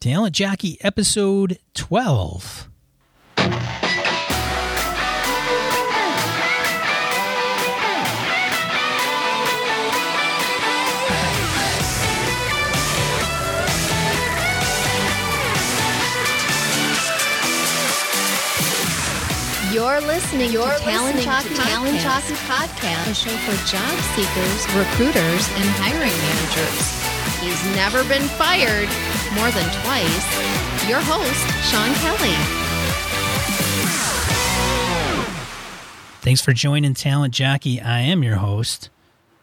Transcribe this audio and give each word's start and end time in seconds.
Talent 0.00 0.34
Jockey 0.34 0.78
episode 0.80 1.58
12. 1.74 2.70
You're 19.70 20.00
listening 20.00 20.50
You're 20.50 20.64
to 20.64 20.78
Talent 20.78 21.16
listening 21.16 21.24
Jockey 21.26 21.48
to 21.50 21.54
Talent 21.56 21.98
Podcast, 21.98 22.02
Jockey 22.02 22.34
Podcast. 22.48 23.10
a 23.10 23.14
show 23.14 23.36
for 23.44 23.66
job 23.66 23.98
seekers, 24.16 24.64
recruiters, 24.74 25.48
and 25.56 25.68
hiring 25.76 26.16
managers. 26.16 27.00
He's 27.40 27.76
never 27.76 28.02
been 28.04 28.26
fired 28.36 28.88
more 29.34 29.50
than 29.50 29.64
twice. 29.82 30.88
Your 30.88 31.00
host, 31.00 31.46
Sean 31.70 31.94
Kelly. 32.02 32.34
Thanks 36.22 36.40
for 36.40 36.52
joining 36.52 36.94
Talent 36.94 37.32
Jockey. 37.32 37.80
I 37.80 38.00
am 38.00 38.22
your 38.22 38.36
host, 38.36 38.90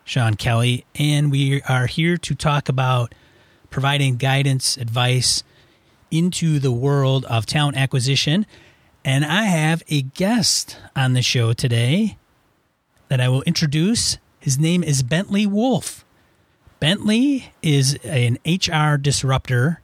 Sean 0.04 0.36
Kelly, 0.36 0.86
and 0.95 1.31
we 1.31 1.62
are 1.64 1.88
here 1.88 2.18
to 2.18 2.36
talk 2.36 2.70
about 2.70 3.16
providing 3.70 4.18
guidance, 4.18 4.78
advice 4.78 5.44
into 6.12 6.59
the 6.59 6.72
world 6.72 7.26
of 7.26 7.45
talent 7.45 7.78
acquisition. 7.78 8.45
And 9.04 9.26
I 9.26 9.44
have 9.44 9.84
a 9.90 10.02
guest 10.02 10.78
on 10.95 11.14
the 11.14 11.22
show 11.22 11.54
today 11.54 12.17
that 13.08 13.22
I 13.22 13.30
will 13.30 13.44
introduce. 13.44 14.17
His 14.40 14.59
name 14.59 14.84
is 14.84 15.02
Bentley 15.02 15.45
Wolf. 15.45 16.04
Bentley 16.80 17.52
is 17.63 17.95
an 18.04 18.38
HR 18.45 18.98
disruptor 18.98 19.81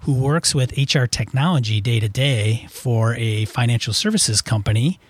who 0.00 0.12
works 0.12 0.54
with 0.54 0.76
HR 0.76 1.06
technology 1.06 1.80
day 1.80 1.98
to 1.98 2.08
day 2.08 2.66
for 2.70 3.14
a 3.14 3.46
financial 3.46 3.94
services 3.94 4.42
company 4.42 5.00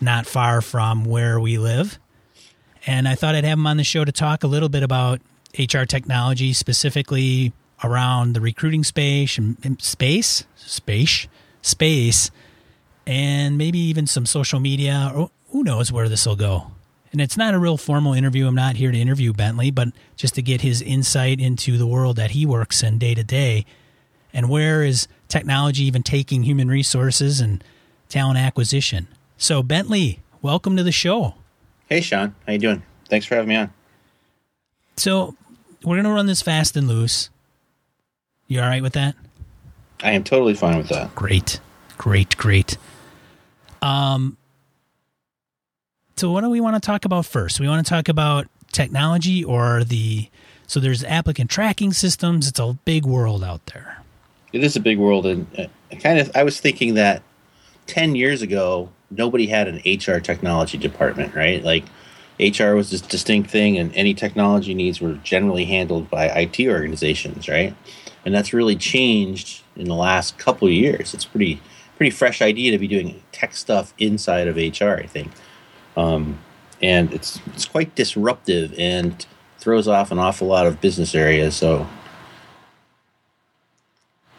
not 0.00 0.26
far 0.26 0.60
from 0.60 1.04
where 1.04 1.38
we 1.38 1.58
live. 1.58 1.98
And 2.86 3.06
I 3.06 3.14
thought 3.14 3.34
I'd 3.34 3.44
have 3.44 3.58
him 3.58 3.66
on 3.66 3.76
the 3.76 3.84
show 3.84 4.04
to 4.04 4.12
talk 4.12 4.42
a 4.42 4.48
little 4.48 4.68
bit 4.68 4.82
about 4.82 5.20
HR 5.58 5.84
technology, 5.84 6.52
specifically 6.52 7.52
around 7.82 8.34
the 8.34 8.40
recruiting 8.40 8.82
space 8.82 9.38
and 9.38 9.80
space, 9.80 10.44
space, 10.56 11.28
space, 11.62 12.30
and 13.06 13.56
maybe 13.56 13.78
even 13.78 14.06
some 14.06 14.26
social 14.26 14.58
media, 14.58 15.12
or 15.14 15.30
who 15.50 15.62
knows 15.62 15.92
where 15.92 16.08
this 16.08 16.26
will 16.26 16.36
go. 16.36 16.72
And 17.14 17.20
it's 17.20 17.36
not 17.36 17.54
a 17.54 17.60
real 17.60 17.76
formal 17.76 18.12
interview. 18.12 18.48
I'm 18.48 18.56
not 18.56 18.74
here 18.74 18.90
to 18.90 18.98
interview 18.98 19.32
Bentley, 19.32 19.70
but 19.70 19.90
just 20.16 20.34
to 20.34 20.42
get 20.42 20.62
his 20.62 20.82
insight 20.82 21.38
into 21.38 21.78
the 21.78 21.86
world 21.86 22.16
that 22.16 22.32
he 22.32 22.44
works 22.44 22.82
in 22.82 22.98
day 22.98 23.14
to 23.14 23.22
day. 23.22 23.66
And 24.32 24.50
where 24.50 24.82
is 24.82 25.06
technology 25.28 25.84
even 25.84 26.02
taking 26.02 26.42
human 26.42 26.66
resources 26.66 27.40
and 27.40 27.62
talent 28.08 28.38
acquisition? 28.38 29.06
So, 29.38 29.62
Bentley, 29.62 30.22
welcome 30.42 30.76
to 30.76 30.82
the 30.82 30.90
show. 30.90 31.34
Hey, 31.88 32.00
Sean. 32.00 32.34
How 32.46 32.54
you 32.54 32.58
doing? 32.58 32.82
Thanks 33.08 33.26
for 33.26 33.36
having 33.36 33.48
me 33.48 33.54
on. 33.58 33.72
So, 34.96 35.36
we're 35.84 35.94
going 35.94 36.06
to 36.06 36.10
run 36.10 36.26
this 36.26 36.42
fast 36.42 36.76
and 36.76 36.88
loose. 36.88 37.30
You 38.48 38.60
all 38.60 38.66
right 38.66 38.82
with 38.82 38.94
that? 38.94 39.14
I 40.02 40.10
am 40.10 40.24
totally 40.24 40.54
fine 40.54 40.78
with 40.78 40.88
that. 40.88 41.14
Great. 41.14 41.60
Great, 41.96 42.36
great. 42.36 42.76
Um 43.82 44.36
so 46.16 46.30
what 46.30 46.42
do 46.42 46.50
we 46.50 46.60
want 46.60 46.76
to 46.76 46.80
talk 46.80 47.04
about 47.04 47.26
first? 47.26 47.60
We 47.60 47.68
want 47.68 47.84
to 47.84 47.88
talk 47.88 48.08
about 48.08 48.46
technology 48.72 49.42
or 49.44 49.84
the 49.84 50.28
so 50.66 50.80
there's 50.80 51.04
applicant 51.04 51.50
tracking 51.50 51.92
systems. 51.92 52.48
It's 52.48 52.58
a 52.58 52.78
big 52.84 53.04
world 53.04 53.44
out 53.44 53.64
there. 53.66 54.02
It 54.52 54.62
is 54.64 54.76
a 54.76 54.80
big 54.80 54.98
world, 54.98 55.26
and 55.26 55.46
uh, 55.58 55.66
I 55.90 55.96
kind 55.96 56.18
of 56.18 56.30
I 56.34 56.42
was 56.42 56.60
thinking 56.60 56.94
that 56.94 57.22
ten 57.86 58.14
years 58.14 58.42
ago 58.42 58.90
nobody 59.10 59.46
had 59.46 59.68
an 59.68 59.76
HR 59.84 60.20
technology 60.20 60.78
department, 60.78 61.34
right? 61.34 61.62
Like 61.62 61.84
HR 62.40 62.74
was 62.74 62.90
this 62.90 63.00
distinct 63.00 63.50
thing, 63.50 63.78
and 63.78 63.94
any 63.94 64.14
technology 64.14 64.74
needs 64.74 65.00
were 65.00 65.14
generally 65.14 65.64
handled 65.64 66.10
by 66.10 66.26
IT 66.26 66.60
organizations, 66.60 67.48
right? 67.48 67.74
And 68.24 68.34
that's 68.34 68.52
really 68.52 68.76
changed 68.76 69.62
in 69.76 69.86
the 69.86 69.94
last 69.94 70.38
couple 70.38 70.68
of 70.68 70.74
years. 70.74 71.14
It's 71.14 71.24
pretty 71.24 71.60
pretty 71.96 72.10
fresh 72.10 72.42
idea 72.42 72.72
to 72.72 72.78
be 72.78 72.88
doing 72.88 73.22
tech 73.32 73.54
stuff 73.54 73.94
inside 73.98 74.48
of 74.48 74.56
HR, 74.56 74.94
I 74.94 75.06
think. 75.06 75.30
Um, 75.96 76.38
and 76.82 77.12
it's 77.12 77.40
it's 77.54 77.64
quite 77.64 77.94
disruptive 77.94 78.74
and 78.78 79.24
throws 79.58 79.88
off 79.88 80.10
an 80.10 80.18
awful 80.18 80.46
lot 80.46 80.66
of 80.66 80.80
business 80.80 81.14
areas. 81.14 81.56
So 81.56 81.86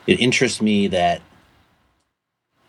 it 0.06 0.20
interests 0.20 0.62
me 0.62 0.88
that 0.88 1.22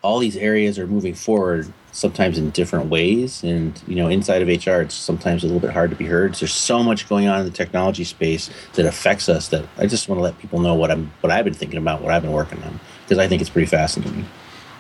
all 0.02 0.18
these 0.20 0.36
areas 0.36 0.78
are 0.78 0.86
moving 0.86 1.14
forward 1.14 1.70
sometimes 1.90 2.38
in 2.38 2.50
different 2.50 2.88
ways. 2.88 3.42
And 3.42 3.80
you 3.86 3.96
know 3.96 4.08
inside 4.08 4.40
of 4.40 4.48
hr 4.48 4.82
it's 4.82 4.94
sometimes 4.94 5.42
a 5.42 5.46
little 5.46 5.60
bit 5.60 5.70
hard 5.70 5.90
to 5.90 5.96
be 5.96 6.06
heard. 6.06 6.34
There's 6.34 6.52
so 6.52 6.82
much 6.82 7.08
going 7.08 7.26
on 7.26 7.40
in 7.40 7.44
the 7.44 7.52
technology 7.52 8.04
space 8.04 8.48
that 8.74 8.86
affects 8.86 9.28
us 9.28 9.48
that 9.48 9.66
i 9.78 9.86
just 9.86 10.08
want 10.08 10.18
to 10.18 10.22
let 10.22 10.38
people 10.38 10.60
know 10.60 10.74
what 10.74 10.90
i'm 10.90 11.12
what 11.20 11.32
i've 11.32 11.44
been 11.44 11.54
thinking 11.54 11.78
about 11.78 12.02
what 12.02 12.12
i've 12.12 12.22
been 12.22 12.32
working 12.32 12.62
on 12.62 12.78
because 13.02 13.18
i 13.18 13.26
think 13.26 13.40
it's 13.40 13.50
pretty 13.50 13.66
fascinating 13.66 14.26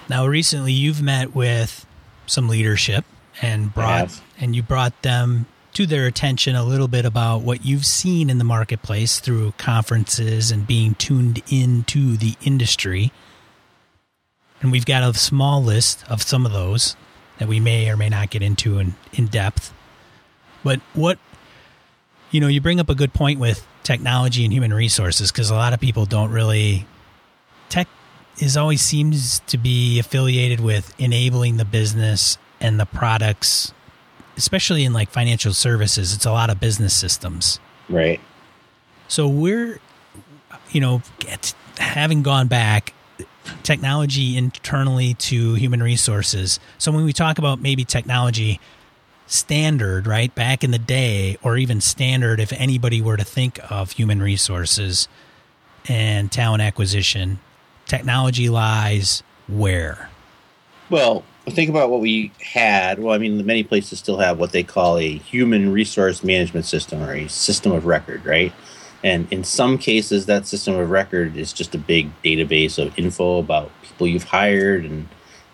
Now, 0.08 0.26
recently 0.26 0.72
you've 0.72 1.02
met 1.02 1.34
with 1.34 1.84
some 2.26 2.48
leadership 2.48 3.04
and 3.42 3.72
brought 3.74 4.20
and 4.38 4.56
you 4.56 4.62
brought 4.62 5.02
them 5.02 5.46
to 5.76 5.84
their 5.84 6.06
attention 6.06 6.56
a 6.56 6.64
little 6.64 6.88
bit 6.88 7.04
about 7.04 7.42
what 7.42 7.66
you've 7.66 7.84
seen 7.84 8.30
in 8.30 8.38
the 8.38 8.44
marketplace 8.44 9.20
through 9.20 9.52
conferences 9.58 10.50
and 10.50 10.66
being 10.66 10.94
tuned 10.94 11.42
into 11.50 12.16
the 12.16 12.34
industry. 12.40 13.12
And 14.62 14.72
we've 14.72 14.86
got 14.86 15.02
a 15.02 15.12
small 15.12 15.62
list 15.62 16.02
of 16.10 16.22
some 16.22 16.46
of 16.46 16.52
those 16.52 16.96
that 17.38 17.46
we 17.46 17.60
may 17.60 17.90
or 17.90 17.96
may 17.98 18.08
not 18.08 18.30
get 18.30 18.42
into 18.42 18.78
in, 18.78 18.94
in 19.12 19.26
depth. 19.26 19.74
But 20.64 20.80
what, 20.94 21.18
you 22.30 22.40
know, 22.40 22.48
you 22.48 22.62
bring 22.62 22.80
up 22.80 22.88
a 22.88 22.94
good 22.94 23.12
point 23.12 23.38
with 23.38 23.66
technology 23.82 24.44
and 24.44 24.54
human 24.54 24.72
resources 24.72 25.30
because 25.30 25.50
a 25.50 25.54
lot 25.54 25.74
of 25.74 25.80
people 25.80 26.06
don't 26.06 26.30
really, 26.30 26.86
tech 27.68 27.86
is 28.38 28.56
always 28.56 28.80
seems 28.80 29.40
to 29.40 29.58
be 29.58 29.98
affiliated 29.98 30.60
with 30.60 30.94
enabling 30.98 31.58
the 31.58 31.66
business 31.66 32.38
and 32.60 32.80
the 32.80 32.86
products, 32.86 33.72
especially 34.36 34.84
in 34.84 34.92
like 34.92 35.10
financial 35.10 35.52
services. 35.52 36.14
It's 36.14 36.26
a 36.26 36.32
lot 36.32 36.50
of 36.50 36.60
business 36.60 36.94
systems. 36.94 37.60
right 37.88 38.20
So 39.08 39.28
we're, 39.28 39.80
you 40.70 40.80
know, 40.80 41.02
get, 41.18 41.54
having 41.78 42.22
gone 42.22 42.48
back, 42.48 42.92
technology 43.62 44.36
internally 44.36 45.14
to 45.14 45.54
human 45.54 45.82
resources. 45.82 46.58
So 46.78 46.90
when 46.92 47.04
we 47.04 47.12
talk 47.12 47.38
about 47.38 47.60
maybe 47.60 47.84
technology 47.84 48.60
standard, 49.26 50.06
right, 50.06 50.34
back 50.34 50.64
in 50.64 50.70
the 50.70 50.78
day, 50.78 51.36
or 51.42 51.56
even 51.56 51.80
standard 51.80 52.40
if 52.40 52.52
anybody 52.52 53.00
were 53.00 53.16
to 53.16 53.24
think 53.24 53.58
of 53.70 53.92
human 53.92 54.20
resources 54.22 55.08
and 55.88 56.30
talent 56.30 56.62
acquisition, 56.62 57.38
technology 57.86 58.48
lies 58.48 59.22
where? 59.48 60.10
Well, 60.90 61.24
think 61.50 61.70
about 61.70 61.90
what 61.90 62.00
we 62.00 62.32
had. 62.42 62.98
Well, 62.98 63.14
I 63.14 63.18
mean, 63.18 63.44
many 63.46 63.62
places 63.62 63.98
still 63.98 64.18
have 64.18 64.38
what 64.38 64.52
they 64.52 64.62
call 64.62 64.98
a 64.98 65.16
human 65.16 65.72
resource 65.72 66.24
management 66.24 66.66
system 66.66 67.02
or 67.02 67.14
a 67.14 67.28
system 67.28 67.72
of 67.72 67.86
record, 67.86 68.24
right? 68.24 68.52
And 69.04 69.30
in 69.32 69.44
some 69.44 69.78
cases, 69.78 70.26
that 70.26 70.46
system 70.46 70.76
of 70.76 70.90
record 70.90 71.36
is 71.36 71.52
just 71.52 71.74
a 71.74 71.78
big 71.78 72.10
database 72.22 72.84
of 72.84 72.98
info 72.98 73.38
about 73.38 73.70
people 73.82 74.06
you've 74.06 74.24
hired 74.24 74.84
and 74.84 75.08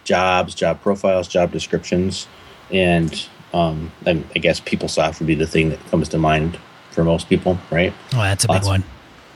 jobs, 0.05 0.55
job 0.55 0.81
profiles, 0.81 1.29
job 1.29 1.53
descriptions. 1.53 2.27
And 2.71 3.29
um, 3.53 3.93
and 4.07 4.25
I 4.35 4.39
guess 4.39 4.61
PeopleSoft 4.61 5.19
would 5.19 5.27
be 5.27 5.35
the 5.35 5.47
thing 5.47 5.69
that 5.71 5.85
comes 5.87 6.09
to 6.11 6.19
mind 6.19 6.59
for 6.91 7.05
most 7.05 7.29
people, 7.29 7.59
right? 7.71 7.93
Oh, 8.15 8.19
that's 8.19 8.45
a 8.45 8.49
big 8.49 8.55
Lots- 8.55 8.67
one. 8.67 8.85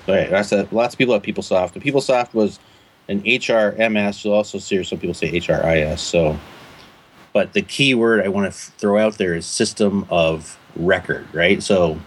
Right. 0.09 0.31
That's 0.31 0.53
a, 0.53 0.69
lots 0.71 0.95
of 0.95 0.99
people 0.99 1.15
have 1.15 1.22
PeopleSoft. 1.22 1.75
And 1.75 1.83
PeopleSoft 1.83 2.33
was 2.33 2.61
an 3.09 3.22
HRMS. 3.22 4.25
You'll 4.25 4.34
also 4.34 4.59
see 4.59 4.83
some 4.84 4.98
people 4.98 5.15
say 5.15 5.33
HRIS. 5.33 5.98
So, 5.98 6.39
but 7.36 7.53
the 7.53 7.60
key 7.60 7.94
word 7.94 8.24
I 8.24 8.28
want 8.28 8.50
to 8.50 8.56
f- 8.56 8.72
throw 8.78 8.97
out 8.97 9.18
there 9.18 9.34
is 9.34 9.44
system 9.44 10.06
of 10.09 10.59
record, 10.74 11.27
right? 11.34 11.62
So 11.62 12.00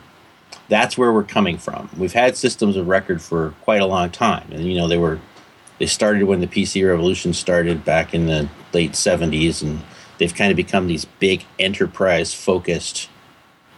that's 0.70 0.98
where 0.98 1.14
we're 1.14 1.24
coming 1.24 1.60
from. 1.60 1.88
We've 1.96 2.14
had 2.14 2.36
systems 2.36 2.76
of 2.76 2.88
record 2.88 3.22
for 3.22 3.54
quite 3.62 3.80
a 3.80 3.86
long 3.86 4.10
time, 4.10 4.48
and 4.52 4.66
you 4.66 4.76
know 4.76 4.88
they 4.88 4.98
were 4.98 5.20
they 5.78 5.86
started 5.86 6.24
when 6.24 6.42
the 6.42 6.48
PC 6.48 6.84
revolution 6.84 7.34
started 7.34 7.86
back 7.86 8.16
in 8.16 8.26
the 8.26 8.50
late 8.74 8.94
70s, 8.94 9.62
and 9.62 9.84
they've 10.18 10.34
kind 10.34 10.50
of 10.50 10.58
become 10.58 10.88
these 10.88 11.06
big 11.06 11.46
enterprise 11.60 12.34
focused 12.34 13.08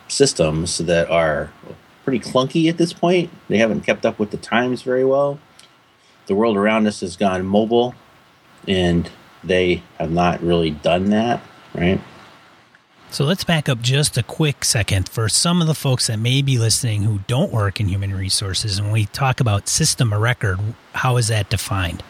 systems 0.07 0.77
that 0.77 1.09
are 1.09 1.51
pretty 2.06 2.21
clunky 2.21 2.69
at 2.69 2.77
this 2.77 2.94
point. 2.94 3.30
They 3.50 3.57
haven't 3.57 3.81
kept 3.81 4.06
up 4.06 4.19
with 4.19 4.31
the 4.31 4.38
times 4.38 4.83
very 4.83 5.04
well. 5.04 5.38
The 6.27 6.36
world 6.36 6.56
around 6.56 6.88
us 6.88 7.01
has 7.01 7.18
gone 7.18 7.45
mobile, 7.45 7.94
and 8.69 9.12
they 9.44 9.84
have 9.98 10.12
not 10.12 10.42
really 10.42 10.72
done 10.72 11.10
that, 11.10 11.42
right? 11.74 12.00
So 13.12 13.26
let's 13.26 13.44
back 13.44 13.68
up 13.68 13.82
just 13.82 14.18
a 14.18 14.24
quick 14.24 14.64
second 14.64 15.10
for 15.10 15.28
some 15.28 15.60
of 15.60 15.68
the 15.68 15.74
folks 15.74 16.08
that 16.08 16.18
may 16.18 16.42
be 16.42 16.58
listening 16.58 17.04
who 17.04 17.20
don't 17.28 17.52
work 17.52 17.82
in 17.82 17.90
human 17.90 18.16
resources. 18.16 18.80
And 18.80 18.94
we 18.94 19.06
talk 19.08 19.42
about 19.42 19.68
system 19.68 20.14
of 20.14 20.22
record, 20.22 20.60
how 20.94 21.18
is 21.18 21.28
that 21.28 21.50
defined? 21.50 22.04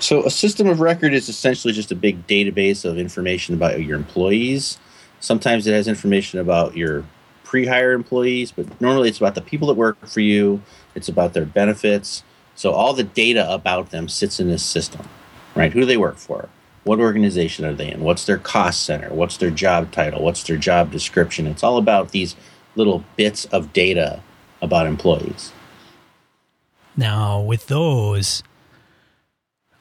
So, 0.00 0.24
a 0.24 0.30
system 0.30 0.66
of 0.66 0.80
record 0.80 1.12
is 1.12 1.28
essentially 1.28 1.74
just 1.74 1.92
a 1.92 1.94
big 1.94 2.26
database 2.26 2.84
of 2.84 2.98
information 2.98 3.54
about 3.54 3.82
your 3.82 3.96
employees. 3.96 4.78
Sometimes 5.20 5.66
it 5.66 5.72
has 5.72 5.88
information 5.88 6.38
about 6.38 6.76
your 6.76 7.04
pre 7.42 7.66
hire 7.66 7.92
employees, 7.92 8.52
but 8.52 8.80
normally 8.80 9.08
it's 9.08 9.18
about 9.18 9.34
the 9.34 9.40
people 9.40 9.68
that 9.68 9.74
work 9.74 10.06
for 10.06 10.20
you, 10.20 10.62
it's 10.94 11.08
about 11.08 11.32
their 11.32 11.46
benefits. 11.46 12.22
So, 12.54 12.72
all 12.72 12.92
the 12.92 13.04
data 13.04 13.52
about 13.52 13.90
them 13.90 14.08
sits 14.08 14.40
in 14.40 14.48
this 14.48 14.64
system, 14.64 15.08
right? 15.54 15.72
Who 15.72 15.80
do 15.80 15.86
they 15.86 15.96
work 15.96 16.16
for? 16.16 16.48
What 16.84 17.00
organization 17.00 17.64
are 17.64 17.74
they 17.74 17.90
in? 17.90 18.00
What's 18.00 18.24
their 18.24 18.38
cost 18.38 18.84
center? 18.84 19.10
What's 19.10 19.36
their 19.36 19.50
job 19.50 19.92
title? 19.92 20.22
What's 20.22 20.42
their 20.44 20.56
job 20.56 20.90
description? 20.90 21.46
It's 21.46 21.62
all 21.62 21.76
about 21.76 22.12
these 22.12 22.34
little 22.76 23.04
bits 23.16 23.44
of 23.46 23.72
data 23.72 24.22
about 24.62 24.86
employees. 24.86 25.52
Now, 26.96 27.40
with 27.40 27.66
those, 27.66 28.42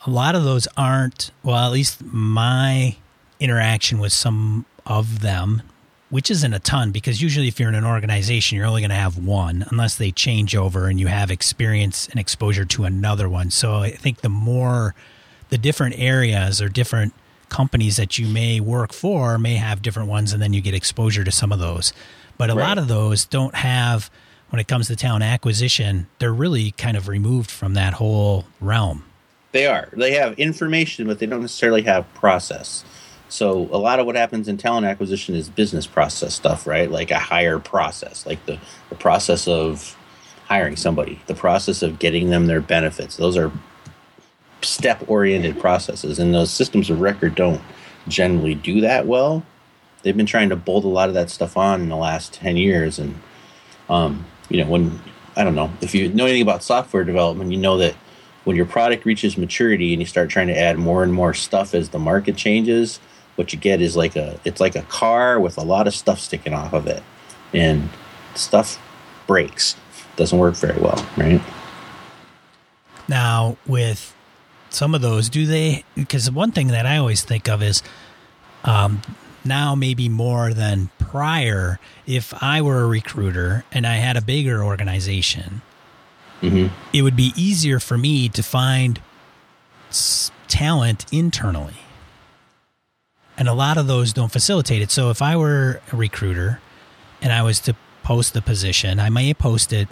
a 0.05 0.09
lot 0.09 0.35
of 0.35 0.43
those 0.43 0.67
aren't, 0.77 1.31
well, 1.43 1.57
at 1.65 1.71
least 1.71 2.03
my 2.03 2.95
interaction 3.39 3.99
with 3.99 4.13
some 4.13 4.65
of 4.85 5.21
them, 5.21 5.63
which 6.09 6.31
isn't 6.31 6.53
a 6.53 6.59
ton 6.59 6.91
because 6.91 7.21
usually 7.21 7.47
if 7.47 7.59
you're 7.59 7.69
in 7.69 7.75
an 7.75 7.85
organization, 7.85 8.57
you're 8.57 8.67
only 8.67 8.81
going 8.81 8.89
to 8.89 8.95
have 8.95 9.17
one 9.17 9.65
unless 9.69 9.95
they 9.95 10.11
change 10.11 10.55
over 10.55 10.87
and 10.87 10.99
you 10.99 11.07
have 11.07 11.31
experience 11.31 12.07
and 12.07 12.19
exposure 12.19 12.65
to 12.65 12.85
another 12.85 13.27
one. 13.27 13.49
So 13.49 13.75
I 13.75 13.91
think 13.91 14.21
the 14.21 14.29
more 14.29 14.95
the 15.49 15.57
different 15.57 15.97
areas 15.97 16.61
or 16.61 16.69
different 16.69 17.13
companies 17.49 17.95
that 17.97 18.17
you 18.17 18.27
may 18.27 18.59
work 18.59 18.93
for 18.93 19.37
may 19.37 19.55
have 19.55 19.81
different 19.81 20.09
ones 20.09 20.33
and 20.33 20.41
then 20.41 20.53
you 20.53 20.61
get 20.61 20.73
exposure 20.73 21.23
to 21.23 21.31
some 21.31 21.51
of 21.51 21.59
those. 21.59 21.93
But 22.37 22.49
a 22.49 22.55
right. 22.55 22.67
lot 22.67 22.77
of 22.77 22.87
those 22.87 23.25
don't 23.25 23.55
have 23.55 24.11
when 24.49 24.59
it 24.59 24.67
comes 24.67 24.87
to 24.87 24.95
talent 24.95 25.23
acquisition, 25.23 26.07
they're 26.19 26.33
really 26.33 26.71
kind 26.71 26.95
of 26.95 27.07
removed 27.07 27.51
from 27.51 27.73
that 27.73 27.93
whole 27.93 28.45
realm. 28.61 29.03
They 29.51 29.67
are. 29.67 29.89
They 29.93 30.11
have 30.13 30.37
information, 30.39 31.07
but 31.07 31.19
they 31.19 31.25
don't 31.25 31.41
necessarily 31.41 31.81
have 31.83 32.11
process. 32.13 32.85
So 33.29 33.67
a 33.71 33.77
lot 33.77 33.99
of 33.99 34.05
what 34.05 34.15
happens 34.15 34.47
in 34.47 34.57
talent 34.57 34.85
acquisition 34.85 35.35
is 35.35 35.49
business 35.49 35.85
process 35.85 36.33
stuff, 36.33 36.65
right? 36.65 36.89
Like 36.89 37.11
a 37.11 37.19
hire 37.19 37.59
process, 37.59 38.25
like 38.25 38.45
the, 38.45 38.57
the 38.89 38.95
process 38.95 39.47
of 39.47 39.97
hiring 40.45 40.77
somebody, 40.77 41.19
the 41.27 41.35
process 41.35 41.81
of 41.81 41.99
getting 41.99 42.29
them 42.29 42.47
their 42.47 42.61
benefits. 42.61 43.17
Those 43.17 43.35
are 43.35 43.51
step 44.61 45.03
oriented 45.07 45.59
processes, 45.59 46.19
and 46.19 46.33
those 46.33 46.51
systems 46.51 46.89
of 46.89 46.99
record 46.99 47.35
don't 47.35 47.61
generally 48.07 48.55
do 48.55 48.81
that 48.81 49.05
well. 49.05 49.43
They've 50.03 50.15
been 50.15 50.25
trying 50.25 50.49
to 50.49 50.55
bolt 50.55 50.85
a 50.85 50.89
lot 50.89 51.09
of 51.09 51.15
that 51.15 51.29
stuff 51.29 51.57
on 51.57 51.81
in 51.81 51.89
the 51.89 51.95
last 51.95 52.33
10 52.33 52.55
years. 52.57 52.99
And, 52.99 53.19
um, 53.89 54.25
you 54.49 54.63
know, 54.63 54.69
when 54.69 55.01
I 55.35 55.43
don't 55.43 55.55
know 55.55 55.71
if 55.81 55.93
you 55.93 56.09
know 56.09 56.25
anything 56.25 56.41
about 56.41 56.63
software 56.63 57.03
development, 57.03 57.51
you 57.51 57.57
know 57.57 57.77
that 57.77 57.95
when 58.43 58.55
your 58.55 58.65
product 58.65 59.05
reaches 59.05 59.37
maturity 59.37 59.93
and 59.93 60.01
you 60.01 60.05
start 60.05 60.29
trying 60.29 60.47
to 60.47 60.57
add 60.57 60.77
more 60.79 61.03
and 61.03 61.13
more 61.13 61.33
stuff 61.33 61.75
as 61.75 61.89
the 61.89 61.99
market 61.99 62.37
changes, 62.37 62.99
what 63.35 63.53
you 63.53 63.59
get 63.59 63.81
is 63.81 63.95
like 63.95 64.15
a 64.15 64.39
it's 64.45 64.59
like 64.59 64.75
a 64.75 64.81
car 64.83 65.39
with 65.39 65.57
a 65.57 65.63
lot 65.63 65.85
of 65.85 65.93
stuff 65.93 66.19
sticking 66.19 66.53
off 66.53 66.73
of 66.73 66.87
it, 66.87 67.03
and 67.53 67.89
stuff 68.35 68.79
breaks, 69.27 69.75
doesn't 70.15 70.39
work 70.39 70.55
very 70.55 70.79
well, 70.79 71.05
right? 71.17 71.41
Now 73.07 73.57
with 73.67 74.15
some 74.69 74.95
of 74.95 75.01
those, 75.01 75.29
do 75.29 75.45
they? 75.45 75.83
Because 75.95 76.29
one 76.29 76.51
thing 76.51 76.67
that 76.67 76.85
I 76.85 76.97
always 76.97 77.23
think 77.23 77.47
of 77.47 77.61
is 77.61 77.81
um, 78.63 79.01
now 79.43 79.75
maybe 79.75 80.09
more 80.09 80.53
than 80.53 80.89
prior. 80.99 81.79
If 82.05 82.33
I 82.41 82.61
were 82.61 82.81
a 82.81 82.87
recruiter 82.87 83.63
and 83.71 83.87
I 83.87 83.95
had 83.95 84.17
a 84.17 84.21
bigger 84.21 84.63
organization, 84.63 85.61
mm-hmm. 86.41 86.73
it 86.93 87.01
would 87.01 87.15
be 87.15 87.33
easier 87.35 87.79
for 87.79 87.97
me 87.97 88.29
to 88.29 88.43
find 88.43 89.01
s- 89.89 90.31
talent 90.47 91.05
internally. 91.11 91.75
And 93.37 93.47
a 93.47 93.53
lot 93.53 93.77
of 93.77 93.87
those 93.87 94.13
don't 94.13 94.31
facilitate 94.31 94.81
it. 94.81 94.91
So 94.91 95.09
if 95.09 95.21
I 95.21 95.35
were 95.37 95.81
a 95.91 95.95
recruiter 95.95 96.59
and 97.21 97.31
I 97.31 97.43
was 97.43 97.59
to 97.61 97.75
post 98.03 98.33
the 98.33 98.41
position, 98.41 98.99
I 98.99 99.09
may 99.09 99.33
post 99.33 99.71
it 99.71 99.87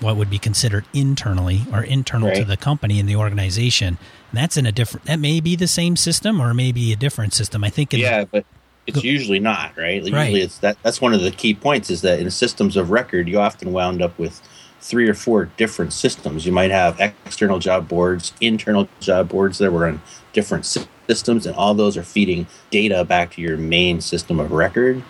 what 0.00 0.16
would 0.16 0.30
be 0.30 0.38
considered 0.38 0.84
internally 0.92 1.62
or 1.72 1.82
internal 1.82 2.28
right. 2.28 2.36
to 2.36 2.44
the 2.44 2.56
company 2.56 3.00
and 3.00 3.08
the 3.08 3.16
organization. 3.16 3.98
And 4.30 4.38
that's 4.38 4.56
in 4.56 4.66
a 4.66 4.72
different, 4.72 5.06
that 5.06 5.18
may 5.18 5.40
be 5.40 5.56
the 5.56 5.66
same 5.66 5.96
system 5.96 6.40
or 6.40 6.52
maybe 6.54 6.92
a 6.92 6.96
different 6.96 7.32
system. 7.32 7.64
I 7.64 7.70
think. 7.70 7.92
yeah, 7.92 8.24
but 8.24 8.44
it's 8.86 9.02
usually 9.02 9.38
not, 9.38 9.76
right? 9.76 10.02
Usually 10.02 10.12
right. 10.12 10.34
it's 10.34 10.58
that, 10.58 10.76
that's 10.82 11.00
one 11.00 11.14
of 11.14 11.22
the 11.22 11.30
key 11.30 11.54
points 11.54 11.90
is 11.90 12.02
that 12.02 12.18
in 12.20 12.30
systems 12.30 12.76
of 12.76 12.90
record, 12.90 13.28
you 13.28 13.38
often 13.38 13.72
wound 13.72 14.02
up 14.02 14.18
with 14.18 14.42
three 14.80 15.08
or 15.08 15.14
four 15.14 15.46
different 15.56 15.92
systems. 15.92 16.44
You 16.44 16.52
might 16.52 16.70
have 16.70 17.00
external 17.00 17.58
job 17.58 17.88
boards, 17.88 18.34
internal 18.40 18.88
job 19.00 19.30
boards 19.30 19.58
that 19.58 19.72
were 19.72 19.86
on 19.86 20.02
different 20.34 20.66
systems, 20.66 21.46
and 21.46 21.56
all 21.56 21.74
those 21.74 21.96
are 21.96 22.02
feeding 22.02 22.46
data 22.70 23.04
back 23.04 23.32
to 23.32 23.40
your 23.40 23.56
main 23.56 24.00
system 24.02 24.38
of 24.38 24.52
record. 24.52 25.02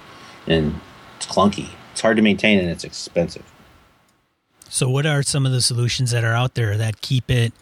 And 0.46 0.80
it's 1.16 1.26
clunky. 1.26 1.70
It's 1.92 2.02
hard 2.02 2.16
to 2.16 2.22
maintain 2.22 2.58
and 2.58 2.68
it's 2.68 2.84
expensive. 2.84 3.50
So, 4.74 4.88
what 4.88 5.06
are 5.06 5.22
some 5.22 5.46
of 5.46 5.52
the 5.52 5.62
solutions 5.62 6.10
that 6.10 6.24
are 6.24 6.32
out 6.32 6.54
there 6.54 6.76
that 6.76 7.00
keep 7.00 7.30
it 7.30 7.52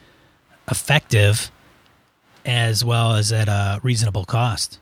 effective 0.71 1.51
as 2.47 2.83
well 2.83 3.17
as 3.17 3.31
at 3.33 3.49
a 3.49 3.81
reasonable 3.83 4.25
cost? 4.25 4.79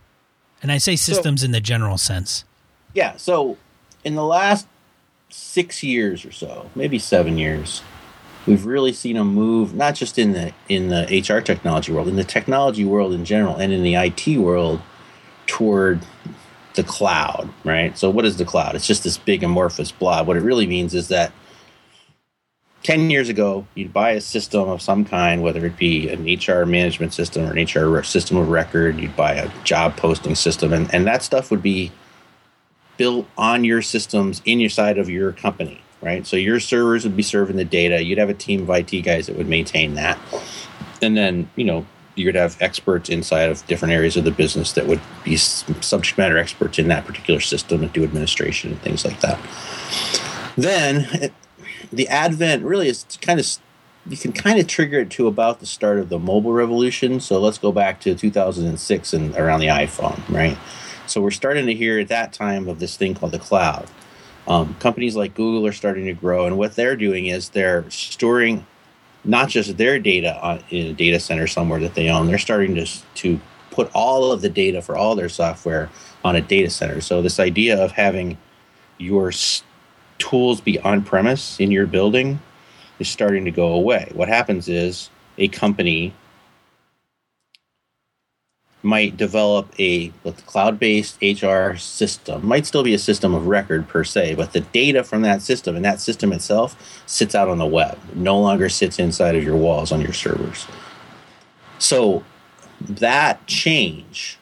And 0.62 0.71
I 0.71 0.79
say 0.79 0.94
systems 0.94 1.41
so, 1.41 1.47
in 1.47 1.50
the 1.50 1.61
general 1.61 1.99
sense. 1.99 2.44
Yeah. 2.94 3.17
So, 3.17 3.59
in 4.05 4.15
the 4.15 4.23
last 4.23 4.69
six 5.29 5.82
years 5.82 6.25
or 6.25 6.31
so, 6.31 6.71
maybe 6.77 7.00
seven 7.00 7.37
years, 7.37 7.82
we've 8.47 8.65
really 8.65 8.93
seen 8.93 9.17
a 9.17 9.25
move 9.25 9.75
not 9.75 9.97
just 9.97 10.17
in 10.17 10.31
the 10.31 10.53
in 10.69 10.87
the 10.87 11.06
HR 11.29 11.41
technology 11.41 11.91
world, 11.91 12.06
in 12.06 12.15
the 12.15 12.23
technology 12.23 12.85
world 12.85 13.12
in 13.12 13.25
general, 13.25 13.56
and 13.56 13.73
in 13.73 13.83
the 13.83 13.97
IT 13.97 14.38
world 14.38 14.81
toward 15.49 16.06
the 16.75 16.85
cloud. 16.85 17.53
Right. 17.65 17.99
So, 17.99 18.09
what 18.09 18.25
is 18.25 18.37
the 18.37 18.44
cloud? 18.44 18.76
It's 18.76 18.87
just 18.87 19.03
this 19.03 19.19
big 19.19 19.43
amorphous 19.43 19.91
blob. 19.91 20.29
What 20.29 20.37
it 20.37 20.44
really 20.44 20.69
means 20.69 20.94
is 20.94 21.09
that 21.09 21.33
10 22.82 23.11
years 23.11 23.29
ago, 23.29 23.67
you'd 23.75 23.93
buy 23.93 24.12
a 24.12 24.21
system 24.21 24.69
of 24.69 24.81
some 24.81 25.05
kind, 25.05 25.43
whether 25.43 25.65
it 25.67 25.77
be 25.77 26.09
an 26.09 26.25
HR 26.25 26.65
management 26.65 27.12
system 27.12 27.44
or 27.44 27.53
an 27.55 27.65
HR 27.65 28.03
system 28.03 28.38
of 28.38 28.49
record, 28.49 28.99
you'd 28.99 29.17
buy 29.17 29.35
a 29.35 29.50
job 29.65 29.97
posting 29.97 30.35
system, 30.35 30.73
and, 30.73 30.93
and 30.94 31.06
that 31.06 31.23
stuff 31.23 31.50
would 31.50 31.62
be 31.62 31.93
built 32.97 33.27
on 33.37 33.65
your 33.65 33.82
systems 33.82 34.41
in 34.44 34.61
your 34.61 34.71
side 34.71 34.99
of 34.99 35.11
your 35.11 35.32
company, 35.32 35.81
right? 36.00 36.27
So 36.27 36.37
your 36.37 36.59
servers 36.61 37.05
would 37.05 37.17
be 37.17 37.23
serving 37.23 37.56
the 37.56 37.65
data. 37.65 38.03
You'd 38.03 38.19
have 38.19 38.31
a 38.31 38.35
team 38.35 38.62
of 38.62 38.71
IT 38.71 38.91
guys 39.03 39.26
that 39.26 39.37
would 39.37 39.49
maintain 39.49 39.94
that. 39.94 40.19
And 41.03 41.17
then, 41.17 41.50
you 41.56 41.65
know, 41.65 41.87
you'd 42.15 42.35
have 42.35 42.57
experts 42.61 43.09
inside 43.09 43.49
of 43.49 43.66
different 43.66 43.93
areas 43.93 44.16
of 44.16 44.25
the 44.25 44.31
business 44.31 44.73
that 44.73 44.87
would 44.87 45.00
be 45.25 45.37
subject 45.37 46.19
matter 46.19 46.37
experts 46.37 46.78
in 46.78 46.88
that 46.88 47.07
particular 47.07 47.40
system 47.40 47.83
and 47.83 47.93
do 47.93 48.04
administration 48.04 48.73
and 48.73 48.83
things 48.83 49.04
like 49.04 49.21
that. 49.21 49.38
Then 50.57 51.31
the 51.92 52.09
advent 52.09 52.64
really 52.64 52.88
is 52.88 53.04
kind 53.20 53.40
of 53.40 53.47
you 54.06 54.16
can 54.16 54.32
kind 54.32 54.59
of 54.59 54.66
trigger 54.66 55.00
it 55.00 55.11
to 55.11 55.26
about 55.26 55.61
the 55.61 55.66
start 55.66 55.99
of 55.99 56.09
the 56.09 56.18
mobile 56.18 56.52
revolution. 56.52 57.20
So 57.20 57.38
let's 57.38 57.59
go 57.59 57.70
back 57.70 58.00
to 58.00 58.14
2006 58.14 59.12
and 59.12 59.37
around 59.37 59.61
the 59.61 59.66
iPhone, 59.66 60.26
right? 60.28 60.56
So 61.06 61.20
we're 61.20 61.30
starting 61.30 61.66
to 61.66 61.75
hear 61.75 61.99
at 61.99 62.09
that 62.09 62.32
time 62.32 62.68
of 62.68 62.78
this 62.78 62.97
thing 62.97 63.14
called 63.14 63.32
the 63.32 63.38
cloud. 63.38 63.88
Um, 64.49 64.75
companies 64.80 65.16
like 65.16 65.35
Google 65.35 65.66
are 65.66 65.73
starting 65.73 66.06
to 66.06 66.14
grow, 66.14 66.47
and 66.47 66.56
what 66.56 66.76
they're 66.76 66.97
doing 66.97 67.26
is 67.26 67.50
they're 67.50 67.88
storing 67.90 68.66
not 69.23 69.49
just 69.49 69.76
their 69.76 69.99
data 69.99 70.40
on, 70.40 70.62
in 70.70 70.87
a 70.87 70.92
data 70.92 71.20
center 71.20 71.47
somewhere 71.47 71.78
that 71.80 71.94
they 71.94 72.09
own. 72.09 72.26
They're 72.26 72.38
starting 72.38 72.75
to 72.76 72.87
to 72.87 73.40
put 73.70 73.90
all 73.94 74.32
of 74.32 74.40
the 74.40 74.49
data 74.49 74.82
for 74.82 74.97
all 74.97 75.14
their 75.14 75.28
software 75.28 75.90
on 76.25 76.37
a 76.37 76.40
data 76.40 76.70
center. 76.70 77.00
So 77.00 77.23
this 77.23 77.38
idea 77.38 77.82
of 77.82 77.92
having 77.92 78.38
your 78.99 79.30
tools 80.21 80.61
be 80.61 80.79
on 80.81 81.03
premise 81.03 81.59
in 81.59 81.73
your 81.73 81.87
building 81.87 82.41
is 83.00 83.09
starting 83.09 83.45
to 83.47 83.50
go 83.50 83.73
away. 83.73 84.12
What 84.15 84.29
happens 84.29 84.69
is 84.69 85.11
a 85.37 85.49
company 85.49 86.15
might 88.83 89.17
develop 89.17 89.69
a 89.79 90.09
cloud-based 90.47 91.19
HR 91.21 91.77
system. 91.77 92.47
Might 92.47 92.65
still 92.65 92.83
be 92.83 92.95
a 92.95 92.99
system 92.99 93.35
of 93.35 93.47
record 93.47 93.89
per 93.89 94.05
se, 94.05 94.37
but 94.37 94.53
the 94.53 94.61
data 94.61 95.05
from 95.05 95.23
that 95.23 95.43
system 95.43 95.77
and 95.77 95.85
that 95.85 96.00
system 96.00 96.33
itself 96.33 97.03
sits 97.07 97.35
out 97.35 97.49
on 97.49 97.59
the 97.59 97.67
web. 97.67 97.99
No 98.15 98.39
longer 98.41 98.69
sits 98.69 98.99
inside 98.99 99.37
of 99.37 99.45
your 99.45 99.57
walls 99.57 99.93
on 99.93 100.00
your 100.00 100.15
servers. 100.15 100.67
So 101.79 102.25
that 102.81 103.47
change 103.47 104.39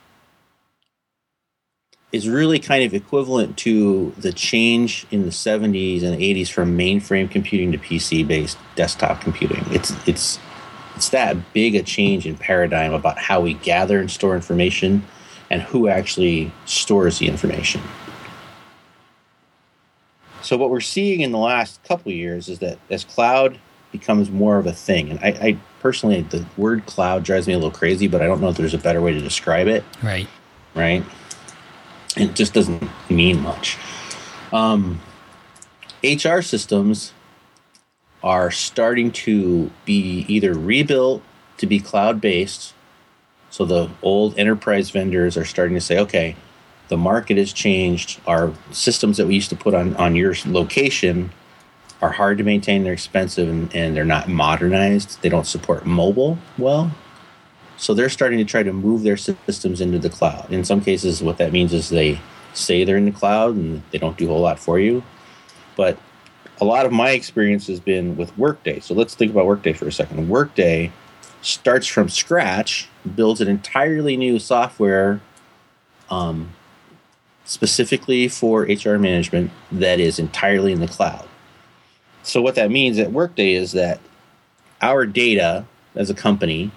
is 2.11 2.29
really 2.29 2.59
kind 2.59 2.85
of 2.85 2.95
equivalent 2.95 3.57
to 3.59 4.13
the 4.17 4.33
change 4.33 5.07
in 5.11 5.23
the 5.23 5.31
70s 5.31 6.03
and 6.03 6.19
80s 6.19 6.51
from 6.51 6.77
mainframe 6.77 7.31
computing 7.31 7.71
to 7.73 7.79
PC 7.79 8.27
based 8.27 8.57
desktop 8.77 9.21
computing. 9.21 9.65
It's 9.71 9.93
it's 10.07 10.39
it's 10.97 11.11
that 11.11 11.53
big 11.53 11.75
a 11.75 11.83
change 11.83 12.27
in 12.27 12.37
paradigm 12.37 12.93
about 12.93 13.19
how 13.19 13.41
we 13.41 13.55
gather 13.55 14.01
and 14.01 14.11
store 14.11 14.35
information 14.35 15.05
and 15.51 15.63
who 15.63 15.89
actually 15.89 16.53
stores 16.65 17.19
the 17.19 17.29
information. 17.29 17.81
So 20.43 20.57
what 20.57 20.71
we're 20.71 20.81
seeing 20.81 21.21
in 21.21 21.31
the 21.31 21.39
last 21.39 21.83
couple 21.85 22.11
of 22.11 22.17
years 22.17 22.49
is 22.49 22.59
that 22.61 22.79
as 22.91 23.05
cloud 23.05 23.59
becomes 23.93 24.31
more 24.31 24.59
of 24.59 24.67
a 24.67 24.73
thing, 24.73 25.11
and 25.11 25.21
I, 25.21 25.29
I 25.29 25.59
personally 25.81 26.23
the 26.23 26.45
word 26.57 26.87
cloud 26.87 27.23
drives 27.23 27.47
me 27.47 27.53
a 27.53 27.57
little 27.57 27.71
crazy, 27.71 28.09
but 28.09 28.23
I 28.23 28.27
don't 28.27 28.41
know 28.41 28.49
if 28.49 28.57
there's 28.57 28.75
a 28.75 28.79
better 28.79 29.01
way 29.01 29.13
to 29.13 29.21
describe 29.21 29.69
it. 29.69 29.85
Right. 30.03 30.29
Right. 30.75 31.05
It 32.17 32.35
just 32.35 32.55
doesn't 32.55 32.89
mean 33.11 33.41
much. 33.41 33.77
Um, 34.53 35.01
HR 36.03 36.41
systems 36.41 37.13
are 38.23 38.51
starting 38.51 39.13
to 39.13 39.71
be 39.85 40.25
either 40.29 40.55
rebuilt 40.55 41.23
to 41.59 41.67
be 41.67 41.81
cloud 41.81 42.21
based. 42.21 42.75
So 43.51 43.65
the 43.65 43.91
old 44.03 44.39
enterprise 44.39 44.91
vendors 44.91 45.37
are 45.37 45.45
starting 45.45 45.75
to 45.75 45.81
say, 45.81 45.99
okay, 45.99 46.37
the 46.89 46.97
market 46.97 47.37
has 47.37 47.53
changed. 47.53 48.21
Our 48.27 48.53
systems 48.73 49.17
that 49.19 49.27
we 49.27 49.35
used 49.35 49.51
to 49.51 49.57
put 49.57 49.75
on, 49.75 49.95
on 49.97 50.17
your 50.17 50.35
location 50.47 51.31
are 52.01 52.13
hard 52.13 52.39
to 52.39 52.45
maintain, 52.45 52.85
they're 52.85 52.93
expensive, 52.93 53.49
and, 53.49 53.75
and 53.75 53.97
they're 53.97 54.05
not 54.05 54.29
modernized. 54.29 55.21
They 55.23 55.29
don't 55.29 55.47
support 55.47 55.85
mobile 55.85 56.39
well. 56.57 56.93
So 57.79 57.95
they're 57.95 58.09
starting 58.09 58.39
to 58.39 58.45
try 58.45 58.65
to 58.65 58.73
move 58.73 59.05
their 59.05 59.17
systems 59.17 59.81
into 59.81 59.99
the 59.99 60.11
cloud. 60.11 60.53
In 60.53 60.65
some 60.65 60.81
cases, 60.81 61.23
what 61.23 61.39
that 61.39 61.53
means 61.53 61.73
is 61.73 61.89
they 61.89 62.21
say 62.53 62.85
they're 62.85 62.97
in 62.97 63.05
the 63.05 63.13
cloud 63.13 63.55
and 63.55 63.83
they 63.93 63.99
don't 63.99 64.17
do 64.17 64.27
a 64.27 64.29
whole 64.29 64.41
lot 64.41 64.59
for 64.59 64.81
you. 64.81 65.05
But 65.77 65.97
a 66.61 66.65
lot 66.65 66.87
of 66.87 66.93
my 66.93 67.11
experience 67.11 67.69
has 67.69 67.79
been 67.79 68.17
with 68.17 68.37
Workday. 68.37 68.81
So 68.81 68.95
let's 68.95 69.15
think 69.15 69.31
about 69.31 69.47
Workday 69.47 69.73
for 69.73 69.87
a 69.87 69.93
second. 69.93 70.29
Workday 70.29 70.93
starts 71.41 71.87
from 71.87 72.09
scratch, 72.09 72.89
builds 73.15 73.41
an 73.41 73.47
entirely 73.47 74.17
new 74.17 74.41
software 74.41 75.21
um, 76.11 76.51
specifically 77.45 78.27
for 78.27 78.63
HR 78.63 78.99
management 78.99 79.53
that 79.71 80.01
is 80.01 80.19
entirely 80.19 80.73
in 80.73 80.81
the 80.81 80.89
cloud. 80.89 81.29
So 82.25 82.43
what 82.43 82.57
that 82.57 82.73
means 82.73 82.99
at 82.99 83.13
Workday 83.13 83.53
is 83.53 83.71
that 83.73 84.01
our 84.83 85.07
data 85.07 85.65
as 85.95 86.11
a 86.11 86.15
company 86.15 86.73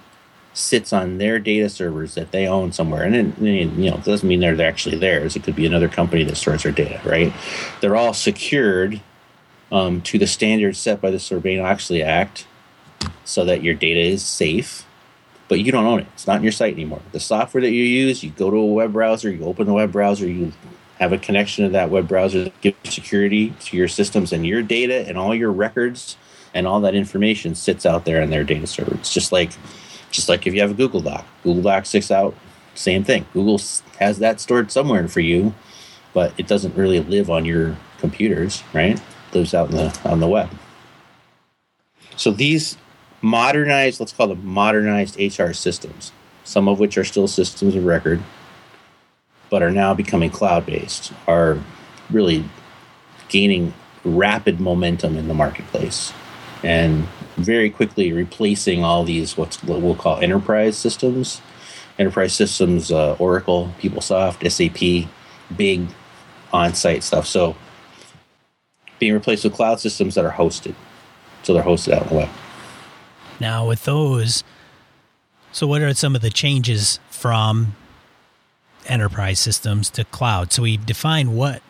sits 0.54 0.92
on 0.92 1.18
their 1.18 1.40
data 1.40 1.70
servers 1.70 2.16
that 2.16 2.32
they 2.32 2.48
own 2.48 2.72
somewhere. 2.72 3.04
And 3.04 3.14
then, 3.14 3.36
you 3.40 3.90
know, 3.90 3.98
it 3.98 4.04
doesn't 4.04 4.28
mean 4.28 4.42
they're 4.42 4.62
actually 4.62 4.98
theirs. 4.98 5.36
It 5.36 5.44
could 5.44 5.56
be 5.56 5.66
another 5.66 5.88
company 5.88 6.24
that 6.26 6.36
stores 6.36 6.64
their 6.64 6.72
data, 6.72 7.00
right? 7.06 7.34
They're 7.80 7.96
all 7.96 8.14
secured 8.14 9.02
um, 9.72 10.02
to 10.02 10.20
the 10.20 10.28
standards 10.28 10.78
set 10.78 11.00
by 11.00 11.12
the 11.12 11.18
Sarbanes-Oxley 11.18 12.04
Act 12.04 12.48
so 13.24 13.46
that 13.46 13.64
your 13.64 13.74
data 13.74 14.02
is 14.02 14.24
safe, 14.24 14.86
but 15.48 15.60
you 15.62 15.72
don't 15.72 15.86
own 15.86 16.02
it. 16.02 16.08
It's 16.14 16.28
not 16.28 16.38
in 16.38 16.44
your 16.44 16.52
site 16.52 16.74
anymore. 16.74 17.02
The 17.14 17.20
software 17.20 17.62
that 17.62 17.72
you 17.72 17.84
use, 17.84 18.24
you 18.24 18.32
go 18.32 18.52
to 18.52 18.58
a 18.58 18.66
web 18.66 18.92
browser, 18.92 19.32
you 19.32 19.46
open 19.46 19.68
the 19.68 19.74
web 19.74 19.92
browser, 19.92 20.28
you 20.28 20.52
have 21.00 21.14
a 21.14 21.18
connection 21.18 21.66
to 21.66 21.72
that 21.72 21.90
web 21.90 22.08
browser 22.08 22.44
that 22.44 22.62
gives 22.62 22.78
security 22.94 23.52
to 23.62 23.78
your 23.78 23.88
systems 23.88 24.34
and 24.34 24.46
your 24.46 24.62
data 24.62 25.08
and 25.08 25.18
all 25.18 25.34
your 25.34 25.52
records 25.52 26.18
and 26.54 26.68
all 26.68 26.82
that 26.82 26.94
information 26.94 27.56
sits 27.56 27.86
out 27.86 28.06
there 28.06 28.22
in 28.22 28.30
their 28.30 28.44
data 28.44 28.68
server. 28.68 28.94
It's 28.96 29.14
just 29.14 29.32
like 29.32 29.52
just 30.12 30.30
like 30.30 30.46
if 30.46 30.54
you 30.54 30.62
have 30.62 30.72
a 30.72 30.76
Google 30.76 31.02
Doc, 31.02 31.26
Google 31.44 31.64
Doc 31.64 31.86
sticks 31.86 32.12
out, 32.12 32.36
same 32.76 33.04
thing. 33.04 33.26
Google 33.34 33.60
has 34.00 34.20
that 34.20 34.40
stored 34.40 34.72
somewhere 34.72 35.08
for 35.08 35.20
you, 35.20 35.54
but 36.14 36.34
it 36.38 36.48
doesn't 36.48 36.76
really 36.76 37.00
live 37.00 37.30
on 37.30 37.46
your 37.46 37.78
computers, 37.98 38.64
right? 38.74 38.98
It 38.98 39.36
lives 39.36 39.54
out 39.54 39.72
in 39.72 39.78
the 39.78 40.00
on 40.06 40.20
the 40.20 40.28
web. 40.28 40.50
So 42.16 42.32
these 42.32 42.78
modernized, 43.22 44.00
let's 44.00 44.14
call 44.14 44.28
them 44.28 44.46
modernized 44.46 45.20
HR 45.20 45.54
systems, 45.54 46.12
some 46.44 46.68
of 46.68 46.80
which 46.80 46.98
are 46.98 47.04
still 47.04 47.28
systems 47.28 47.76
of 47.76 47.86
record, 47.86 48.22
but 49.50 49.64
are 49.64 49.72
now 49.72 49.94
becoming 49.94 50.30
cloud 50.30 50.66
based, 50.66 51.14
are 51.28 51.60
really 52.10 52.46
gaining 53.30 53.74
rapid 54.04 54.60
momentum 54.60 55.16
in 55.16 55.28
the 55.28 55.34
marketplace 55.34 56.12
and 56.64 57.08
very 57.38 57.70
quickly 57.70 58.12
replacing 58.12 58.84
all 58.84 59.04
these 59.04 59.38
what's 59.38 59.64
what 59.64 59.82
we'll 59.82 59.96
call 59.96 60.20
enterprise 60.20 60.78
systems, 60.78 61.42
enterprise 61.98 62.34
systems, 62.34 62.92
uh, 62.92 63.16
Oracle, 63.20 63.74
PeopleSoft, 63.80 64.50
SAP, 64.50 65.10
big 65.56 65.88
on-site 66.54 67.04
stuff. 67.04 67.26
So 67.26 67.56
being 69.00 69.14
replaced 69.14 69.44
with 69.44 69.54
cloud 69.54 69.80
systems 69.80 70.16
that 70.16 70.26
are 70.26 70.32
hosted, 70.32 70.76
so 71.44 71.54
they're 71.54 71.64
hosted 71.64 71.94
out 71.94 72.04
on 72.04 72.08
the 72.10 72.16
web. 72.16 72.30
Now 73.40 73.68
with 73.68 73.86
those, 73.86 74.44
so 75.52 75.66
what 75.66 75.82
are 75.82 75.94
some 75.94 76.16
of 76.16 76.22
the 76.22 76.30
changes 76.30 77.00
from 77.10 77.76
enterprise 78.86 79.40
systems 79.40 79.90
to 79.92 80.04
cloud? 80.06 80.52
So 80.52 80.64
we 80.64 80.78
define 80.78 81.34
what 81.34 81.62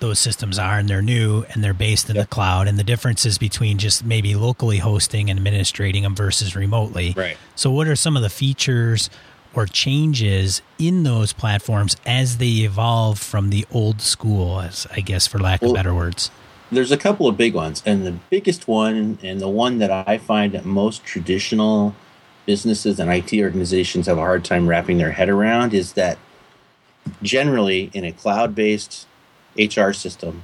those 0.00 0.18
systems 0.18 0.58
are 0.58 0.78
and 0.78 0.88
they're 0.88 1.02
new 1.02 1.44
and 1.50 1.64
they're 1.64 1.74
based 1.74 2.10
in 2.10 2.16
yep. 2.16 2.24
the 2.24 2.28
cloud 2.28 2.68
and 2.68 2.78
the 2.78 2.84
differences 2.84 3.38
between 3.38 3.78
just 3.78 4.04
maybe 4.04 4.34
locally 4.34 4.78
hosting 4.78 5.30
and 5.30 5.38
administrating 5.38 6.02
them 6.02 6.14
versus 6.14 6.54
remotely. 6.54 7.14
Right. 7.16 7.36
So 7.54 7.70
what 7.70 7.88
are 7.88 7.96
some 7.96 8.16
of 8.16 8.22
the 8.22 8.28
features 8.28 9.08
or 9.54 9.66
changes 9.66 10.60
in 10.78 11.02
those 11.02 11.32
platforms 11.32 11.96
as 12.04 12.36
they 12.36 12.46
evolve 12.46 13.18
from 13.18 13.50
the 13.50 13.64
old 13.72 14.02
school 14.02 14.60
as 14.60 14.86
I 14.92 15.00
guess 15.00 15.26
for 15.26 15.38
lack 15.38 15.62
well, 15.62 15.70
of 15.70 15.76
better 15.76 15.94
words? 15.94 16.30
There's 16.70 16.92
a 16.92 16.98
couple 16.98 17.26
of 17.26 17.36
big 17.36 17.54
ones 17.54 17.82
and 17.86 18.06
the 18.06 18.12
biggest 18.28 18.68
one 18.68 19.18
and 19.22 19.40
the 19.40 19.48
one 19.48 19.78
that 19.78 19.90
I 19.90 20.18
find 20.18 20.52
that 20.52 20.64
most 20.64 21.04
traditional 21.04 21.94
businesses 22.44 23.00
and 23.00 23.10
IT 23.10 23.32
organizations 23.40 24.06
have 24.06 24.18
a 24.18 24.20
hard 24.20 24.44
time 24.44 24.68
wrapping 24.68 24.98
their 24.98 25.12
head 25.12 25.28
around 25.28 25.72
is 25.72 25.94
that 25.94 26.18
generally 27.22 27.90
in 27.94 28.04
a 28.04 28.12
cloud-based 28.12 29.06
HR 29.58 29.92
system, 29.92 30.42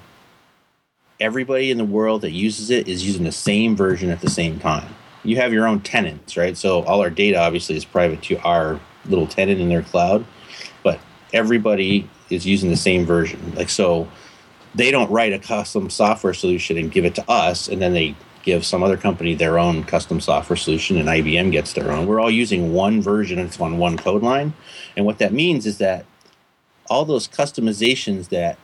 everybody 1.20 1.70
in 1.70 1.78
the 1.78 1.84
world 1.84 2.22
that 2.22 2.32
uses 2.32 2.70
it 2.70 2.88
is 2.88 3.06
using 3.06 3.24
the 3.24 3.32
same 3.32 3.76
version 3.76 4.10
at 4.10 4.20
the 4.20 4.30
same 4.30 4.58
time. 4.58 4.94
You 5.24 5.36
have 5.36 5.52
your 5.52 5.66
own 5.66 5.80
tenants, 5.80 6.36
right? 6.36 6.56
So 6.56 6.82
all 6.82 7.00
our 7.00 7.10
data 7.10 7.38
obviously 7.38 7.76
is 7.76 7.84
private 7.84 8.22
to 8.24 8.38
our 8.40 8.80
little 9.06 9.26
tenant 9.26 9.60
in 9.60 9.68
their 9.68 9.82
cloud, 9.82 10.24
but 10.82 11.00
everybody 11.32 12.08
is 12.28 12.46
using 12.46 12.70
the 12.70 12.76
same 12.76 13.06
version. 13.06 13.54
Like 13.54 13.68
so 13.68 14.08
they 14.74 14.90
don't 14.90 15.10
write 15.10 15.32
a 15.32 15.38
custom 15.38 15.90
software 15.90 16.34
solution 16.34 16.76
and 16.76 16.90
give 16.90 17.04
it 17.04 17.14
to 17.16 17.30
us 17.30 17.68
and 17.68 17.80
then 17.80 17.92
they 17.92 18.16
give 18.42 18.66
some 18.66 18.82
other 18.82 18.96
company 18.96 19.34
their 19.34 19.58
own 19.58 19.84
custom 19.84 20.20
software 20.20 20.56
solution 20.56 20.96
and 20.96 21.08
IBM 21.08 21.52
gets 21.52 21.72
their 21.74 21.92
own. 21.92 22.06
We're 22.06 22.20
all 22.20 22.30
using 22.30 22.72
one 22.72 23.00
version 23.00 23.38
and 23.38 23.48
it's 23.48 23.60
on 23.60 23.78
one 23.78 23.96
code 23.96 24.22
line. 24.22 24.54
And 24.96 25.06
what 25.06 25.18
that 25.18 25.32
means 25.32 25.66
is 25.66 25.78
that 25.78 26.04
all 26.90 27.04
those 27.04 27.28
customizations 27.28 28.30
that 28.30 28.58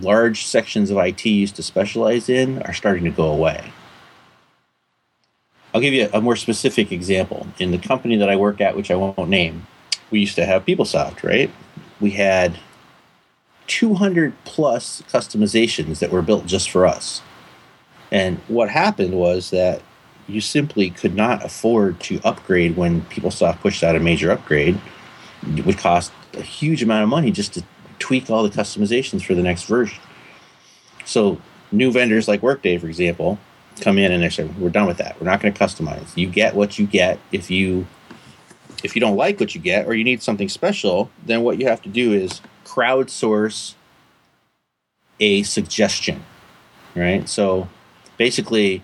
large 0.00 0.46
sections 0.46 0.90
of 0.90 0.96
IT 0.98 1.24
used 1.24 1.56
to 1.56 1.62
specialize 1.62 2.28
in 2.28 2.62
are 2.62 2.72
starting 2.72 3.04
to 3.04 3.10
go 3.10 3.26
away. 3.26 3.72
I'll 5.74 5.80
give 5.80 5.94
you 5.94 6.08
a 6.12 6.20
more 6.20 6.36
specific 6.36 6.92
example. 6.92 7.46
In 7.58 7.70
the 7.70 7.78
company 7.78 8.16
that 8.16 8.30
I 8.30 8.36
work 8.36 8.60
at, 8.60 8.76
which 8.76 8.90
I 8.90 8.96
won't 8.96 9.28
name, 9.28 9.66
we 10.10 10.20
used 10.20 10.36
to 10.36 10.46
have 10.46 10.64
PeopleSoft, 10.64 11.22
right? 11.22 11.50
We 12.00 12.12
had 12.12 12.58
200 13.66 14.32
plus 14.44 15.02
customizations 15.02 15.98
that 15.98 16.10
were 16.10 16.22
built 16.22 16.46
just 16.46 16.70
for 16.70 16.86
us. 16.86 17.22
And 18.10 18.38
what 18.48 18.70
happened 18.70 19.14
was 19.14 19.50
that 19.50 19.82
you 20.26 20.40
simply 20.40 20.90
could 20.90 21.14
not 21.14 21.44
afford 21.44 22.00
to 22.00 22.20
upgrade 22.24 22.76
when 22.76 23.02
PeopleSoft 23.02 23.60
pushed 23.60 23.82
out 23.82 23.96
a 23.96 24.00
major 24.00 24.30
upgrade. 24.30 24.80
It 25.54 25.66
would 25.66 25.78
cost 25.78 26.12
a 26.34 26.42
huge 26.42 26.82
amount 26.82 27.02
of 27.02 27.08
money 27.08 27.30
just 27.30 27.54
to 27.54 27.64
tweak 27.98 28.30
all 28.30 28.42
the 28.42 28.50
customizations 28.50 29.24
for 29.24 29.34
the 29.34 29.42
next 29.42 29.64
version. 29.64 29.98
So 31.04 31.40
new 31.72 31.90
vendors 31.90 32.28
like 32.28 32.42
Workday, 32.42 32.78
for 32.78 32.86
example, 32.86 33.38
come 33.80 33.98
in 33.98 34.12
and 34.12 34.22
they 34.22 34.28
say, 34.28 34.44
"We're 34.44 34.70
done 34.70 34.86
with 34.86 34.98
that. 34.98 35.20
We're 35.20 35.26
not 35.26 35.40
going 35.40 35.52
to 35.52 35.58
customize. 35.58 36.16
You 36.16 36.28
get 36.28 36.54
what 36.54 36.78
you 36.78 36.86
get. 36.86 37.18
If 37.32 37.50
you 37.50 37.86
if 38.82 38.94
you 38.94 39.00
don't 39.00 39.16
like 39.16 39.40
what 39.40 39.54
you 39.54 39.60
get 39.60 39.86
or 39.86 39.94
you 39.94 40.04
need 40.04 40.22
something 40.22 40.48
special, 40.48 41.10
then 41.24 41.42
what 41.42 41.58
you 41.58 41.66
have 41.66 41.82
to 41.82 41.88
do 41.88 42.12
is 42.12 42.40
crowdsource 42.64 43.74
a 45.20 45.42
suggestion, 45.42 46.22
right? 46.94 47.28
So 47.28 47.68
basically, 48.16 48.82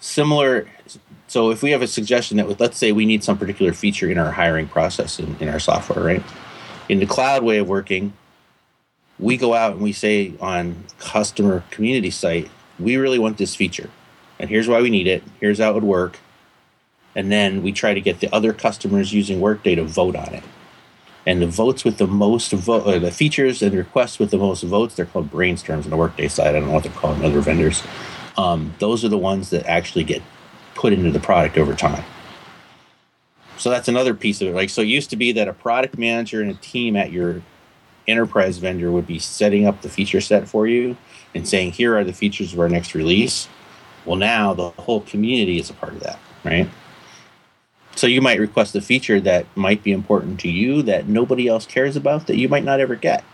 similar. 0.00 0.68
So 1.26 1.50
if 1.50 1.62
we 1.62 1.72
have 1.72 1.82
a 1.82 1.88
suggestion 1.88 2.36
that, 2.36 2.60
let's 2.60 2.78
say, 2.78 2.92
we 2.92 3.04
need 3.04 3.24
some 3.24 3.36
particular 3.36 3.72
feature 3.72 4.10
in 4.10 4.18
our 4.18 4.30
hiring 4.30 4.68
process 4.68 5.18
in, 5.18 5.36
in 5.40 5.48
our 5.48 5.58
software, 5.58 6.04
right? 6.04 6.22
In 6.88 7.00
the 7.00 7.06
cloud 7.06 7.42
way 7.42 7.58
of 7.58 7.68
working, 7.68 8.12
we 9.18 9.36
go 9.36 9.54
out 9.54 9.72
and 9.72 9.80
we 9.80 9.92
say 9.92 10.32
on 10.40 10.84
customer 10.98 11.64
community 11.70 12.10
site, 12.10 12.48
we 12.78 12.96
really 12.96 13.18
want 13.18 13.38
this 13.38 13.54
feature. 13.54 13.90
And 14.38 14.48
here's 14.48 14.68
why 14.68 14.80
we 14.80 14.90
need 14.90 15.06
it. 15.06 15.22
Here's 15.40 15.58
how 15.58 15.70
it 15.70 15.74
would 15.74 15.84
work. 15.84 16.18
And 17.14 17.32
then 17.32 17.62
we 17.62 17.72
try 17.72 17.94
to 17.94 18.00
get 18.00 18.20
the 18.20 18.32
other 18.32 18.52
customers 18.52 19.12
using 19.12 19.40
Workday 19.40 19.74
to 19.74 19.84
vote 19.84 20.14
on 20.14 20.32
it. 20.34 20.44
And 21.26 21.42
the 21.42 21.46
votes 21.46 21.84
with 21.84 21.98
the 21.98 22.06
most 22.06 22.52
vote, 22.52 22.86
uh, 22.86 22.98
the 22.98 23.10
features 23.10 23.60
and 23.60 23.74
requests 23.74 24.18
with 24.18 24.30
the 24.30 24.38
most 24.38 24.62
votes, 24.62 24.94
they're 24.94 25.06
called 25.06 25.30
brainstorms 25.30 25.84
on 25.84 25.90
the 25.90 25.96
Workday 25.96 26.28
side. 26.28 26.48
I 26.48 26.60
don't 26.60 26.68
know 26.68 26.74
what 26.74 26.84
they're 26.84 26.92
called 26.92 27.18
in 27.18 27.24
other 27.24 27.40
vendors. 27.40 27.82
Um, 28.36 28.74
those 28.78 29.04
are 29.04 29.08
the 29.08 29.18
ones 29.18 29.50
that 29.50 29.66
actually 29.66 30.04
get 30.04 30.22
put 30.74 30.92
into 30.92 31.10
the 31.10 31.18
product 31.18 31.58
over 31.58 31.74
time. 31.74 32.04
So 33.58 33.70
that's 33.70 33.88
another 33.88 34.14
piece 34.14 34.40
of 34.40 34.48
it. 34.48 34.54
Like, 34.54 34.70
so 34.70 34.82
it 34.82 34.86
used 34.86 35.10
to 35.10 35.16
be 35.16 35.32
that 35.32 35.48
a 35.48 35.52
product 35.52 35.98
manager 35.98 36.40
and 36.40 36.50
a 36.50 36.54
team 36.54 36.96
at 36.96 37.10
your 37.12 37.42
enterprise 38.06 38.58
vendor 38.58 38.90
would 38.90 39.06
be 39.06 39.18
setting 39.18 39.66
up 39.66 39.82
the 39.82 39.88
feature 39.88 40.20
set 40.20 40.48
for 40.48 40.66
you 40.66 40.96
and 41.34 41.46
saying, 41.46 41.72
here 41.72 41.96
are 41.96 42.04
the 42.04 42.12
features 42.12 42.52
of 42.52 42.60
our 42.60 42.68
next 42.68 42.94
release. 42.94 43.48
Well, 44.04 44.16
now 44.16 44.54
the 44.54 44.70
whole 44.70 45.02
community 45.02 45.58
is 45.58 45.68
a 45.68 45.74
part 45.74 45.92
of 45.92 46.00
that, 46.00 46.18
right? 46.44 46.68
So 47.96 48.06
you 48.06 48.22
might 48.22 48.38
request 48.38 48.76
a 48.76 48.80
feature 48.80 49.20
that 49.20 49.44
might 49.56 49.82
be 49.82 49.90
important 49.92 50.38
to 50.40 50.48
you 50.48 50.82
that 50.82 51.08
nobody 51.08 51.48
else 51.48 51.66
cares 51.66 51.96
about 51.96 52.28
that 52.28 52.36
you 52.36 52.48
might 52.48 52.64
not 52.64 52.78
ever 52.80 52.94
get. 52.94 53.24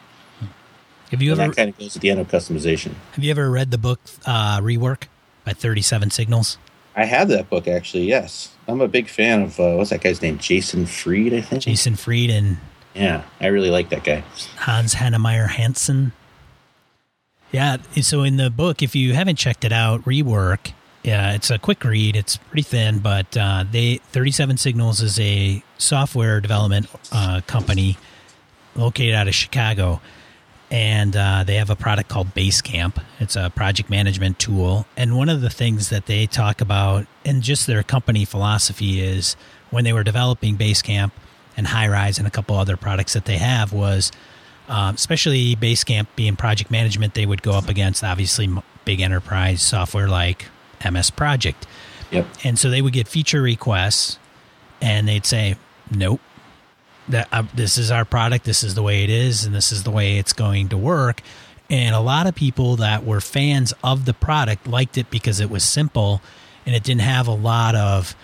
Have 1.11 1.21
you 1.21 1.33
And 1.33 1.40
ever 1.40 1.50
that 1.52 1.57
kind 1.57 1.69
of 1.69 1.78
goes 1.78 1.95
at 1.95 2.02
the 2.02 2.11
end 2.11 2.19
of 2.19 2.28
customization. 2.28 2.95
have 3.12 3.23
you 3.23 3.31
ever 3.31 3.50
read 3.50 3.71
the 3.71 3.78
book 3.78 4.00
uh, 4.25 4.59
Rework 4.61 5.04
by 5.45 5.52
Thirty 5.52 5.83
Seven 5.83 6.11
Signals? 6.11 6.57
I 6.96 7.04
have 7.04 7.28
that 7.28 7.50
book 7.50 7.66
actually. 7.66 8.04
Yes, 8.04 8.54
I'm 8.68 8.80
a 8.80 8.88
big 8.88 9.08
fan 9.08 9.42
of 9.42 9.58
uh, 9.58 9.74
what's 9.74 9.90
that 9.90 10.00
guy's 10.02 10.22
name? 10.22 10.38
Jason 10.38 10.86
Fried, 10.86 11.34
I 11.34 11.40
think. 11.40 11.62
Jason 11.62 11.96
Fried 11.96 12.30
and 12.30 12.58
Yeah, 12.94 13.24
I 13.40 13.46
really 13.46 13.70
like 13.70 13.88
that 13.90 14.04
guy. 14.04 14.22
Hans 14.56 14.94
Heinemeier 14.94 15.48
Hansson. 15.48 16.12
Yeah, 17.52 17.76
so 18.00 18.22
in 18.22 18.36
the 18.36 18.50
book, 18.50 18.82
if 18.82 18.96
you 18.96 19.14
haven't 19.14 19.36
checked 19.36 19.64
it 19.64 19.72
out, 19.72 20.02
Rework, 20.04 20.72
yeah, 21.04 21.34
it's 21.34 21.50
a 21.50 21.58
quick 21.58 21.84
read. 21.84 22.16
It's 22.16 22.36
pretty 22.36 22.62
thin, 22.62 22.98
but 22.98 23.36
uh, 23.36 23.64
they 23.70 23.98
37 24.10 24.56
Signals 24.56 25.00
is 25.00 25.20
a 25.20 25.62
software 25.78 26.40
development 26.40 26.88
uh, 27.12 27.42
company 27.46 27.96
located 28.74 29.14
out 29.14 29.28
of 29.28 29.34
Chicago, 29.34 30.00
and 30.71 31.16
uh, 31.16 31.44
they 31.44 31.56
have 31.56 31.71
a 31.71 31.76
product 31.76 32.09
called 32.09 32.35
Basecamp. 32.35 33.02
It's 33.21 33.37
a 33.37 33.50
project 33.54 33.90
management 33.90 34.38
tool, 34.38 34.87
and 34.97 35.16
one 35.16 35.28
of 35.28 35.40
the 35.40 35.50
things 35.50 35.90
that 35.90 36.06
they 36.06 36.26
talk 36.26 36.61
about, 36.61 37.06
and 37.25 37.42
just 37.42 37.66
their 37.66 37.83
company 37.83 38.25
philosophy 38.25 39.00
is 39.00 39.37
when 39.71 39.85
they 39.85 39.92
were 39.92 40.04
developing 40.04 40.56
Basecamp 40.56 41.12
and 41.56 41.66
Highrise 41.66 42.18
and 42.18 42.26
a 42.26 42.30
couple 42.30 42.56
other 42.56 42.76
products 42.76 43.12
that 43.14 43.25
they 43.25 43.38
have 43.38 43.73
was 43.73 44.11
um, 44.68 44.94
especially 44.94 45.56
Basecamp 45.56 46.06
being 46.16 46.37
project 46.37 46.71
management, 46.71 47.14
they 47.14 47.26
would 47.26 47.42
go 47.42 47.52
up 47.52 47.68
against 47.68 48.02
obviously 48.02 48.49
big 48.85 49.00
enterprise 49.00 49.62
software 49.62 50.09
like 50.09 50.47
MS 50.90 51.11
Project. 51.11 51.66
Yep. 52.11 52.26
And 52.44 52.59
so 52.59 52.71
they 52.71 52.80
would 52.80 52.92
get 52.92 53.09
feature 53.09 53.42
requests 53.42 54.18
and 54.80 55.09
they'd 55.09 55.26
say, 55.26 55.56
nope, 55.90 56.21
that 57.08 57.28
uh, 57.32 57.42
this 57.54 57.76
is 57.78 57.90
our 57.90 58.04
product, 58.04 58.44
this 58.44 58.62
is 58.62 58.75
the 58.75 58.82
way 58.82 59.04
it 59.04 59.11
is, 59.11 59.44
and 59.44 59.54
this 59.54 59.73
is 59.73 59.82
the 59.84 59.90
way 59.90 60.18
it's 60.18 60.32
going 60.32 60.68
to 60.70 60.76
work. 60.76 61.20
And 61.70 61.94
a 61.94 62.00
lot 62.00 62.26
of 62.26 62.34
people 62.34 62.76
that 62.76 63.04
were 63.04 63.20
fans 63.20 63.73
of 63.82 64.04
the 64.04 64.14
product 64.14 64.66
liked 64.66 64.99
it 64.99 65.11
because 65.11 65.40
it 65.40 65.50
was 65.50 65.64
simple 65.64 66.20
and 66.66 66.75
it 66.75 66.82
didn't 66.82 67.00
have 67.02 67.26
a 67.26 67.34
lot 67.34 67.75
of 67.75 68.14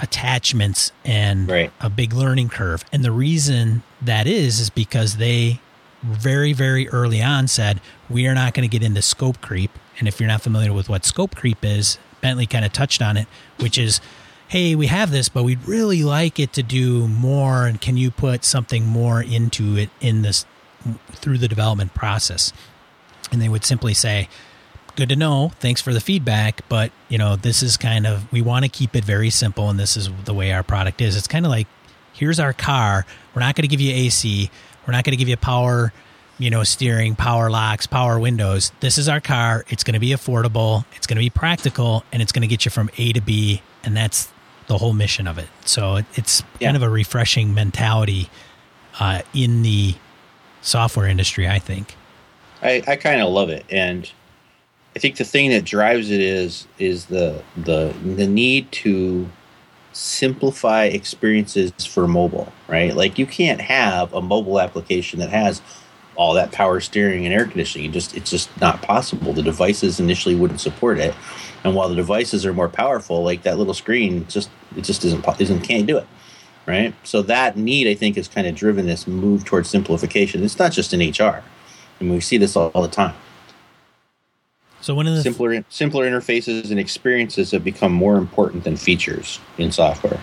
attachments 0.00 0.90
and 1.04 1.48
Right. 1.48 1.72
a 1.80 1.88
big 1.88 2.12
learning 2.12 2.48
curve. 2.48 2.84
And 2.92 3.04
the 3.04 3.12
reason 3.12 3.82
that 4.00 4.26
is 4.26 4.58
is 4.58 4.70
because 4.70 5.16
they 5.16 5.60
very 6.02 6.52
very 6.52 6.88
early 6.88 7.22
on 7.22 7.46
said 7.46 7.80
we 8.10 8.26
are 8.26 8.34
not 8.34 8.54
going 8.54 8.68
to 8.68 8.72
get 8.78 8.84
into 8.84 9.00
scope 9.00 9.40
creep. 9.40 9.70
And 10.00 10.08
if 10.08 10.18
you're 10.18 10.28
not 10.28 10.42
familiar 10.42 10.72
with 10.72 10.88
what 10.88 11.04
scope 11.04 11.36
creep 11.36 11.64
is, 11.64 11.98
Bentley 12.20 12.46
kind 12.46 12.64
of 12.64 12.72
touched 12.72 13.00
on 13.00 13.16
it, 13.16 13.28
which 13.60 13.78
is 13.78 14.00
hey, 14.52 14.74
we 14.74 14.86
have 14.86 15.10
this, 15.10 15.30
but 15.30 15.44
we'd 15.44 15.66
really 15.66 16.02
like 16.02 16.38
it 16.38 16.52
to 16.52 16.62
do 16.62 17.08
more 17.08 17.66
and 17.66 17.80
can 17.80 17.96
you 17.96 18.10
put 18.10 18.44
something 18.44 18.84
more 18.84 19.22
into 19.22 19.78
it 19.78 19.88
in 19.98 20.20
this 20.20 20.44
through 21.12 21.38
the 21.38 21.48
development 21.48 21.94
process? 21.94 22.52
And 23.30 23.40
they 23.40 23.48
would 23.48 23.64
simply 23.64 23.94
say, 23.94 24.28
good 24.94 25.08
to 25.08 25.16
know. 25.16 25.52
Thanks 25.60 25.80
for 25.80 25.94
the 25.94 26.02
feedback. 26.02 26.68
But, 26.68 26.92
you 27.08 27.16
know, 27.16 27.34
this 27.34 27.62
is 27.62 27.78
kind 27.78 28.06
of, 28.06 28.30
we 28.30 28.42
want 28.42 28.66
to 28.66 28.68
keep 28.68 28.94
it 28.94 29.06
very 29.06 29.30
simple 29.30 29.70
and 29.70 29.80
this 29.80 29.96
is 29.96 30.10
the 30.26 30.34
way 30.34 30.52
our 30.52 30.62
product 30.62 31.00
is. 31.00 31.16
It's 31.16 31.26
kind 31.26 31.46
of 31.46 31.50
like, 31.50 31.66
here's 32.12 32.38
our 32.38 32.52
car. 32.52 33.06
We're 33.34 33.40
not 33.40 33.54
going 33.54 33.62
to 33.62 33.68
give 33.68 33.80
you 33.80 33.94
AC. 33.94 34.50
We're 34.86 34.92
not 34.92 35.04
going 35.04 35.12
to 35.12 35.16
give 35.16 35.28
you 35.28 35.36
power, 35.38 35.94
you 36.36 36.50
know, 36.50 36.62
steering, 36.62 37.16
power 37.16 37.48
locks, 37.48 37.86
power 37.86 38.18
windows. 38.18 38.70
This 38.80 38.98
is 38.98 39.08
our 39.08 39.22
car. 39.22 39.64
It's 39.70 39.82
going 39.82 39.94
to 39.94 39.98
be 39.98 40.10
affordable. 40.10 40.84
It's 40.94 41.06
going 41.06 41.16
to 41.16 41.24
be 41.24 41.30
practical 41.30 42.04
and 42.12 42.20
it's 42.20 42.32
going 42.32 42.42
to 42.42 42.48
get 42.48 42.66
you 42.66 42.70
from 42.70 42.90
A 42.98 43.14
to 43.14 43.22
B. 43.22 43.62
And 43.82 43.96
that's 43.96 44.30
the 44.66 44.78
whole 44.78 44.92
mission 44.92 45.26
of 45.26 45.38
it. 45.38 45.48
So 45.64 45.96
it, 45.96 46.06
it's 46.14 46.42
Yeah. 46.60 46.68
kind 46.68 46.76
of 46.76 46.82
a 46.82 46.90
refreshing 46.90 47.54
mentality 47.54 48.28
uh, 49.00 49.22
in 49.34 49.62
the 49.62 49.94
software 50.60 51.06
industry, 51.06 51.48
I 51.48 51.58
think. 51.58 51.96
I, 52.62 52.82
I 52.86 52.96
kind 52.96 53.20
of 53.20 53.30
love 53.30 53.48
it, 53.50 53.64
and 53.70 54.08
I 54.94 54.98
think 55.00 55.16
the 55.16 55.24
thing 55.24 55.50
that 55.50 55.64
drives 55.64 56.10
it 56.10 56.20
is 56.20 56.66
is 56.78 57.06
the 57.06 57.42
the 57.56 57.92
the 58.04 58.26
need 58.26 58.70
to 58.72 59.28
simplify 59.92 60.84
experiences 60.84 61.72
for 61.84 62.06
mobile, 62.06 62.52
right? 62.68 62.94
Like 62.94 63.18
you 63.18 63.26
can't 63.26 63.60
have 63.60 64.12
a 64.14 64.22
mobile 64.22 64.60
application 64.60 65.18
that 65.20 65.30
has 65.30 65.60
all 66.14 66.34
that 66.34 66.52
power 66.52 66.78
steering 66.80 67.24
and 67.24 67.34
air 67.34 67.46
conditioning. 67.46 67.90
It 67.90 67.92
just 67.92 68.16
it's 68.16 68.30
just 68.30 68.48
not 68.60 68.80
possible. 68.82 69.32
The 69.32 69.42
devices 69.42 69.98
initially 69.98 70.34
wouldn't 70.34 70.60
support 70.60 70.98
it, 70.98 71.14
and 71.64 71.74
while 71.74 71.88
the 71.88 71.94
devices 71.94 72.44
are 72.44 72.52
more 72.52 72.68
powerful, 72.68 73.22
like 73.22 73.42
that 73.42 73.58
little 73.58 73.74
screen, 73.74 74.26
just 74.28 74.50
it 74.76 74.82
just 74.82 75.04
isn't 75.04 75.24
isn't 75.40 75.60
can't 75.60 75.86
do 75.86 75.98
it 75.98 76.06
right? 76.66 76.94
So 77.04 77.22
that 77.22 77.56
need, 77.56 77.88
I 77.88 77.94
think, 77.94 78.16
has 78.16 78.28
kind 78.28 78.46
of 78.46 78.54
driven 78.54 78.86
this 78.86 79.06
move 79.06 79.44
towards 79.44 79.68
simplification. 79.68 80.42
It's 80.44 80.58
not 80.58 80.72
just 80.72 80.92
in 80.92 81.00
HR. 81.00 81.42
and 82.00 82.10
we 82.10 82.20
see 82.20 82.38
this 82.38 82.56
all, 82.56 82.70
all 82.74 82.82
the 82.82 82.88
time. 82.88 83.14
So 84.80 84.94
one 84.96 85.06
of 85.06 85.14
the 85.14 85.22
Simpler, 85.22 85.64
simpler 85.68 86.10
interfaces 86.10 86.70
and 86.70 86.80
experiences 86.80 87.52
have 87.52 87.62
become 87.62 87.92
more 87.92 88.16
important 88.16 88.64
than 88.64 88.76
features 88.76 89.38
in 89.56 89.70
software. 89.70 90.20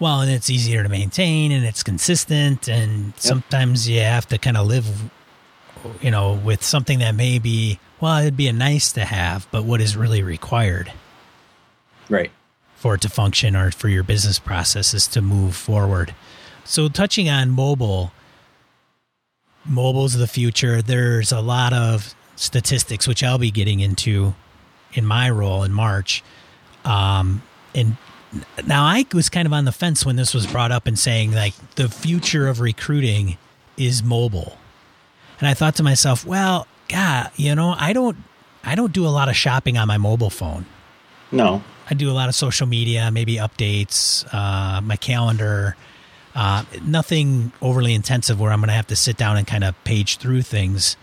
Well, 0.00 0.22
and 0.22 0.30
it's 0.30 0.48
easier 0.48 0.82
to 0.82 0.88
maintain 0.88 1.52
and 1.52 1.64
it's 1.64 1.82
consistent. 1.82 2.68
And 2.68 3.12
sometimes 3.16 3.86
you 3.88 4.00
have 4.00 4.26
to 4.28 4.38
kind 4.38 4.56
of 4.56 4.66
live, 4.66 5.10
you 6.00 6.10
know, 6.10 6.40
with 6.42 6.62
something 6.62 7.00
that 7.00 7.14
may 7.14 7.38
be, 7.38 7.78
well, 8.00 8.18
it'd 8.20 8.36
be 8.36 8.48
a 8.48 8.52
nice 8.52 8.92
to 8.92 9.04
have, 9.04 9.46
but 9.50 9.64
what 9.64 9.80
is 9.80 9.96
really 9.96 10.22
required 10.22 10.92
Right. 12.08 12.30
for 12.76 12.94
it 12.94 13.00
to 13.02 13.08
function 13.08 13.56
or 13.56 13.70
for 13.70 13.88
your 13.88 14.02
business 14.02 14.38
processes 14.38 15.06
to 15.08 15.22
move 15.22 15.56
forward. 15.56 16.14
So, 16.64 16.88
touching 16.88 17.28
on 17.28 17.50
mobile, 17.50 18.12
mobile's 19.64 20.14
the 20.14 20.26
future. 20.26 20.82
There's 20.82 21.32
a 21.32 21.40
lot 21.40 21.72
of 21.72 22.14
statistics, 22.36 23.06
which 23.06 23.22
I'll 23.22 23.38
be 23.38 23.50
getting 23.50 23.80
into 23.80 24.34
in 24.92 25.06
my 25.06 25.30
role 25.30 25.62
in 25.62 25.72
March. 25.72 26.22
Um, 26.84 27.42
and 27.74 27.96
now 28.66 28.84
I 28.84 29.04
was 29.12 29.28
kind 29.28 29.46
of 29.46 29.52
on 29.52 29.64
the 29.64 29.72
fence 29.72 30.04
when 30.04 30.16
this 30.16 30.34
was 30.34 30.46
brought 30.46 30.72
up 30.72 30.86
and 30.86 30.98
saying 30.98 31.32
like 31.32 31.54
the 31.76 31.88
future 31.88 32.48
of 32.48 32.60
recruiting 32.60 33.38
is 33.76 34.02
mobile. 34.02 34.58
And 35.40 35.48
I 35.48 35.54
thought 35.54 35.74
to 35.76 35.82
myself, 35.82 36.24
well, 36.24 36.66
God, 36.88 37.30
you 37.36 37.54
know, 37.54 37.74
I 37.76 37.92
don't 37.92 38.16
I 38.64 38.74
don't 38.74 38.92
do 38.92 39.06
a 39.06 39.08
lot 39.08 39.28
of 39.28 39.36
shopping 39.36 39.78
on 39.78 39.88
my 39.88 39.98
mobile 39.98 40.30
phone. 40.30 40.66
No. 41.30 41.62
I 41.88 41.94
do 41.94 42.10
a 42.10 42.12
lot 42.12 42.28
of 42.28 42.34
social 42.34 42.66
media, 42.66 43.10
maybe 43.12 43.36
updates, 43.36 44.26
uh, 44.34 44.80
my 44.80 44.96
calendar. 44.96 45.76
Uh, 46.34 46.64
nothing 46.84 47.52
overly 47.62 47.94
intensive 47.94 48.38
where 48.40 48.52
I'm 48.52 48.60
going 48.60 48.68
to 48.68 48.74
have 48.74 48.88
to 48.88 48.96
sit 48.96 49.16
down 49.16 49.36
and 49.36 49.46
kind 49.46 49.64
of 49.64 49.82
page 49.84 50.18
through 50.18 50.42
things, 50.42 50.96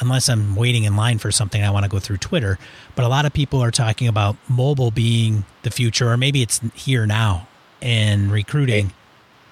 unless 0.00 0.28
I'm 0.28 0.56
waiting 0.56 0.84
in 0.84 0.96
line 0.96 1.18
for 1.18 1.30
something. 1.30 1.62
I 1.62 1.70
want 1.70 1.84
to 1.84 1.90
go 1.90 2.00
through 2.00 2.16
Twitter. 2.16 2.58
But 2.96 3.04
a 3.04 3.08
lot 3.08 3.24
of 3.26 3.32
people 3.32 3.62
are 3.62 3.70
talking 3.70 4.08
about 4.08 4.36
mobile 4.48 4.90
being 4.90 5.44
the 5.62 5.70
future, 5.70 6.10
or 6.10 6.16
maybe 6.16 6.42
it's 6.42 6.60
here 6.74 7.06
now 7.06 7.46
in 7.80 8.30
recruiting. 8.30 8.92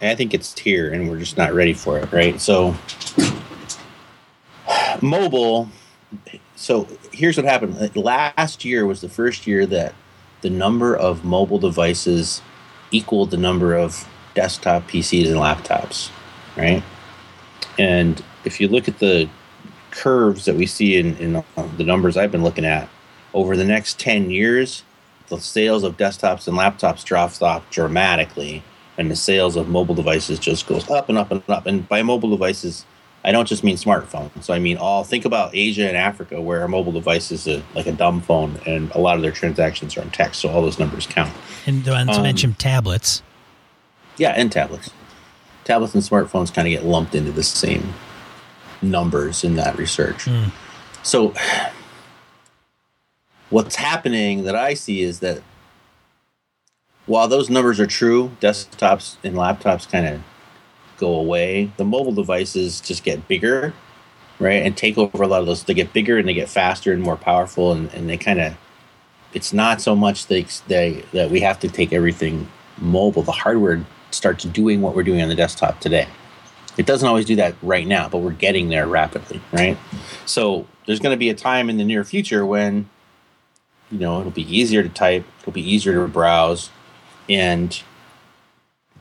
I 0.01 0.15
think 0.15 0.33
it's 0.33 0.59
here 0.59 0.93
and 0.93 1.11
we're 1.11 1.19
just 1.19 1.37
not 1.37 1.53
ready 1.53 1.75
for 1.75 1.99
it, 1.99 2.11
right? 2.11 2.41
So, 2.41 2.75
mobile. 5.03 5.69
So, 6.57 6.89
here's 7.13 7.37
what 7.37 7.47
happened. 7.47 7.97
Last 7.97 8.65
year 8.65 8.87
was 8.87 9.01
the 9.01 9.09
first 9.09 9.47
year 9.47 9.67
that 9.67 9.95
the 10.43 10.51
number 10.51 10.97
of 10.97 11.25
mobile 11.25 11.59
devices 11.59 12.43
equaled 12.91 13.31
the 13.31 13.37
number 13.37 13.75
of 13.75 14.09
desktop 14.35 14.89
PCs 14.89 15.27
and 15.27 15.37
laptops, 15.37 16.11
right? 16.57 16.83
And 17.79 18.23
if 18.45 18.61
you 18.61 18.69
look 18.69 18.89
at 18.89 18.99
the 18.99 19.29
curves 19.91 20.45
that 20.45 20.57
we 20.57 20.67
see 20.67 20.97
in, 20.97 21.17
in 21.17 21.45
the 21.77 21.85
numbers 21.85 22.17
I've 22.17 22.33
been 22.33 22.43
looking 22.43 22.65
at, 22.65 22.89
over 23.35 23.57
the 23.57 23.65
next 23.65 23.99
10 23.99 24.31
years, 24.31 24.83
the 25.29 25.41
sales 25.41 25.85
of 25.85 25.97
desktops 25.97 26.49
and 26.49 26.57
laptops 26.57 27.05
drops 27.05 27.41
off 27.43 27.69
dramatically, 27.71 28.63
and 28.99 29.11
the 29.11 29.17
sales 29.17 29.57
of 29.57 29.69
mobile 29.69 29.95
devices 29.95 30.39
just 30.39 30.67
goes 30.67 30.89
up 30.91 31.09
and 31.09 31.17
up 31.17 31.31
and 31.31 31.43
up. 31.49 31.67
And 31.67 31.89
by 31.89 32.03
mobile 32.03 32.31
devices, 32.31 32.85
I 33.25 33.33
don't 33.33 33.47
just 33.47 33.63
mean 33.63 33.77
smartphones. 33.77 34.43
So 34.45 34.55
I 34.55 34.59
mean 34.59 34.77
all. 34.79 35.05
Think 35.05 35.25
about 35.25 35.55
Asia 35.55 35.87
and 35.87 35.97
Africa, 35.97 36.41
where 36.41 36.63
a 36.65 36.69
mobile 36.69 36.93
device 36.93 37.31
is 37.31 37.47
a, 37.47 37.63
like 37.75 37.87
a 37.87 37.93
dumb 37.93 38.21
phone, 38.23 38.59
and 38.67 38.91
a 38.93 38.99
lot 38.99 39.17
of 39.17 39.23
their 39.23 39.33
transactions 39.33 39.97
are 39.97 40.03
in 40.03 40.11
text. 40.11 40.41
So 40.41 40.49
all 40.49 40.63
those 40.63 40.79
numbers 40.79 41.07
count. 41.07 41.33
And 41.67 41.85
not 41.85 42.07
to 42.07 42.13
Um, 42.13 42.23
mention 42.23 42.55
tablets. 42.55 43.23
Yeah, 44.17 44.31
and 44.31 44.51
tablets. 44.51 44.91
Tablets 45.65 45.95
and 45.95 46.03
smartphones 46.03 46.53
kind 46.53 46.67
of 46.67 46.71
get 46.73 46.85
lumped 46.85 47.15
into 47.15 47.31
the 47.33 47.43
same 47.43 47.93
numbers 48.83 49.45
in 49.45 49.57
that 49.57 49.77
research. 49.77 50.25
Mm. 50.25 50.51
So, 51.03 51.35
what's 53.51 53.77
happening 53.77 54.45
that 54.45 54.57
I 54.57 54.75
see 54.75 55.03
is 55.03 55.21
that 55.21 55.43
while 57.07 57.29
those 57.29 57.51
numbers 57.51 57.81
are 57.81 57.87
true, 57.87 58.33
desktops 58.41 59.17
and 59.25 59.35
laptops 59.37 59.91
kind 59.91 60.07
of 60.07 60.23
go 61.01 61.15
away. 61.15 61.73
The 61.79 61.85
mobile 61.85 62.13
devices 62.13 62.81
just 62.81 63.03
get 63.03 63.27
bigger, 63.27 63.73
right, 64.39 64.63
and 64.63 64.77
take 64.77 64.99
over 64.99 65.23
a 65.23 65.27
lot 65.27 65.41
of 65.41 65.47
those. 65.47 65.65
They 65.65 65.75
get 65.75 65.93
bigger 65.93 66.19
and 66.19 66.29
they 66.29 66.35
get 66.35 66.49
faster 66.49 66.93
and 66.93 67.03
more 67.03 67.17
powerful, 67.17 67.73
and, 67.73 67.93
and 67.95 68.09
they 68.09 68.17
kind 68.17 68.41
of. 68.41 68.57
It's 69.33 69.53
not 69.53 69.81
so 69.81 69.95
much 69.95 70.27
they, 70.27 70.47
they 70.67 71.05
that 71.13 71.31
we 71.31 71.41
have 71.41 71.61
to 71.61 71.69
take 71.69 71.93
everything 71.93 72.49
mobile. 72.79 73.23
The 73.23 73.33
hardware 73.33 73.85
starts 74.11 74.45
doing 74.45 74.83
what 74.83 74.95
we're 74.95 75.05
doing 75.05 75.23
on 75.23 75.29
the 75.29 75.37
desktop 75.37 75.81
today. 75.81 76.09
It 76.77 76.87
doesn't 76.87 77.09
always 77.09 77.27
do 77.27 77.37
that 77.37 77.55
right 77.63 77.87
now, 77.87 78.09
but 78.09 78.19
we're 78.19 78.33
getting 78.33 78.69
there 78.69 78.87
rapidly, 78.87 79.41
right? 79.53 79.79
So 80.27 80.67
there's 80.87 80.99
going 80.99 81.15
to 81.15 81.19
be 81.19 81.31
a 81.31 81.35
time 81.35 81.71
in 81.71 81.77
the 81.77 81.85
near 81.85 82.05
future 82.05 82.45
when, 82.45 82.89
you 83.91 83.99
know, 83.99 84.19
it'll 84.21 84.33
be 84.33 84.57
easier 84.57 84.83
to 84.83 84.89
type, 84.89 85.25
it'll 85.41 85.53
be 85.53 85.69
easier 85.69 85.95
to 85.95 86.09
browse, 86.09 86.71
and 87.29 87.83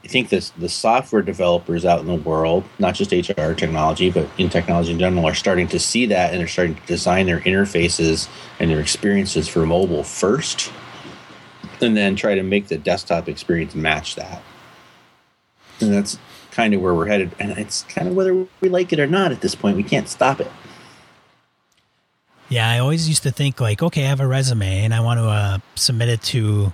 I 0.03 0.07
think 0.07 0.29
this 0.29 0.51
the 0.51 0.69
software 0.69 1.21
developers 1.21 1.85
out 1.85 1.99
in 1.99 2.07
the 2.07 2.15
world, 2.15 2.63
not 2.79 2.95
just 2.95 3.12
HR 3.12 3.53
technology, 3.53 4.09
but 4.09 4.27
in 4.38 4.49
technology 4.49 4.91
in 4.91 4.99
general, 4.99 5.25
are 5.25 5.35
starting 5.35 5.67
to 5.69 5.79
see 5.79 6.05
that 6.07 6.31
and 6.31 6.39
they're 6.39 6.47
starting 6.47 6.75
to 6.75 6.85
design 6.85 7.25
their 7.25 7.41
interfaces 7.41 8.29
and 8.59 8.71
their 8.71 8.79
experiences 8.79 9.47
for 9.47 9.65
mobile 9.65 10.03
first, 10.03 10.71
and 11.81 11.97
then 11.97 12.15
try 12.15 12.35
to 12.35 12.43
make 12.43 12.67
the 12.67 12.77
desktop 12.77 13.27
experience 13.27 13.75
match 13.75 14.15
that. 14.15 14.41
And 15.81 15.93
that's 15.93 16.17
kind 16.51 16.73
of 16.73 16.81
where 16.81 16.93
we're 16.93 17.07
headed. 17.07 17.31
And 17.39 17.51
it's 17.57 17.83
kind 17.83 18.07
of 18.07 18.15
whether 18.15 18.47
we 18.62 18.69
like 18.69 18.91
it 18.91 18.99
or 18.99 19.07
not 19.07 19.31
at 19.31 19.41
this 19.41 19.55
point, 19.55 19.77
we 19.77 19.83
can't 19.83 20.09
stop 20.09 20.39
it. 20.39 20.51
Yeah, 22.49 22.69
I 22.69 22.79
always 22.79 23.07
used 23.07 23.23
to 23.23 23.31
think 23.31 23.62
like, 23.62 23.83
okay, 23.83 24.05
I 24.05 24.09
have 24.09 24.19
a 24.19 24.27
resume 24.27 24.83
and 24.83 24.93
I 24.93 25.01
want 25.01 25.19
to 25.19 25.25
uh, 25.25 25.57
submit 25.75 26.09
it 26.09 26.21
to, 26.23 26.73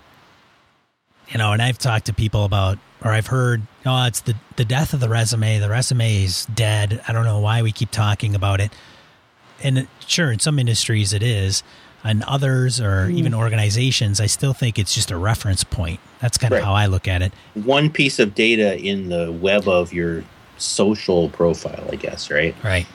you 1.36 1.38
know, 1.38 1.52
and 1.52 1.62
I've 1.62 1.78
talked 1.78 2.06
to 2.06 2.14
people 2.14 2.46
about, 2.46 2.78
or 3.04 3.12
I've 3.12 3.28
heard, 3.28 3.62
oh, 3.86 4.06
it's 4.06 4.22
the 4.22 4.36
the 4.56 4.64
death 4.64 4.94
of 4.94 5.02
the 5.02 5.10
resume. 5.10 5.60
The 5.60 5.68
resume 5.68 6.24
is 6.24 6.46
dead. 6.46 7.02
I 7.10 7.12
don't 7.12 7.26
know 7.26 7.42
why 7.42 7.62
we 7.62 7.74
keep 7.74 7.92
talking 7.92 8.36
about 8.36 8.62
it. 8.62 8.72
And 9.62 9.86
sure, 10.08 10.32
in 10.32 10.40
some 10.40 10.60
industries 10.60 11.12
it 11.12 11.22
is, 11.22 11.62
and 12.06 12.24
others 12.24 12.80
or 12.80 13.08
hmm. 13.08 13.18
even 13.18 13.34
organizations, 13.34 14.22
I 14.22 14.28
still 14.28 14.54
think 14.54 14.80
it's 14.80 14.96
just 14.96 15.12
a 15.12 15.18
reference 15.18 15.66
point. 15.66 16.00
That's 16.22 16.38
kind 16.38 16.54
of 16.54 16.60
Right. 16.60 16.66
how 16.66 16.74
I 16.74 16.86
look 16.86 17.06
at 17.06 17.22
it. 17.22 17.34
One 17.54 17.90
piece 17.90 18.18
of 18.18 18.34
data 18.34 18.80
in 18.80 19.10
the 19.10 19.30
web 19.30 19.68
of 19.68 19.92
your 19.92 20.24
social 20.58 21.28
profile, 21.28 21.90
I 21.92 21.98
guess, 21.98 22.32
right? 22.32 22.56
Right. 22.64 22.88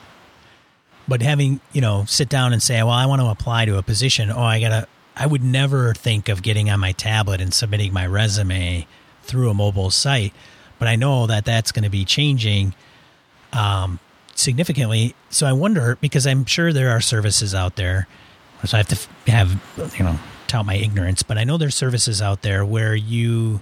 But 1.07 1.21
having, 1.21 1.59
you 1.73 1.81
know, 1.81 2.05
sit 2.07 2.27
down 2.27 2.53
and 2.53 2.63
say, 2.63 2.81
well, 2.81 2.89
I 2.89 3.05
want 3.05 3.21
to 3.21 3.27
apply 3.27 3.65
to 3.65 3.77
a 3.77 3.83
position. 3.83 4.31
Oh, 4.31 4.41
I 4.41 4.59
got 4.59 4.69
to, 4.69 4.87
I 5.15 5.25
would 5.27 5.43
never 5.43 5.93
think 5.93 6.29
of 6.29 6.41
getting 6.41 6.69
on 6.69 6.79
my 6.79 6.93
tablet 6.93 7.41
and 7.41 7.53
submitting 7.53 7.93
my 7.93 8.05
resume 8.05 8.87
through 9.23 9.49
a 9.49 9.53
mobile 9.53 9.91
site. 9.91 10.33
But 10.79 10.87
I 10.87 10.95
know 10.95 11.27
that 11.27 11.45
that's 11.45 11.71
going 11.71 11.83
to 11.83 11.89
be 11.89 12.05
changing 12.05 12.73
um, 13.53 13.99
significantly. 14.35 15.15
So 15.29 15.45
I 15.45 15.53
wonder, 15.53 15.97
because 16.01 16.25
I'm 16.25 16.45
sure 16.45 16.73
there 16.73 16.89
are 16.89 17.01
services 17.01 17.53
out 17.53 17.75
there. 17.75 18.07
So 18.65 18.77
I 18.77 18.79
have 18.79 18.87
to 18.87 19.31
have, 19.31 19.61
you 19.97 20.03
know, 20.03 20.19
tout 20.47 20.65
my 20.65 20.75
ignorance, 20.75 21.23
but 21.23 21.37
I 21.37 21.43
know 21.43 21.57
there's 21.57 21.75
services 21.75 22.21
out 22.21 22.41
there 22.41 22.65
where 22.65 22.95
you, 22.95 23.61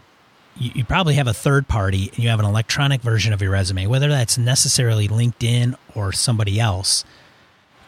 you 0.57 0.83
probably 0.83 1.15
have 1.15 1.27
a 1.27 1.33
third 1.33 1.67
party 1.67 2.09
and 2.09 2.19
you 2.19 2.29
have 2.29 2.39
an 2.39 2.45
electronic 2.45 3.01
version 3.01 3.31
of 3.31 3.41
your 3.41 3.51
resume, 3.51 3.87
whether 3.87 4.09
that's 4.09 4.37
necessarily 4.37 5.07
LinkedIn 5.07 5.75
or 5.95 6.11
somebody 6.11 6.59
else. 6.59 7.05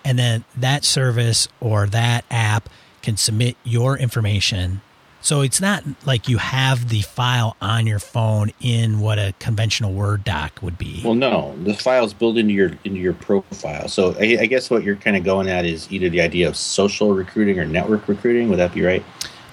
And 0.06 0.18
then 0.18 0.46
that 0.56 0.84
service 0.84 1.48
or 1.60 1.86
that 1.88 2.26
app 2.32 2.70
can 3.02 3.18
submit 3.18 3.56
your 3.64 3.98
information. 3.98 4.82
So 5.24 5.42
it's 5.42 5.62
not 5.62 5.84
like 6.04 6.28
you 6.28 6.40
have 6.40 6.90
the 6.90 7.02
file 7.02 7.56
on 7.62 7.86
your 7.86 8.00
phone 8.00 8.52
in 8.60 9.00
what 9.00 9.20
a 9.20 9.36
conventional 9.38 9.94
Word 9.94 10.24
doc 10.24 10.60
would 10.64 10.80
be. 10.80 11.02
Well, 11.04 11.14
no, 11.14 11.56
the 11.64 11.76
file's 11.76 12.14
built 12.14 12.38
into 12.38 12.54
your 12.54 12.72
into 12.84 13.00
your 13.00 13.14
profile. 13.14 13.88
So 13.88 14.16
I, 14.20 14.40
I 14.42 14.46
guess 14.48 14.72
what 14.72 14.84
you're 14.84 14.96
kind 14.96 15.16
of 15.16 15.24
going 15.24 15.48
at 15.48 15.64
is 15.64 15.92
either 15.92 16.10
the 16.10 16.22
idea 16.22 16.48
of 16.48 16.58
social 16.58 17.14
recruiting 17.14 17.60
or 17.60 17.66
network 17.66 18.08
recruiting. 18.08 18.50
Would 18.50 18.58
that 18.58 18.74
be 18.74 18.82
right? 18.82 19.04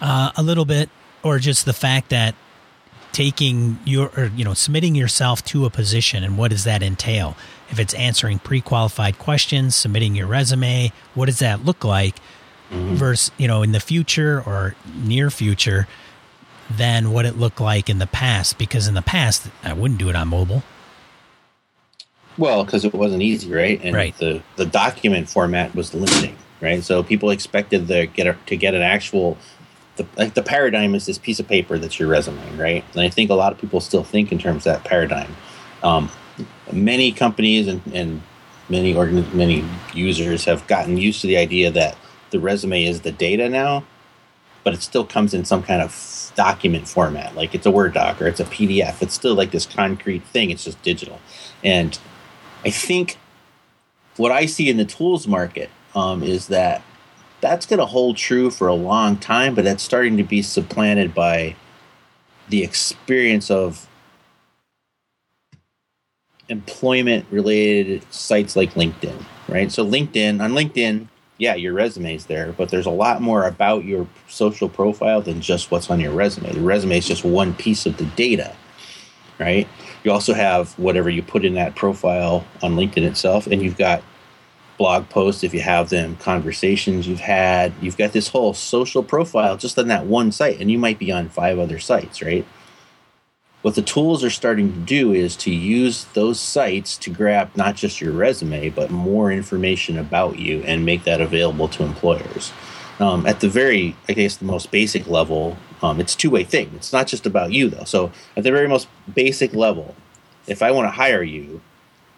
Uh, 0.00 0.30
a 0.36 0.42
little 0.42 0.64
bit, 0.64 0.88
or 1.22 1.38
just 1.38 1.66
the 1.66 1.74
fact 1.74 2.08
that 2.10 2.34
taking 3.12 3.78
your, 3.84 4.10
or, 4.16 4.30
you 4.36 4.44
know, 4.44 4.54
submitting 4.54 4.94
yourself 4.94 5.44
to 5.44 5.64
a 5.64 5.70
position 5.70 6.22
and 6.22 6.38
what 6.38 6.50
does 6.50 6.64
that 6.64 6.82
entail? 6.82 7.36
If 7.70 7.78
it's 7.78 7.92
answering 7.94 8.38
pre 8.38 8.60
qualified 8.60 9.18
questions, 9.18 9.74
submitting 9.74 10.14
your 10.14 10.26
resume, 10.26 10.92
what 11.14 11.26
does 11.26 11.40
that 11.40 11.64
look 11.64 11.84
like? 11.84 12.16
Versus, 12.70 13.30
you 13.38 13.48
know, 13.48 13.62
in 13.62 13.72
the 13.72 13.80
future 13.80 14.42
or 14.44 14.74
near 14.94 15.30
future, 15.30 15.88
than 16.70 17.12
what 17.12 17.24
it 17.24 17.38
looked 17.38 17.60
like 17.60 17.88
in 17.88 17.98
the 17.98 18.06
past. 18.06 18.58
Because 18.58 18.86
in 18.86 18.94
the 18.94 19.02
past, 19.02 19.48
I 19.64 19.72
wouldn't 19.72 19.98
do 19.98 20.08
it 20.10 20.16
on 20.16 20.28
mobile. 20.28 20.62
Well, 22.36 22.64
because 22.64 22.84
it 22.84 22.94
wasn't 22.94 23.22
easy, 23.22 23.52
right? 23.52 23.80
And 23.82 23.94
Right. 23.94 24.16
the 24.18 24.42
the 24.56 24.66
document 24.66 25.28
format 25.28 25.74
was 25.74 25.92
limiting, 25.92 26.36
right? 26.60 26.84
So 26.84 27.02
people 27.02 27.30
expected 27.30 27.88
the 27.88 28.06
get 28.06 28.26
a, 28.26 28.36
to 28.46 28.56
get 28.56 28.74
an 28.74 28.82
actual 28.82 29.36
the 29.96 30.06
like 30.16 30.34
the 30.34 30.42
paradigm 30.42 30.94
is 30.94 31.06
this 31.06 31.18
piece 31.18 31.40
of 31.40 31.48
paper 31.48 31.78
that's 31.78 31.98
your 31.98 32.08
resume, 32.08 32.56
right? 32.56 32.84
And 32.92 33.02
I 33.02 33.08
think 33.10 33.30
a 33.30 33.34
lot 33.34 33.52
of 33.52 33.58
people 33.58 33.80
still 33.80 34.04
think 34.04 34.30
in 34.30 34.38
terms 34.38 34.66
of 34.66 34.74
that 34.74 34.84
paradigm. 34.84 35.34
Um, 35.82 36.10
many 36.72 37.12
companies 37.12 37.66
and, 37.66 37.82
and 37.92 38.22
many 38.68 38.94
organ 38.94 39.26
many 39.36 39.64
users 39.92 40.44
have 40.44 40.66
gotten 40.68 40.96
used 40.96 41.20
to 41.22 41.26
the 41.26 41.36
idea 41.36 41.70
that 41.72 41.96
the 42.30 42.40
resume 42.40 42.84
is 42.84 43.02
the 43.02 43.12
data 43.12 43.48
now, 43.48 43.84
but 44.64 44.74
it 44.74 44.82
still 44.82 45.04
comes 45.04 45.34
in 45.34 45.44
some 45.44 45.62
kind 45.62 45.82
of 45.82 46.32
document 46.34 46.88
format, 46.88 47.34
like 47.34 47.54
it's 47.54 47.66
a 47.66 47.70
Word 47.70 47.94
doc 47.94 48.20
or 48.22 48.26
it's 48.26 48.40
a 48.40 48.44
PDF. 48.44 49.02
It's 49.02 49.14
still 49.14 49.34
like 49.34 49.50
this 49.50 49.66
concrete 49.66 50.24
thing. 50.24 50.50
It's 50.50 50.64
just 50.64 50.80
digital, 50.82 51.20
and 51.64 51.98
I 52.64 52.70
think 52.70 53.18
what 54.16 54.32
I 54.32 54.46
see 54.46 54.68
in 54.68 54.76
the 54.76 54.84
tools 54.84 55.26
market 55.26 55.70
um, 55.94 56.22
is 56.22 56.48
that 56.48 56.82
that's 57.40 57.66
going 57.66 57.78
to 57.78 57.86
hold 57.86 58.16
true 58.16 58.50
for 58.50 58.68
a 58.68 58.74
long 58.74 59.16
time, 59.16 59.54
but 59.54 59.64
that's 59.64 59.82
starting 59.82 60.16
to 60.16 60.24
be 60.24 60.42
supplanted 60.42 61.14
by 61.14 61.54
the 62.48 62.64
experience 62.64 63.50
of 63.50 63.88
employment 66.48 67.26
related 67.30 68.04
sites 68.12 68.56
like 68.56 68.74
LinkedIn, 68.74 69.24
right? 69.48 69.70
So, 69.70 69.84
LinkedIn, 69.84 70.42
on 70.42 70.52
LinkedIn, 70.52 71.08
yeah, 71.38 71.54
your 71.54 71.72
resume's 71.72 72.26
there, 72.26 72.52
but 72.52 72.68
there's 72.68 72.86
a 72.86 72.90
lot 72.90 73.22
more 73.22 73.46
about 73.46 73.84
your 73.84 74.08
social 74.28 74.68
profile 74.68 75.20
than 75.20 75.40
just 75.40 75.70
what's 75.70 75.88
on 75.88 76.00
your 76.00 76.12
resume. 76.12 76.52
The 76.52 76.60
resume 76.60 76.98
is 76.98 77.06
just 77.06 77.24
one 77.24 77.54
piece 77.54 77.86
of 77.86 77.96
the 77.96 78.06
data, 78.06 78.54
right? 79.38 79.68
You 80.02 80.10
also 80.10 80.34
have 80.34 80.76
whatever 80.78 81.08
you 81.08 81.22
put 81.22 81.44
in 81.44 81.54
that 81.54 81.76
profile 81.76 82.44
on 82.60 82.74
LinkedIn 82.74 83.04
itself, 83.04 83.46
and 83.46 83.62
you've 83.62 83.78
got 83.78 84.02
blog 84.78 85.08
posts 85.08 85.44
if 85.44 85.54
you 85.54 85.60
have 85.60 85.90
them, 85.90 86.16
conversations 86.16 87.06
you've 87.06 87.20
had. 87.20 87.72
You've 87.80 87.96
got 87.96 88.12
this 88.12 88.28
whole 88.28 88.54
social 88.54 89.02
profile 89.02 89.56
just 89.56 89.78
on 89.78 89.88
that 89.88 90.06
one 90.06 90.32
site, 90.32 90.60
and 90.60 90.70
you 90.70 90.78
might 90.78 90.98
be 90.98 91.12
on 91.12 91.28
five 91.28 91.58
other 91.58 91.78
sites, 91.78 92.20
right? 92.20 92.46
What 93.62 93.74
the 93.74 93.82
tools 93.82 94.22
are 94.22 94.30
starting 94.30 94.72
to 94.72 94.78
do 94.78 95.12
is 95.12 95.34
to 95.36 95.50
use 95.50 96.04
those 96.14 96.38
sites 96.38 96.96
to 96.98 97.10
grab 97.10 97.50
not 97.56 97.74
just 97.74 98.00
your 98.00 98.12
resume, 98.12 98.70
but 98.70 98.90
more 98.90 99.32
information 99.32 99.98
about 99.98 100.38
you 100.38 100.62
and 100.62 100.86
make 100.86 101.02
that 101.04 101.20
available 101.20 101.66
to 101.68 101.82
employers. 101.82 102.52
Um, 103.00 103.26
at 103.26 103.40
the 103.40 103.48
very, 103.48 103.96
I 104.08 104.12
guess, 104.12 104.36
the 104.36 104.44
most 104.44 104.70
basic 104.70 105.08
level, 105.08 105.56
um, 105.82 106.00
it's 106.00 106.14
a 106.14 106.16
two 106.16 106.30
way 106.30 106.44
thing. 106.44 106.70
It's 106.76 106.92
not 106.92 107.08
just 107.08 107.26
about 107.26 107.52
you, 107.52 107.68
though. 107.68 107.84
So, 107.84 108.12
at 108.36 108.44
the 108.44 108.52
very 108.52 108.68
most 108.68 108.86
basic 109.12 109.52
level, 109.54 109.94
if 110.46 110.62
I 110.62 110.70
want 110.70 110.86
to 110.86 110.90
hire 110.90 111.22
you, 111.22 111.60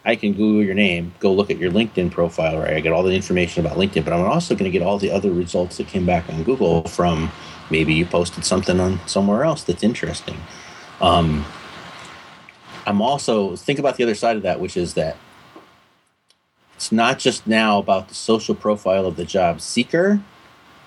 I 0.05 0.15
can 0.15 0.33
Google 0.33 0.63
your 0.63 0.73
name, 0.75 1.13
go 1.19 1.31
look 1.33 1.51
at 1.51 1.57
your 1.57 1.71
LinkedIn 1.71 2.11
profile, 2.11 2.59
right? 2.59 2.73
I 2.73 2.79
get 2.79 2.93
all 2.93 3.03
the 3.03 3.15
information 3.15 3.63
about 3.63 3.77
LinkedIn, 3.77 4.03
but 4.03 4.13
I'm 4.13 4.25
also 4.25 4.55
going 4.55 4.71
to 4.71 4.77
get 4.77 4.85
all 4.85 4.97
the 4.97 5.11
other 5.11 5.31
results 5.31 5.77
that 5.77 5.87
came 5.87 6.05
back 6.05 6.27
on 6.29 6.43
Google 6.43 6.83
from 6.83 7.31
maybe 7.69 7.93
you 7.93 8.05
posted 8.05 8.43
something 8.43 8.79
on 8.79 8.99
somewhere 9.07 9.43
else 9.43 9.63
that's 9.63 9.83
interesting. 9.83 10.37
Um, 11.01 11.45
I'm 12.85 13.01
also 13.01 13.55
think 13.55 13.79
about 13.79 13.97
the 13.97 14.03
other 14.03 14.15
side 14.15 14.37
of 14.37 14.43
that, 14.43 14.59
which 14.59 14.77
is 14.77 14.93
that 14.93 15.17
it's 16.75 16.91
not 16.91 17.19
just 17.19 17.45
now 17.45 17.79
about 17.79 18.07
the 18.07 18.15
social 18.15 18.55
profile 18.55 19.05
of 19.05 19.15
the 19.15 19.25
job 19.25 19.61
seeker, 19.61 20.21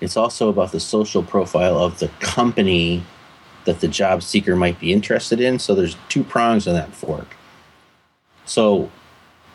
it's 0.01 0.17
also 0.17 0.49
about 0.49 0.71
the 0.71 0.79
social 0.79 1.23
profile 1.23 1.77
of 1.77 1.99
the 1.99 2.09
company 2.19 3.03
that 3.65 3.79
the 3.79 3.87
job 3.87 4.21
seeker 4.21 4.55
might 4.55 4.79
be 4.79 4.93
interested 4.93 5.39
in. 5.39 5.57
So 5.57 5.73
there's 5.73 5.97
two 6.09 6.23
prongs 6.23 6.67
on 6.67 6.75
that 6.75 6.93
fork. 6.93 7.35
So 8.45 8.91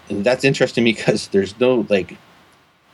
that's 0.09 0.45
interesting 0.45 0.85
because 0.85 1.29
there's 1.29 1.59
no 1.61 1.87
like 1.89 2.17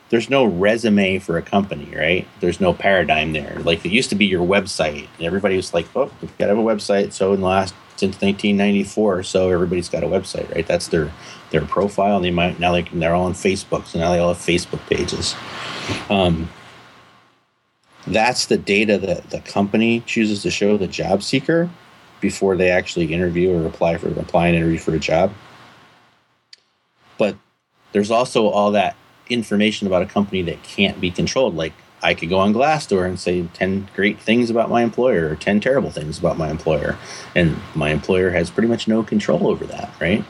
there's 0.09 0.31
no 0.31 0.45
resume 0.45 1.19
for 1.19 1.37
a 1.37 1.42
company, 1.42 1.92
right? 1.95 2.27
There's 2.40 2.61
no 2.61 2.73
paradigm 2.73 3.33
there. 3.33 3.59
Like 3.64 3.85
it 3.85 3.90
used 3.90 4.11
to 4.11 4.14
be 4.14 4.27
your 4.27 4.47
website. 4.47 5.09
And 5.16 5.27
everybody 5.27 5.57
was 5.57 5.75
like, 5.75 5.87
"Oh, 5.97 6.11
we've 6.21 6.38
got 6.38 6.47
to 6.47 6.55
have 6.55 6.59
a 6.59 6.62
website." 6.62 7.12
So 7.12 7.33
in 7.33 7.40
the 7.40 7.47
last 7.47 7.75
since 7.97 8.21
1994, 8.21 9.23
so 9.23 9.51
everybody's 9.51 9.88
got 9.88 10.05
a 10.05 10.07
website, 10.07 10.53
right? 10.55 10.66
That's 10.66 10.88
their 10.88 11.12
their 11.51 11.62
profile. 11.62 12.16
And 12.16 12.25
they 12.25 12.31
might 12.31 12.61
now 12.61 12.73
they 12.73 12.83
they're 12.83 13.14
all 13.14 13.27
on 13.27 13.33
Facebook, 13.33 13.87
so 13.87 13.99
now 13.99 14.12
they 14.12 14.19
all 14.19 14.33
have 14.33 14.42
Facebook 14.42 14.87
pages. 14.88 15.35
Um, 16.09 16.49
that's 18.07 18.47
the 18.47 18.57
data 18.57 18.99
that 18.99 19.31
the 19.31 19.40
company 19.40 20.01
chooses 20.07 20.42
to 20.42 20.51
show 20.51 20.77
the 20.77 20.87
job 20.87 21.25
seeker 21.25 21.69
before 22.21 22.57
they 22.57 22.71
actually 22.71 23.12
interview 23.12 23.53
or 23.53 23.66
apply 23.66 23.99
for 23.99 24.09
apply 24.09 24.49
and 24.49 24.57
interview 24.57 24.79
for 24.79 24.95
a 24.95 25.01
job. 25.01 25.33
But 27.19 27.37
there's 27.90 28.12
also 28.12 28.47
all 28.47 28.71
that 28.73 28.97
information 29.28 29.86
about 29.86 30.02
a 30.02 30.06
company 30.06 30.42
that 30.42 30.62
can't 30.62 31.00
be 31.00 31.10
controlled. 31.10 31.54
Like 31.54 31.72
I 32.02 32.14
could 32.14 32.28
go 32.28 32.38
on 32.38 32.52
Glassdoor 32.52 33.06
and 33.06 33.18
say 33.18 33.48
10 33.54 33.88
great 33.94 34.20
things 34.20 34.50
about 34.50 34.70
my 34.70 34.82
employer 34.82 35.30
or 35.30 35.36
10 35.36 35.60
terrible 35.60 35.90
things 35.90 36.18
about 36.18 36.38
my 36.38 36.50
employer. 36.50 36.96
And 37.34 37.56
my 37.74 37.90
employer 37.90 38.30
has 38.30 38.50
pretty 38.50 38.68
much 38.68 38.86
no 38.86 39.02
control 39.02 39.48
over 39.48 39.64
that, 39.66 39.90
right? 40.00 40.24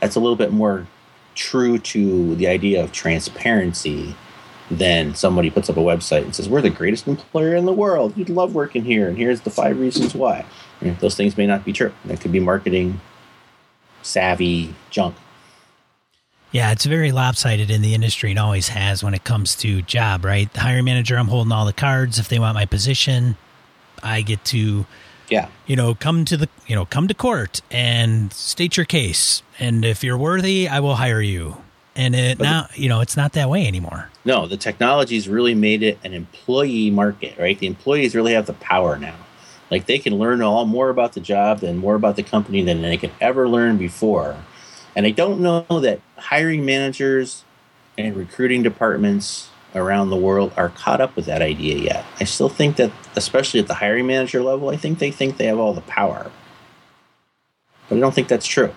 That's 0.00 0.16
a 0.16 0.20
little 0.20 0.36
bit 0.36 0.52
more 0.52 0.86
true 1.34 1.78
to 1.78 2.34
the 2.36 2.48
idea 2.48 2.82
of 2.82 2.92
transparency 2.92 4.14
than 4.70 5.14
somebody 5.14 5.50
puts 5.50 5.68
up 5.68 5.76
a 5.76 5.80
website 5.80 6.22
and 6.22 6.34
says, 6.34 6.48
We're 6.48 6.62
the 6.62 6.70
greatest 6.70 7.08
employer 7.08 7.54
in 7.54 7.66
the 7.66 7.72
world. 7.72 8.16
You'd 8.16 8.28
love 8.28 8.54
working 8.54 8.84
here. 8.84 9.08
And 9.08 9.18
here's 9.18 9.40
the 9.40 9.50
five 9.50 9.78
reasons 9.80 10.14
why. 10.14 10.44
those 11.00 11.16
things 11.16 11.36
may 11.36 11.46
not 11.46 11.64
be 11.64 11.72
true. 11.72 11.92
That 12.04 12.20
could 12.20 12.32
be 12.32 12.40
marketing 12.40 13.00
savvy 14.02 14.74
junk. 14.90 15.16
Yeah, 16.52 16.72
it's 16.72 16.84
very 16.84 17.12
lopsided 17.12 17.70
in 17.70 17.80
the 17.80 17.94
industry. 17.94 18.30
And 18.30 18.38
always 18.38 18.68
has 18.68 19.04
when 19.04 19.14
it 19.14 19.24
comes 19.24 19.54
to 19.56 19.82
job, 19.82 20.24
right? 20.24 20.52
The 20.52 20.60
hiring 20.60 20.84
manager, 20.84 21.16
I'm 21.16 21.28
holding 21.28 21.52
all 21.52 21.64
the 21.64 21.72
cards. 21.72 22.18
If 22.18 22.28
they 22.28 22.38
want 22.38 22.54
my 22.54 22.66
position, 22.66 23.36
I 24.02 24.22
get 24.22 24.44
to 24.46 24.86
yeah. 25.28 25.48
you 25.66 25.76
know 25.76 25.94
come 25.94 26.24
to 26.24 26.36
the 26.36 26.48
you 26.66 26.74
know 26.74 26.84
come 26.84 27.08
to 27.08 27.14
court 27.14 27.60
and 27.70 28.32
state 28.32 28.76
your 28.76 28.86
case. 28.86 29.42
And 29.58 29.84
if 29.84 30.02
you're 30.02 30.18
worthy 30.18 30.68
i 30.68 30.80
will 30.80 30.96
hire 30.96 31.20
you. 31.20 31.56
And 31.96 32.14
it 32.14 32.38
but 32.38 32.44
now 32.44 32.68
the, 32.74 32.82
you 32.82 32.88
know 32.88 33.00
it's 33.00 33.16
not 33.16 33.32
that 33.34 33.48
way 33.48 33.66
anymore. 33.66 34.10
No 34.24 34.46
the 34.46 34.56
technology's 34.56 35.28
really 35.28 35.54
made 35.54 35.82
it 35.82 35.98
an 36.02 36.12
employee 36.12 36.90
market 36.90 37.38
right? 37.38 37.58
The 37.58 37.66
employees 37.66 38.14
really 38.14 38.32
have 38.32 38.46
the 38.46 38.54
power 38.54 38.98
now. 38.98 39.16
Like 39.70 39.86
they 39.86 40.00
can 40.00 40.18
learn 40.18 40.42
all 40.42 40.64
more 40.64 40.90
about 40.90 41.12
the 41.12 41.20
job 41.20 41.62
and 41.62 41.78
more 41.78 41.94
about 41.94 42.16
the 42.16 42.24
company 42.24 42.62
than 42.64 42.82
they 42.82 42.96
could 42.96 43.12
ever 43.20 43.48
learn 43.48 43.76
before 43.76 44.36
and 44.94 45.06
i 45.06 45.10
don't 45.10 45.40
know 45.40 45.64
that 45.80 46.00
hiring 46.16 46.64
managers 46.64 47.44
and 47.98 48.16
recruiting 48.16 48.62
departments 48.62 49.50
around 49.74 50.10
the 50.10 50.16
world 50.16 50.52
are 50.56 50.70
caught 50.70 51.00
up 51.00 51.14
with 51.16 51.26
that 51.26 51.42
idea 51.42 51.76
yet. 51.78 52.04
I 52.18 52.24
still 52.24 52.48
think 52.48 52.76
that, 52.76 52.90
especially 53.16 53.60
at 53.60 53.68
the 53.68 53.74
hiring 53.74 54.06
manager 54.06 54.42
level, 54.42 54.68
I 54.70 54.76
think 54.76 54.98
they 54.98 55.10
think 55.10 55.36
they 55.36 55.46
have 55.46 55.58
all 55.58 55.72
the 55.72 55.80
power. 55.82 56.30
But 57.88 57.96
I 57.96 58.00
don't 58.00 58.14
think 58.14 58.28
that's 58.28 58.46
true. 58.46 58.72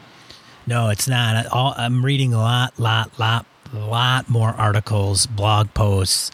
No, 0.65 0.89
it's 0.89 1.07
not. 1.07 1.47
I'm 1.51 2.05
reading 2.05 2.33
a 2.33 2.37
lot, 2.37 2.79
lot, 2.79 3.17
lot, 3.19 3.45
lot 3.73 4.29
more 4.29 4.49
articles, 4.49 5.25
blog 5.25 5.73
posts, 5.73 6.31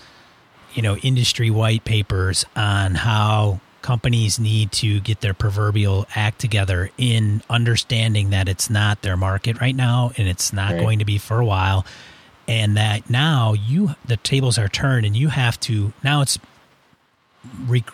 you 0.74 0.82
know, 0.82 0.98
industry 0.98 1.50
white 1.50 1.84
papers 1.84 2.46
on 2.56 2.96
how 2.96 3.60
companies 3.90 4.40
need 4.40 4.72
to 4.72 5.00
get 5.00 5.22
their 5.22 5.34
proverbial 5.34 6.06
act 6.14 6.38
together 6.38 6.92
in 7.00 7.42
understanding 7.50 8.30
that 8.30 8.48
it's 8.48 8.70
not 8.70 9.02
their 9.02 9.18
market 9.18 9.60
right 9.60 9.76
now 9.76 10.12
and 10.16 10.28
it's 10.28 10.54
not 10.54 10.74
right. 10.74 10.80
going 10.80 11.00
to 11.00 11.06
be 11.06 11.18
for 11.18 11.40
a 11.40 11.46
while 11.46 11.84
and 12.48 12.78
that 12.78 13.10
now 13.10 13.54
you 13.54 13.96
the 14.06 14.18
tables 14.18 14.60
are 14.60 14.68
turned 14.68 15.08
and 15.08 15.18
you 15.18 15.30
have 15.30 15.60
to 15.60 15.92
now 16.04 16.22
it's 16.22 16.38
rec, 17.66 17.90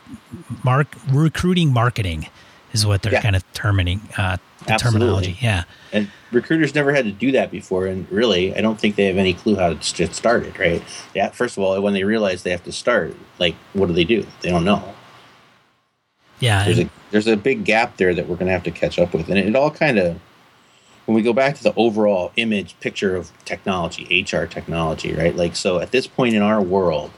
mark, 0.65 0.87
recruiting 1.09 1.71
marketing 1.71 2.27
is 2.73 2.85
what 2.85 3.01
they're 3.01 3.13
yeah. 3.13 3.21
kind 3.21 3.37
of 3.37 3.53
terming 3.53 4.01
uh, 4.17 4.35
the 4.67 4.75
terminology 4.75 5.37
yeah. 5.39 5.63
And 5.93 6.11
recruiters 6.33 6.75
never 6.75 6.91
had 6.91 7.05
to 7.05 7.11
do 7.13 7.31
that 7.31 7.51
before 7.51 7.85
and 7.85 8.11
really 8.11 8.53
i 8.53 8.59
don't 8.59 8.77
think 8.77 8.97
they 8.97 9.05
have 9.05 9.15
any 9.15 9.33
clue 9.33 9.55
how 9.55 9.73
to 9.73 9.95
get 9.95 10.13
started 10.13 10.59
right? 10.59 10.83
Yeah 11.13 11.29
first 11.29 11.55
of 11.55 11.63
all 11.63 11.81
when 11.81 11.93
they 11.93 12.03
realize 12.03 12.43
they 12.43 12.51
have 12.51 12.65
to 12.65 12.73
start 12.73 13.15
like 13.39 13.55
what 13.71 13.87
do 13.87 13.93
they 13.93 14.03
do? 14.03 14.25
They 14.41 14.49
don't 14.49 14.65
know 14.65 14.94
yeah 16.45 16.63
there's 16.63 16.79
a 16.79 16.89
there's 17.11 17.27
a 17.27 17.35
big 17.35 17.65
gap 17.65 17.97
there 17.97 18.13
that 18.13 18.27
we're 18.27 18.35
going 18.35 18.47
to 18.47 18.53
have 18.53 18.63
to 18.63 18.71
catch 18.71 18.99
up 18.99 19.13
with 19.13 19.29
and 19.29 19.37
it 19.37 19.55
all 19.55 19.71
kind 19.71 19.97
of 19.97 20.19
when 21.05 21.15
we 21.15 21.21
go 21.21 21.33
back 21.33 21.55
to 21.55 21.63
the 21.63 21.73
overall 21.75 22.31
image 22.35 22.79
picture 22.79 23.15
of 23.15 23.31
technology, 23.45 24.23
HR 24.23 24.45
technology, 24.45 25.13
right? 25.13 25.35
Like, 25.35 25.55
so 25.55 25.79
at 25.79 25.91
this 25.91 26.07
point 26.07 26.35
in 26.35 26.41
our 26.41 26.61
world, 26.61 27.11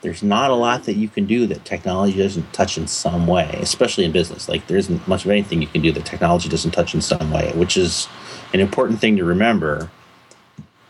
there's 0.00 0.22
not 0.22 0.50
a 0.50 0.54
lot 0.54 0.84
that 0.84 0.94
you 0.94 1.08
can 1.08 1.26
do 1.26 1.46
that 1.46 1.64
technology 1.64 2.18
doesn't 2.18 2.52
touch 2.52 2.78
in 2.78 2.86
some 2.86 3.26
way, 3.26 3.58
especially 3.60 4.04
in 4.04 4.12
business. 4.12 4.48
Like, 4.48 4.66
there 4.66 4.78
isn't 4.78 5.06
much 5.06 5.24
of 5.24 5.30
anything 5.30 5.60
you 5.60 5.68
can 5.68 5.82
do 5.82 5.92
that 5.92 6.06
technology 6.06 6.48
doesn't 6.48 6.70
touch 6.70 6.94
in 6.94 7.02
some 7.02 7.30
way, 7.30 7.52
which 7.54 7.76
is 7.76 8.08
an 8.54 8.60
important 8.60 8.98
thing 8.98 9.16
to 9.16 9.24
remember. 9.24 9.90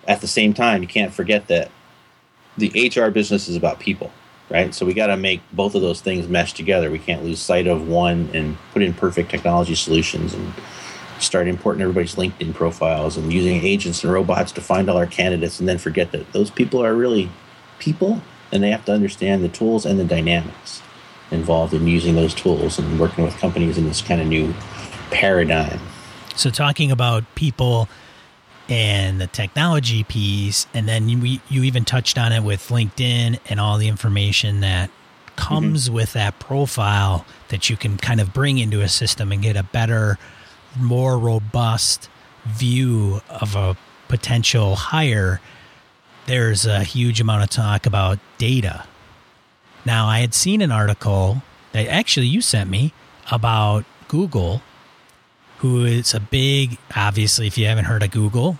At 0.06 0.20
the 0.20 0.28
same 0.28 0.54
time, 0.54 0.82
you 0.82 0.88
can't 0.88 1.12
forget 1.12 1.48
that 1.48 1.70
the 2.56 2.88
HR 2.88 3.10
business 3.10 3.48
is 3.48 3.56
about 3.56 3.80
people, 3.80 4.12
right? 4.50 4.74
So 4.74 4.86
we 4.86 4.94
got 4.94 5.08
to 5.08 5.16
make 5.16 5.40
both 5.52 5.74
of 5.74 5.82
those 5.82 6.00
things 6.00 6.28
mesh 6.28 6.52
together. 6.52 6.90
We 6.90 6.98
can't 6.98 7.24
lose 7.24 7.40
sight 7.40 7.66
of 7.66 7.88
one 7.88 8.30
and 8.34 8.56
put 8.72 8.82
in 8.82 8.94
perfect 8.94 9.30
technology 9.30 9.74
solutions 9.74 10.34
and 10.34 10.52
start 11.18 11.48
importing 11.48 11.82
everybody's 11.82 12.14
LinkedIn 12.14 12.54
profiles 12.54 13.16
and 13.16 13.32
using 13.32 13.64
agents 13.64 14.04
and 14.04 14.12
robots 14.12 14.52
to 14.52 14.60
find 14.60 14.88
all 14.88 14.96
our 14.96 15.06
candidates 15.06 15.58
and 15.58 15.68
then 15.68 15.78
forget 15.78 16.12
that 16.12 16.32
those 16.32 16.50
people 16.50 16.84
are 16.84 16.94
really 16.94 17.30
people 17.78 18.20
and 18.52 18.62
they 18.62 18.70
have 18.70 18.84
to 18.84 18.92
understand 18.92 19.42
the 19.42 19.48
tools 19.48 19.86
and 19.86 19.98
the 19.98 20.04
dynamics 20.04 20.82
involved 21.30 21.74
in 21.74 21.86
using 21.86 22.14
those 22.14 22.34
tools 22.34 22.78
and 22.78 23.00
working 23.00 23.24
with 23.24 23.36
companies 23.38 23.78
in 23.78 23.86
this 23.86 24.02
kind 24.02 24.20
of 24.20 24.26
new 24.26 24.54
paradigm. 25.10 25.80
So, 26.36 26.50
talking 26.50 26.92
about 26.92 27.24
people 27.34 27.88
and 28.68 29.20
the 29.20 29.26
technology 29.26 30.04
piece, 30.04 30.66
and 30.74 30.88
then 30.88 31.08
you, 31.08 31.38
you 31.48 31.62
even 31.62 31.84
touched 31.84 32.18
on 32.18 32.32
it 32.32 32.42
with 32.42 32.68
LinkedIn 32.68 33.38
and 33.48 33.60
all 33.60 33.78
the 33.78 33.88
information 33.88 34.60
that 34.60 34.90
comes 35.36 35.86
mm-hmm. 35.86 35.94
with 35.94 36.12
that 36.14 36.38
profile 36.38 37.24
that 37.48 37.70
you 37.70 37.76
can 37.76 37.96
kind 37.96 38.20
of 38.20 38.32
bring 38.32 38.58
into 38.58 38.80
a 38.80 38.88
system 38.88 39.30
and 39.30 39.42
get 39.42 39.56
a 39.56 39.62
better 39.62 40.18
more 40.78 41.18
robust 41.18 42.08
view 42.44 43.20
of 43.28 43.54
a 43.54 43.76
potential 44.08 44.76
hire, 44.76 45.40
there's 46.26 46.66
a 46.66 46.82
huge 46.82 47.20
amount 47.20 47.42
of 47.42 47.50
talk 47.50 47.86
about 47.86 48.18
data. 48.38 48.84
Now, 49.84 50.06
I 50.06 50.20
had 50.20 50.34
seen 50.34 50.62
an 50.62 50.72
article 50.72 51.42
that 51.72 51.86
actually 51.86 52.26
you 52.26 52.40
sent 52.40 52.68
me 52.68 52.92
about 53.30 53.84
Google, 54.08 54.62
who 55.58 55.84
is 55.84 56.14
a 56.14 56.20
big, 56.20 56.78
obviously, 56.94 57.46
if 57.46 57.56
you 57.56 57.66
haven't 57.66 57.86
heard 57.86 58.02
of 58.02 58.10
Google, 58.10 58.58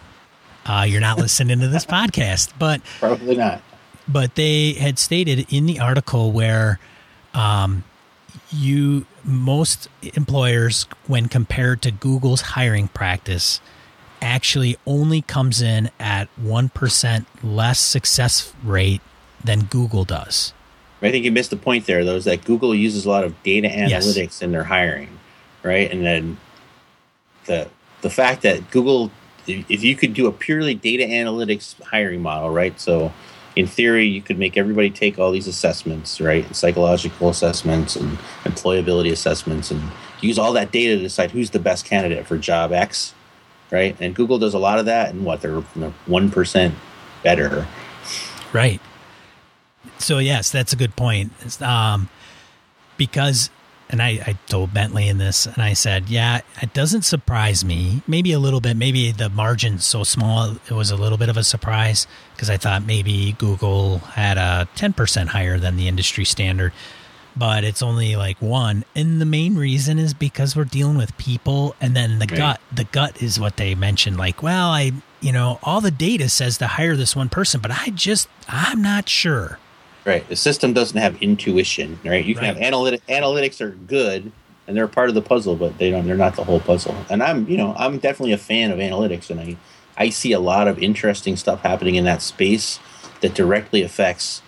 uh, 0.65 0.85
you're 0.89 1.01
not 1.01 1.19
listening 1.19 1.61
to 1.61 1.69
this 1.69 1.87
podcast, 1.87 2.53
but 2.59 2.81
probably 2.99 3.37
not. 3.37 3.63
But 4.09 4.35
they 4.35 4.73
had 4.73 4.99
stated 4.99 5.47
in 5.53 5.67
the 5.67 5.81
article 5.81 6.33
where 6.33 6.79
um, 7.35 7.85
you 8.51 9.07
most 9.25 9.89
employers 10.15 10.87
when 11.07 11.29
compared 11.29 11.83
to 11.83 11.91
Google's 11.91 12.41
hiring 12.41 12.89
practice 12.89 13.61
actually 14.23 14.77
only 14.87 15.23
comes 15.23 15.61
in 15.61 15.91
at 16.01 16.29
1% 16.43 17.27
less 17.43 17.79
success 17.79 18.53
rate 18.65 19.01
than 19.45 19.65
Google 19.65 20.05
does. 20.05 20.53
I 21.03 21.11
think 21.11 21.25
you 21.25 21.33
missed 21.33 21.51
the 21.51 21.57
point 21.57 21.87
there 21.87 22.05
though 22.05 22.17
is 22.17 22.25
that 22.25 22.45
Google 22.45 22.75
uses 22.75 23.05
a 23.05 23.11
lot 23.11 23.25
of 23.25 23.41
data 23.43 23.69
analytics 23.69 24.17
yes. 24.17 24.43
in 24.43 24.53
their 24.53 24.65
hiring, 24.65 25.19
right? 25.63 25.91
And 25.91 26.05
then 26.05 26.39
the 27.47 27.69
the 28.03 28.11
fact 28.11 28.43
that 28.43 28.71
Google 28.71 29.11
if 29.47 29.85
you 29.85 29.95
could 29.95 30.15
do 30.15 30.27
a 30.27 30.33
purely 30.33 30.75
data 30.75 31.05
analytics 31.05 31.81
hiring 31.83 32.21
model, 32.21 32.51
right? 32.51 32.79
So 32.81 33.13
in 33.55 33.67
theory, 33.67 34.05
you 34.05 34.21
could 34.21 34.39
make 34.39 34.57
everybody 34.57 34.91
take 34.91 35.19
all 35.19 35.31
these 35.31 35.47
assessments, 35.47 36.21
right? 36.21 36.55
Psychological 36.55 37.31
assessments 37.31 37.97
and 37.97 38.19
employability 38.45 39.11
assessments, 39.11 39.71
and 39.71 39.83
use 40.21 40.39
all 40.39 40.53
that 40.53 40.73
data 40.73 40.97
to 40.97 41.03
decide 41.03 41.31
who's 41.31 41.51
the 41.51 41.59
best 41.59 41.85
candidate 41.87 42.27
for 42.27 42.37
job 42.37 42.73
X, 42.73 43.15
right? 43.71 43.97
And 43.99 44.15
Google 44.15 44.39
does 44.39 44.53
a 44.53 44.59
lot 44.59 44.79
of 44.79 44.85
that, 44.87 45.11
and 45.11 45.25
what 45.25 45.41
they're 45.41 45.61
one 45.61 46.31
percent 46.31 46.75
better, 47.23 47.67
right? 48.53 48.81
So 49.99 50.19
yes, 50.19 50.51
that's 50.51 50.73
a 50.73 50.77
good 50.77 50.95
point. 50.95 51.33
Um, 51.63 52.11
because 52.99 53.51
and 53.89 54.03
I, 54.03 54.09
I 54.27 54.39
told 54.47 54.75
Bentley 54.75 55.09
in 55.09 55.19
this, 55.19 55.47
and 55.47 55.59
I 55.59 55.73
said, 55.73 56.09
yeah, 56.09 56.41
it 56.61 56.75
doesn't 56.75 57.03
surprise 57.03 57.65
me. 57.65 58.03
Maybe 58.07 58.33
a 58.33 58.39
little 58.39 58.61
bit. 58.61 58.77
Maybe 58.77 59.13
the 59.13 59.29
margin's 59.29 59.85
so 59.85 60.03
small, 60.03 60.57
it 60.69 60.73
was 60.73 60.91
a 60.91 60.97
little 60.97 61.19
bit 61.19 61.29
of 61.29 61.37
a 61.37 61.45
surprise 61.45 62.07
because 62.35 62.51
I 62.51 62.57
thought 62.57 62.85
maybe 62.85 63.33
Google 63.39 63.99
had 63.99 64.39
a 64.39 64.69
10% 64.77 65.29
higher 65.29 65.59
than 65.59 65.77
the 65.77 65.87
industry 65.87 66.25
standard, 66.25 66.73
but 67.37 67.63
it's 67.63 67.83
only 67.83 68.17
like 68.17 68.43
one. 68.43 68.85
And 68.97 69.21
the 69.21 69.27
main 69.27 69.55
reason 69.55 69.99
is 69.99 70.15
because 70.15 70.57
we're 70.57 70.65
dealing 70.65 70.97
with 70.97 71.17
people, 71.17 71.77
and 71.81 71.95
then 71.95 72.19
the 72.19 72.27
right. 72.27 72.37
gut. 72.37 72.61
The 72.75 72.85
gut 72.85 73.23
is 73.23 73.39
what 73.39 73.57
they 73.57 73.75
mentioned. 73.77 74.17
Like, 74.17 74.43
well, 74.43 74.71
I, 74.71 74.93
you 75.21 75.33
know, 75.33 75.61
all 75.63 75.81
the 75.81 75.93
data 75.93 76.29
says 76.29 76.59
to 76.59 76.67
hire 76.67 76.97
this 76.97 77.15
one 77.15 77.29
person, 77.29 77.61
but 77.61 77.71
I 77.71 77.91
just, 77.91 78.29
I'm 78.49 78.83
not 78.83 79.09
sure. 79.09 79.61
Right. 80.07 80.27
The 80.29 80.37
system 80.37 80.73
doesn't 80.73 80.99
have 80.99 81.21
intuition, 81.21 81.99
right? 82.05 82.25
You 82.25 82.35
can 82.35 82.45
right. 82.45 82.55
have 82.55 82.59
analytic 82.59 83.05
analytics 83.09 83.61
are 83.61 83.73
good 83.73 84.31
and 84.69 84.77
they're 84.77 84.87
part 84.87 85.09
of 85.09 85.17
the 85.17 85.23
puzzle, 85.23 85.57
but 85.57 85.77
they 85.79 85.91
don't 85.91 86.07
they're 86.07 86.17
not 86.17 86.37
the 86.37 86.45
whole 86.45 86.61
puzzle. 86.61 86.95
And 87.11 87.25
I'm, 87.25 87.49
you 87.49 87.57
know, 87.57 87.75
I'm 87.77 87.99
definitely 87.99 88.33
a 88.33 88.39
fan 88.39 88.71
of 88.71 88.79
analytics 88.79 89.31
and 89.31 89.41
I 89.41 89.57
I 89.97 90.11
see 90.11 90.31
a 90.31 90.39
lot 90.39 90.69
of 90.69 90.79
interesting 90.79 91.37
stuff 91.37 91.63
happening 91.63 91.97
in 91.97 92.05
that 92.05 92.23
space 92.23 92.79
that 93.21 93.35
directly 93.35 93.83
affects 93.83 94.43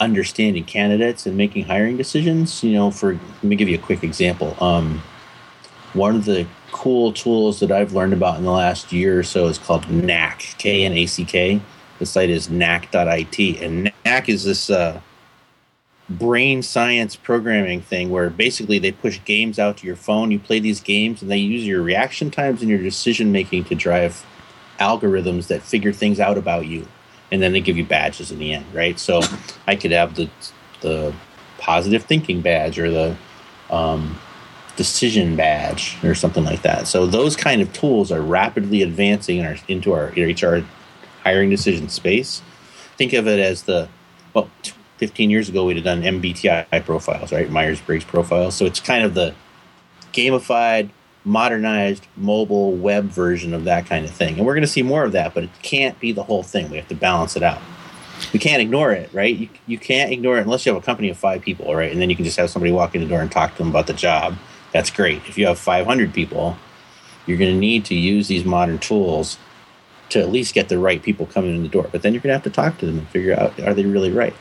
understanding 0.00 0.64
candidates 0.64 1.24
and 1.24 1.36
making 1.36 1.66
hiring 1.66 1.96
decisions. 1.96 2.64
You 2.64 2.72
know, 2.72 2.90
for 2.90 3.12
let 3.12 3.44
me 3.44 3.54
give 3.54 3.68
you 3.68 3.76
a 3.76 3.82
quick 3.82 4.02
example. 4.02 4.56
Um, 4.60 5.02
one 5.92 6.16
of 6.16 6.24
the 6.24 6.48
cool 6.72 7.12
tools 7.12 7.60
that 7.60 7.70
I've 7.70 7.92
learned 7.92 8.14
about 8.14 8.38
in 8.38 8.44
the 8.44 8.50
last 8.50 8.92
year 8.92 9.20
or 9.20 9.22
so 9.22 9.46
is 9.46 9.58
called 9.58 9.88
Knack, 9.88 10.40
K 10.58 10.84
N 10.84 10.92
A 10.94 11.06
C 11.06 11.24
K. 11.24 11.60
The 12.02 12.06
site 12.06 12.30
is 12.30 12.50
knack.it, 12.50 13.62
and 13.62 13.92
Knack 14.04 14.28
is 14.28 14.42
this 14.42 14.70
uh, 14.70 15.00
brain 16.10 16.60
science 16.60 17.14
programming 17.14 17.80
thing 17.80 18.10
where 18.10 18.28
basically 18.28 18.80
they 18.80 18.90
push 18.90 19.20
games 19.24 19.56
out 19.56 19.76
to 19.76 19.86
your 19.86 19.94
phone. 19.94 20.32
You 20.32 20.40
play 20.40 20.58
these 20.58 20.80
games, 20.80 21.22
and 21.22 21.30
they 21.30 21.36
use 21.36 21.64
your 21.64 21.80
reaction 21.80 22.28
times 22.28 22.60
and 22.60 22.68
your 22.68 22.80
decision 22.80 23.30
making 23.30 23.66
to 23.66 23.76
drive 23.76 24.26
algorithms 24.80 25.46
that 25.46 25.62
figure 25.62 25.92
things 25.92 26.18
out 26.18 26.36
about 26.36 26.66
you, 26.66 26.88
and 27.30 27.40
then 27.40 27.52
they 27.52 27.60
give 27.60 27.76
you 27.76 27.86
badges 27.86 28.32
in 28.32 28.40
the 28.40 28.52
end, 28.52 28.66
right? 28.74 28.98
So 28.98 29.20
I 29.68 29.76
could 29.76 29.92
have 29.92 30.16
the 30.16 30.28
the 30.80 31.14
positive 31.58 32.02
thinking 32.02 32.40
badge 32.40 32.80
or 32.80 32.90
the 32.90 33.16
um, 33.70 34.18
decision 34.74 35.36
badge 35.36 35.96
or 36.02 36.16
something 36.16 36.42
like 36.42 36.62
that. 36.62 36.88
So 36.88 37.06
those 37.06 37.36
kind 37.36 37.62
of 37.62 37.72
tools 37.72 38.10
are 38.10 38.20
rapidly 38.20 38.82
advancing 38.82 39.38
in 39.38 39.46
our, 39.46 39.56
into 39.68 39.92
our 39.92 40.06
HR 40.16 40.64
hiring 41.22 41.50
decision 41.50 41.88
space. 41.88 42.42
Think 42.96 43.12
of 43.12 43.26
it 43.26 43.38
as 43.38 43.62
the 43.62 43.88
well, 44.34 44.50
15 44.98 45.30
years 45.30 45.48
ago 45.48 45.64
we'd 45.64 45.76
have 45.76 45.84
done 45.84 46.02
MBTI 46.02 46.84
profiles, 46.84 47.32
right? 47.32 47.50
Myers 47.50 47.80
Briggs 47.80 48.04
profiles. 48.04 48.54
So 48.54 48.64
it's 48.64 48.80
kind 48.80 49.04
of 49.04 49.14
the 49.14 49.34
gamified, 50.12 50.90
modernized, 51.24 52.06
mobile 52.16 52.72
web 52.72 53.06
version 53.06 53.54
of 53.54 53.64
that 53.64 53.86
kind 53.86 54.04
of 54.04 54.10
thing. 54.12 54.36
And 54.36 54.46
we're 54.46 54.54
going 54.54 54.62
to 54.62 54.68
see 54.68 54.82
more 54.82 55.04
of 55.04 55.12
that, 55.12 55.34
but 55.34 55.44
it 55.44 55.50
can't 55.62 55.98
be 56.00 56.12
the 56.12 56.22
whole 56.22 56.42
thing. 56.42 56.70
We 56.70 56.76
have 56.76 56.88
to 56.88 56.94
balance 56.94 57.36
it 57.36 57.42
out. 57.42 57.60
We 58.32 58.38
can't 58.38 58.62
ignore 58.62 58.92
it, 58.92 59.12
right? 59.12 59.34
You, 59.34 59.48
you 59.66 59.78
can't 59.78 60.12
ignore 60.12 60.38
it 60.38 60.42
unless 60.42 60.64
you 60.64 60.72
have 60.72 60.80
a 60.80 60.84
company 60.84 61.08
of 61.08 61.18
five 61.18 61.42
people, 61.42 61.74
right? 61.74 61.90
And 61.90 62.00
then 62.00 62.08
you 62.08 62.14
can 62.14 62.24
just 62.24 62.36
have 62.36 62.50
somebody 62.50 62.70
walk 62.70 62.94
in 62.94 63.00
the 63.00 63.08
door 63.08 63.20
and 63.20 63.32
talk 63.32 63.52
to 63.52 63.58
them 63.58 63.68
about 63.68 63.88
the 63.88 63.94
job 63.94 64.36
that's 64.72 64.90
great. 64.90 65.22
If 65.28 65.38
you 65.38 65.46
have 65.46 65.58
500 65.58 66.12
people, 66.12 66.56
you're 67.26 67.38
going 67.38 67.52
to 67.52 67.58
need 67.58 67.84
to 67.86 67.94
use 67.94 68.26
these 68.26 68.44
modern 68.44 68.78
tools 68.78 69.38
to 70.12 70.20
at 70.20 70.30
least 70.30 70.54
get 70.54 70.68
the 70.68 70.78
right 70.78 71.02
people 71.02 71.26
coming 71.26 71.54
in 71.54 71.62
the 71.62 71.68
door. 71.68 71.88
But 71.90 72.02
then 72.02 72.12
you're 72.12 72.22
going 72.22 72.30
to 72.30 72.34
have 72.34 72.44
to 72.44 72.50
talk 72.50 72.78
to 72.78 72.86
them 72.86 72.98
and 72.98 73.08
figure 73.08 73.38
out 73.38 73.58
are 73.60 73.74
they 73.74 73.84
really 73.84 74.10
right? 74.10 74.34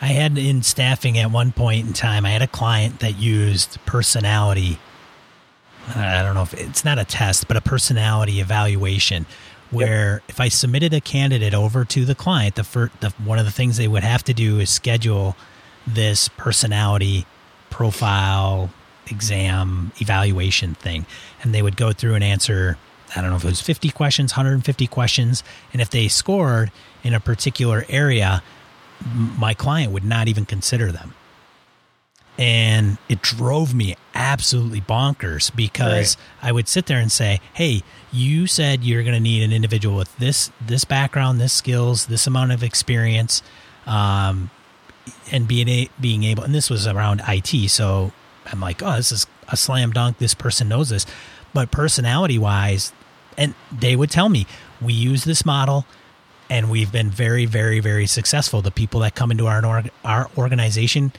I 0.00 0.06
had 0.06 0.38
in 0.38 0.62
staffing 0.62 1.18
at 1.18 1.30
one 1.30 1.52
point 1.52 1.86
in 1.86 1.92
time, 1.92 2.24
I 2.24 2.30
had 2.30 2.42
a 2.42 2.46
client 2.46 3.00
that 3.00 3.18
used 3.18 3.84
personality. 3.84 4.78
I 5.94 6.22
don't 6.22 6.34
know 6.34 6.42
if 6.42 6.54
it's 6.54 6.84
not 6.84 6.98
a 6.98 7.04
test, 7.04 7.48
but 7.48 7.56
a 7.56 7.60
personality 7.60 8.40
evaluation 8.40 9.26
where 9.70 10.14
yep. 10.14 10.22
if 10.28 10.40
I 10.40 10.48
submitted 10.48 10.94
a 10.94 11.00
candidate 11.00 11.54
over 11.54 11.84
to 11.84 12.04
the 12.04 12.14
client, 12.14 12.54
the, 12.54 12.64
first, 12.64 13.00
the 13.00 13.10
one 13.24 13.38
of 13.38 13.44
the 13.44 13.50
things 13.50 13.76
they 13.76 13.88
would 13.88 14.04
have 14.04 14.22
to 14.24 14.34
do 14.34 14.60
is 14.60 14.70
schedule 14.70 15.36
this 15.86 16.28
personality 16.28 17.26
profile 17.70 18.70
exam 19.10 19.92
evaluation 20.00 20.74
thing. 20.74 21.06
And 21.42 21.54
they 21.54 21.62
would 21.62 21.76
go 21.76 21.92
through 21.92 22.14
and 22.14 22.24
answer, 22.24 22.78
I 23.14 23.20
don't 23.20 23.30
know 23.30 23.36
if 23.36 23.44
it 23.44 23.48
was 23.48 23.60
50 23.60 23.90
questions, 23.90 24.32
150 24.32 24.86
questions. 24.86 25.42
And 25.72 25.80
if 25.80 25.90
they 25.90 26.08
scored 26.08 26.70
in 27.02 27.14
a 27.14 27.20
particular 27.20 27.84
area, 27.88 28.42
my 29.04 29.54
client 29.54 29.92
would 29.92 30.04
not 30.04 30.28
even 30.28 30.44
consider 30.44 30.92
them. 30.92 31.14
And 32.38 32.98
it 33.08 33.20
drove 33.20 33.74
me 33.74 33.96
absolutely 34.14 34.80
bonkers 34.80 35.54
because 35.54 36.16
right. 36.16 36.48
I 36.48 36.52
would 36.52 36.68
sit 36.68 36.86
there 36.86 37.00
and 37.00 37.10
say, 37.10 37.40
"Hey, 37.52 37.82
you 38.12 38.46
said 38.46 38.84
you're 38.84 39.02
going 39.02 39.14
to 39.14 39.20
need 39.20 39.42
an 39.42 39.52
individual 39.52 39.96
with 39.96 40.16
this 40.18 40.52
this 40.64 40.84
background, 40.84 41.40
this 41.40 41.52
skills, 41.52 42.06
this 42.06 42.28
amount 42.28 42.52
of 42.52 42.62
experience, 42.62 43.42
um, 43.86 44.50
and 45.32 45.48
being 45.48 45.68
a, 45.68 45.90
being 46.00 46.22
able." 46.22 46.44
And 46.44 46.54
this 46.54 46.70
was 46.70 46.86
around 46.86 47.22
IT, 47.26 47.70
so 47.70 48.12
I'm 48.52 48.60
like, 48.60 48.82
oh, 48.82 48.96
this 48.96 49.12
is 49.12 49.26
a 49.48 49.56
slam 49.56 49.92
dunk. 49.92 50.18
This 50.18 50.34
person 50.34 50.68
knows 50.68 50.90
this. 50.90 51.06
But 51.54 51.70
personality 51.70 52.38
wise, 52.38 52.92
and 53.36 53.54
they 53.72 53.96
would 53.96 54.10
tell 54.10 54.28
me, 54.28 54.46
we 54.80 54.92
use 54.92 55.24
this 55.24 55.44
model 55.44 55.86
and 56.50 56.70
we've 56.70 56.90
been 56.90 57.10
very, 57.10 57.46
very, 57.46 57.80
very 57.80 58.06
successful. 58.06 58.62
The 58.62 58.70
people 58.70 59.00
that 59.00 59.14
come 59.14 59.30
into 59.30 59.46
our, 59.46 59.84
our 60.04 60.30
organization 60.36 61.12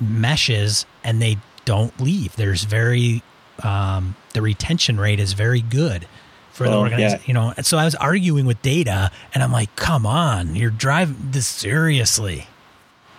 meshes 0.00 0.86
and 1.02 1.22
they 1.22 1.38
don't 1.64 1.98
leave. 2.00 2.36
There's 2.36 2.64
very, 2.64 3.22
um, 3.62 4.16
the 4.32 4.42
retention 4.42 4.98
rate 4.98 5.20
is 5.20 5.32
very 5.32 5.60
good 5.60 6.06
for 6.52 6.68
the 6.68 6.76
organization. 6.76 7.20
Yeah. 7.20 7.26
You 7.26 7.34
know, 7.34 7.54
and 7.56 7.66
so 7.66 7.78
I 7.78 7.84
was 7.84 7.94
arguing 7.96 8.46
with 8.46 8.62
data 8.62 9.10
and 9.32 9.42
I'm 9.42 9.52
like, 9.52 9.74
come 9.76 10.06
on, 10.06 10.54
you're 10.54 10.70
driving 10.70 11.16
this 11.30 11.46
seriously. 11.46 12.46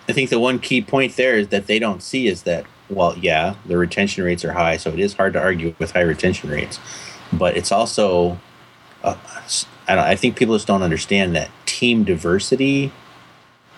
I 0.08 0.12
think 0.12 0.30
the 0.30 0.38
one 0.38 0.58
key 0.58 0.82
point 0.82 1.16
there 1.16 1.36
is 1.36 1.48
that 1.48 1.66
they 1.66 1.78
don't 1.78 2.02
see 2.02 2.28
is 2.28 2.42
that 2.42 2.64
well, 2.88 3.16
yeah, 3.18 3.54
the 3.66 3.76
retention 3.76 4.24
rates 4.24 4.44
are 4.44 4.52
high, 4.52 4.76
so 4.76 4.90
it 4.90 4.98
is 4.98 5.14
hard 5.14 5.32
to 5.32 5.40
argue 5.40 5.74
with 5.78 5.92
high 5.92 6.02
retention 6.02 6.50
rates. 6.50 6.78
But 7.32 7.56
it's 7.56 7.72
also, 7.72 8.38
uh, 9.02 9.16
I, 9.88 10.12
I, 10.12 10.16
think 10.16 10.36
people 10.36 10.54
just 10.54 10.68
don't 10.68 10.82
understand 10.82 11.34
that 11.34 11.50
team 11.66 12.04
diversity 12.04 12.92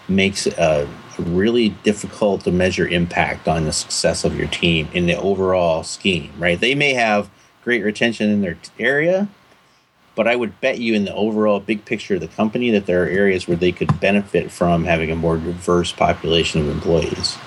makes 0.08 0.46
a 0.46 0.88
really 1.18 1.70
difficult 1.70 2.44
to 2.44 2.52
measure 2.52 2.86
impact 2.86 3.48
on 3.48 3.64
the 3.64 3.72
success 3.72 4.24
of 4.24 4.36
your 4.36 4.48
team 4.48 4.88
in 4.92 5.06
the 5.06 5.14
overall 5.14 5.82
scheme, 5.82 6.32
right? 6.38 6.60
They 6.60 6.74
may 6.74 6.94
have 6.94 7.30
great 7.64 7.82
retention 7.82 8.30
in 8.30 8.40
their 8.42 8.58
area, 8.78 9.28
but 10.14 10.28
I 10.28 10.36
would 10.36 10.60
bet 10.60 10.78
you 10.78 10.94
in 10.94 11.04
the 11.04 11.14
overall 11.14 11.60
big 11.60 11.84
picture 11.84 12.14
of 12.14 12.20
the 12.20 12.28
company 12.28 12.70
that 12.70 12.86
there 12.86 13.02
are 13.04 13.08
areas 13.08 13.48
where 13.48 13.56
they 13.56 13.72
could 13.72 14.00
benefit 14.00 14.50
from 14.50 14.84
having 14.84 15.10
a 15.10 15.16
more 15.16 15.36
diverse 15.36 15.92
population 15.92 16.60
of 16.60 16.68
employees 16.68 17.38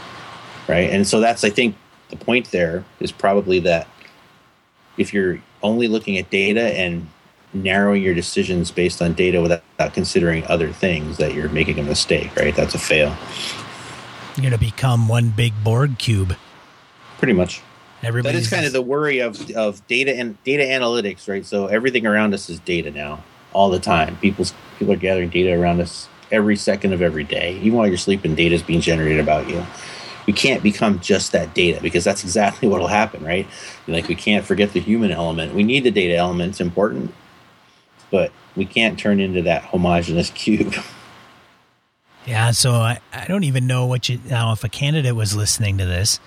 right? 0.67 0.89
And 0.89 1.07
so 1.07 1.19
that's 1.19 1.43
I 1.43 1.49
think 1.49 1.75
the 2.09 2.17
point 2.17 2.51
there 2.51 2.83
is 2.99 3.11
probably 3.11 3.59
that 3.59 3.87
if 4.97 5.13
you're 5.13 5.41
only 5.63 5.87
looking 5.87 6.17
at 6.17 6.29
data 6.29 6.77
and 6.77 7.07
narrowing 7.53 8.01
your 8.01 8.13
decisions 8.13 8.71
based 8.71 9.01
on 9.01 9.13
data 9.13 9.41
without 9.41 9.93
considering 9.93 10.45
other 10.47 10.71
things, 10.71 11.17
that 11.17 11.33
you're 11.33 11.49
making 11.49 11.79
a 11.79 11.83
mistake, 11.83 12.35
right? 12.35 12.55
That's 12.55 12.75
a 12.75 12.79
fail. 12.79 13.15
You're 14.35 14.49
going 14.49 14.51
to 14.51 14.57
become 14.57 15.07
one 15.07 15.29
big 15.29 15.53
Borg 15.63 15.97
cube. 15.97 16.35
Pretty 17.17 17.33
much. 17.33 17.61
Everybody 18.03 18.35
that 18.35 18.41
is 18.41 18.49
kind 18.49 18.65
of 18.65 18.73
the 18.73 18.81
worry 18.81 19.19
of, 19.19 19.51
of 19.51 19.85
data 19.87 20.15
and 20.15 20.41
data 20.43 20.63
analytics, 20.63 21.27
right? 21.27 21.45
So 21.45 21.67
everything 21.67 22.07
around 22.07 22.33
us 22.33 22.49
is 22.49 22.59
data 22.59 22.89
now, 22.89 23.23
all 23.53 23.69
the 23.69 23.79
time. 23.79 24.17
People's 24.17 24.53
people 24.79 24.93
are 24.93 24.97
gathering 24.97 25.29
data 25.29 25.53
around 25.53 25.81
us 25.81 26.07
every 26.31 26.55
second 26.55 26.93
of 26.93 27.01
every 27.01 27.23
day. 27.23 27.59
Even 27.59 27.77
while 27.77 27.87
you're 27.87 27.97
sleeping, 27.97 28.33
data 28.33 28.55
is 28.55 28.63
being 28.63 28.81
generated 28.81 29.19
about 29.19 29.47
you 29.49 29.63
we 30.27 30.33
can't 30.33 30.63
become 30.63 30.99
just 30.99 31.31
that 31.31 31.53
data 31.53 31.81
because 31.81 32.03
that's 32.03 32.23
exactly 32.23 32.67
what 32.69 32.79
will 32.79 32.87
happen, 32.87 33.23
right? 33.23 33.47
Like 33.87 34.07
we 34.07 34.15
can't 34.15 34.45
forget 34.45 34.73
the 34.73 34.79
human 34.79 35.11
element. 35.11 35.53
We 35.55 35.63
need 35.63 35.83
the 35.83 35.91
data 35.91 36.15
element; 36.15 36.51
it's 36.51 36.61
important, 36.61 37.13
but 38.09 38.31
we 38.55 38.65
can't 38.65 38.99
turn 38.99 39.19
into 39.19 39.41
that 39.43 39.63
homogenous 39.63 40.29
cube. 40.31 40.75
Yeah, 42.23 42.51
so 42.51 42.73
I, 42.73 42.99
I 43.11 43.25
don't 43.25 43.45
even 43.45 43.65
know 43.65 43.87
what 43.87 44.07
you 44.07 44.19
now. 44.29 44.51
If 44.51 44.63
a 44.63 44.69
candidate 44.69 45.15
was 45.15 45.35
listening 45.35 45.79
to 45.79 45.85
this, 45.85 46.19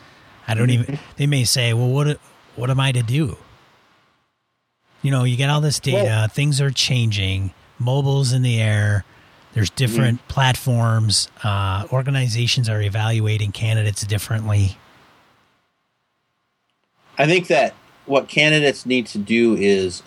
I 0.48 0.54
don't 0.54 0.70
even. 0.70 0.98
They 1.16 1.28
may 1.28 1.44
say, 1.44 1.72
"Well, 1.72 1.88
what 1.88 2.18
what 2.57 2.68
am 2.68 2.80
I 2.80 2.90
to 2.90 3.02
do?" 3.02 3.37
You 5.02 5.11
know, 5.11 5.22
you 5.24 5.37
get 5.37 5.50
all 5.50 5.61
this 5.61 5.78
data. 5.78 6.04
Well, 6.04 6.28
things 6.28 6.61
are 6.61 6.70
changing. 6.70 7.52
Mobile's 7.78 8.33
in 8.33 8.42
the 8.42 8.61
air. 8.61 9.04
There's 9.54 9.70
different 9.70 10.18
mm-hmm. 10.18 10.28
platforms. 10.28 11.28
Uh, 11.42 11.86
organizations 11.92 12.68
are 12.68 12.82
evaluating 12.82 13.52
candidates 13.52 14.04
differently. 14.04 14.76
I 17.16 17.26
think 17.26 17.46
that 17.46 17.74
what 18.06 18.26
candidates 18.28 18.84
need 18.84 19.06
to 19.06 19.18
do 19.18 19.54
is 19.54 20.02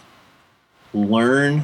learn 0.93 1.63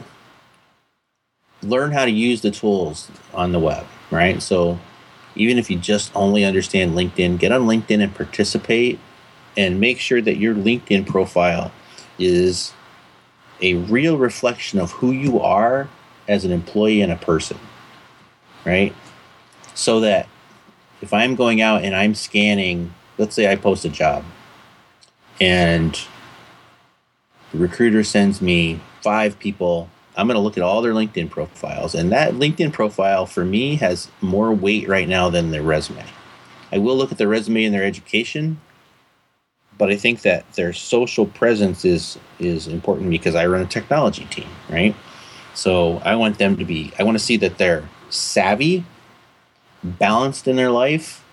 learn 1.62 1.92
how 1.92 2.04
to 2.04 2.12
use 2.12 2.42
the 2.42 2.52
tools 2.52 3.10
on 3.34 3.54
the 3.54 3.60
web, 3.60 3.86
right? 4.12 4.42
So 4.42 4.80
even 5.36 5.58
if 5.58 5.70
you 5.70 5.78
just 5.78 6.14
only 6.14 6.44
understand 6.44 6.94
LinkedIn, 6.94 7.40
get 7.40 7.54
on 7.54 7.62
LinkedIn 7.62 8.04
and 8.04 8.14
participate 8.14 9.00
and 9.56 9.80
make 9.80 10.00
sure 10.00 10.22
that 10.22 10.38
your 10.38 10.54
LinkedIn 10.56 11.08
profile 11.08 11.72
is 12.20 12.74
a 13.62 13.76
real 13.76 14.18
reflection 14.18 14.78
of 14.78 14.92
who 14.92 15.12
you 15.12 15.40
are 15.40 15.88
as 16.28 16.44
an 16.44 16.52
employee 16.52 17.02
and 17.02 17.12
a 17.12 17.16
person 17.16 17.58
right? 18.66 18.96
So 19.74 20.00
that 20.02 20.28
if 21.02 21.14
I'm 21.14 21.36
going 21.36 21.62
out 21.62 21.84
and 21.84 21.96
I'm 21.96 22.16
scanning, 22.16 22.94
let's 23.18 23.36
say 23.36 23.52
I 23.52 23.56
post 23.56 23.86
a 23.86 23.90
job 23.90 24.24
and 25.42 26.00
the 27.52 27.58
recruiter 27.58 28.04
sends 28.04 28.42
me 28.42 28.80
five 29.02 29.38
people, 29.40 29.90
I'm 30.16 30.28
going 30.28 30.36
to 30.36 30.42
look 30.42 30.58
at 30.58 30.64
all 30.64 30.82
their 30.82 30.94
LinkedIn 30.94 31.30
profiles. 31.30 31.96
And 31.96 32.12
that 32.12 32.34
LinkedIn 32.34 32.72
profile 32.72 33.26
for 33.26 33.44
me 33.44 33.76
has 33.76 34.10
more 34.22 34.54
weight 34.54 34.88
right 34.88 35.08
now 35.08 35.30
than 35.30 35.52
their 35.52 35.64
resume. 35.64 36.06
I 36.72 36.78
will 36.78 36.96
look 36.96 37.12
at 37.12 37.18
their 37.18 37.28
resume 37.28 37.66
and 37.66 37.74
their 37.74 37.84
education, 37.84 38.60
but 39.78 39.92
I 39.92 39.96
think 39.96 40.22
that 40.22 40.52
their 40.54 40.74
social 40.74 41.26
presence 41.26 41.86
is 41.86 42.18
is 42.40 42.68
important 42.68 43.10
because 43.10 43.36
I 43.36 43.46
run 43.46 43.62
a 43.62 43.66
technology 43.66 44.26
team, 44.26 44.48
right? 44.70 44.96
So 45.54 45.98
I 46.04 46.16
want 46.16 46.38
them 46.38 46.58
to 46.58 46.66
be 46.66 46.92
I 46.98 47.04
want 47.04 47.18
to 47.18 47.24
see 47.24 47.38
that 47.38 47.58
they're 47.58 47.88
savvy 48.14 48.86
balanced 49.84 50.48
in 50.48 50.56
their 50.56 50.72
life, 50.72 51.24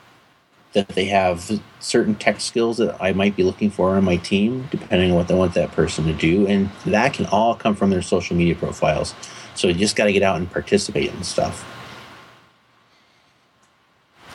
that 0.72 0.88
they 0.88 1.06
have 1.06 1.60
certain 1.80 2.14
tech 2.14 2.40
skills 2.40 2.78
that 2.78 2.96
I 3.00 3.12
might 3.12 3.34
be 3.36 3.42
looking 3.42 3.70
for 3.70 3.96
on 3.96 4.04
my 4.04 4.16
team, 4.16 4.68
depending 4.70 5.10
on 5.10 5.16
what 5.16 5.28
they 5.28 5.34
want 5.34 5.54
that 5.54 5.72
person 5.72 6.04
to 6.06 6.12
do. 6.12 6.46
And 6.46 6.70
that 6.86 7.12
can 7.12 7.26
all 7.26 7.54
come 7.54 7.74
from 7.74 7.90
their 7.90 8.02
social 8.02 8.36
media 8.36 8.54
profiles. 8.54 9.14
So 9.54 9.68
you 9.68 9.74
just 9.74 9.96
got 9.96 10.04
to 10.04 10.12
get 10.12 10.22
out 10.22 10.36
and 10.36 10.50
participate 10.50 11.12
in 11.12 11.22
stuff. 11.24 11.66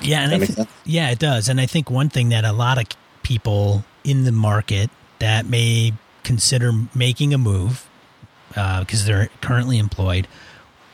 Yeah, 0.02 0.22
and 0.22 0.34
I 0.34 0.46
th- 0.46 0.68
yeah, 0.84 1.10
it 1.10 1.20
does. 1.20 1.48
And 1.48 1.60
I 1.60 1.66
think 1.66 1.90
one 1.90 2.10
thing 2.10 2.30
that 2.30 2.44
a 2.44 2.52
lot 2.52 2.78
of 2.78 2.86
people 3.24 3.86
in 4.04 4.26
the 4.26 4.32
market 4.32 4.90
that 5.20 5.46
may 5.46 5.94
consider 6.24 6.72
making 6.94 7.34
a 7.34 7.38
move 7.38 7.88
uh, 8.56 8.82
because 8.82 9.06
they're 9.06 9.30
currently 9.42 9.78
employed 9.80 10.28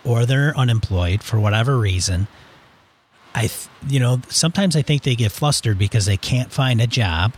or 0.03 0.25
they're 0.25 0.55
unemployed 0.57 1.23
for 1.23 1.39
whatever 1.39 1.77
reason, 1.77 2.27
I, 3.33 3.41
th- 3.41 3.67
you 3.87 3.99
know, 3.99 4.21
sometimes 4.29 4.75
I 4.75 4.81
think 4.81 5.03
they 5.03 5.15
get 5.15 5.31
flustered 5.31 5.77
because 5.77 6.05
they 6.05 6.17
can't 6.17 6.51
find 6.51 6.81
a 6.81 6.87
job. 6.87 7.33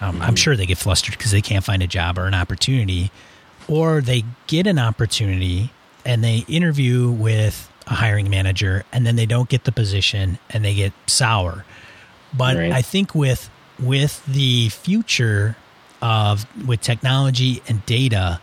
Um, 0.00 0.22
I'm 0.22 0.36
sure 0.36 0.56
they 0.56 0.66
get 0.66 0.78
flustered 0.78 1.16
because 1.18 1.32
they 1.32 1.42
can't 1.42 1.64
find 1.64 1.82
a 1.82 1.86
job 1.86 2.18
or 2.18 2.26
an 2.26 2.34
opportunity, 2.34 3.10
or 3.66 4.00
they 4.00 4.24
get 4.46 4.66
an 4.66 4.78
opportunity 4.78 5.70
and 6.04 6.22
they 6.22 6.44
interview 6.48 7.10
with 7.10 7.70
a 7.88 7.94
hiring 7.94 8.30
manager 8.30 8.84
and 8.92 9.04
then 9.06 9.16
they 9.16 9.26
don't 9.26 9.48
get 9.48 9.64
the 9.64 9.72
position 9.72 10.38
and 10.50 10.64
they 10.64 10.74
get 10.74 10.92
sour. 11.06 11.64
But 12.36 12.56
Right. 12.56 12.72
I 12.72 12.82
think 12.82 13.14
with 13.14 13.50
with 13.78 14.24
the 14.26 14.68
future 14.70 15.56
of 16.02 16.46
with 16.66 16.80
technology 16.80 17.62
and 17.68 17.84
data 17.86 18.40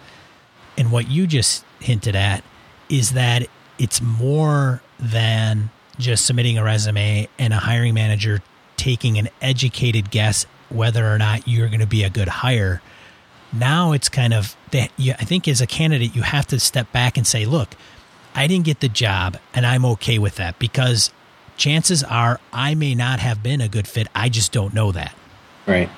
and 0.77 0.91
what 0.91 1.09
you 1.09 1.25
just 1.27 1.63
hinted 1.79 2.15
at 2.15 2.43
is 2.89 3.11
that 3.11 3.47
it's 3.77 4.01
more 4.01 4.81
than 4.99 5.69
just 5.97 6.25
submitting 6.25 6.57
a 6.57 6.63
resume 6.63 7.27
and 7.39 7.53
a 7.53 7.57
hiring 7.57 7.93
manager 7.93 8.41
taking 8.77 9.17
an 9.17 9.29
educated 9.41 10.11
guess 10.11 10.45
whether 10.69 11.11
or 11.11 11.17
not 11.17 11.47
you're 11.47 11.67
going 11.67 11.79
to 11.79 11.87
be 11.87 12.03
a 12.03 12.09
good 12.09 12.27
hire. 12.27 12.81
Now 13.53 13.93
it's 13.93 14.09
kind 14.09 14.33
of 14.33 14.55
that 14.71 14.91
you, 14.97 15.13
I 15.13 15.23
think 15.23 15.47
as 15.47 15.61
a 15.61 15.67
candidate, 15.67 16.15
you 16.15 16.23
have 16.23 16.47
to 16.47 16.59
step 16.59 16.91
back 16.91 17.17
and 17.17 17.25
say, 17.25 17.45
look, 17.45 17.69
I 18.33 18.47
didn't 18.47 18.65
get 18.65 18.81
the 18.81 18.89
job 18.89 19.37
and 19.53 19.65
I'm 19.65 19.85
okay 19.85 20.19
with 20.19 20.35
that 20.35 20.59
because 20.59 21.11
chances 21.57 22.03
are 22.03 22.39
I 22.51 22.75
may 22.75 22.95
not 22.95 23.19
have 23.19 23.41
been 23.41 23.61
a 23.61 23.69
good 23.69 23.87
fit. 23.87 24.07
I 24.13 24.29
just 24.29 24.51
don't 24.51 24.73
know 24.73 24.91
that. 24.91 25.15
Right. 25.65 25.89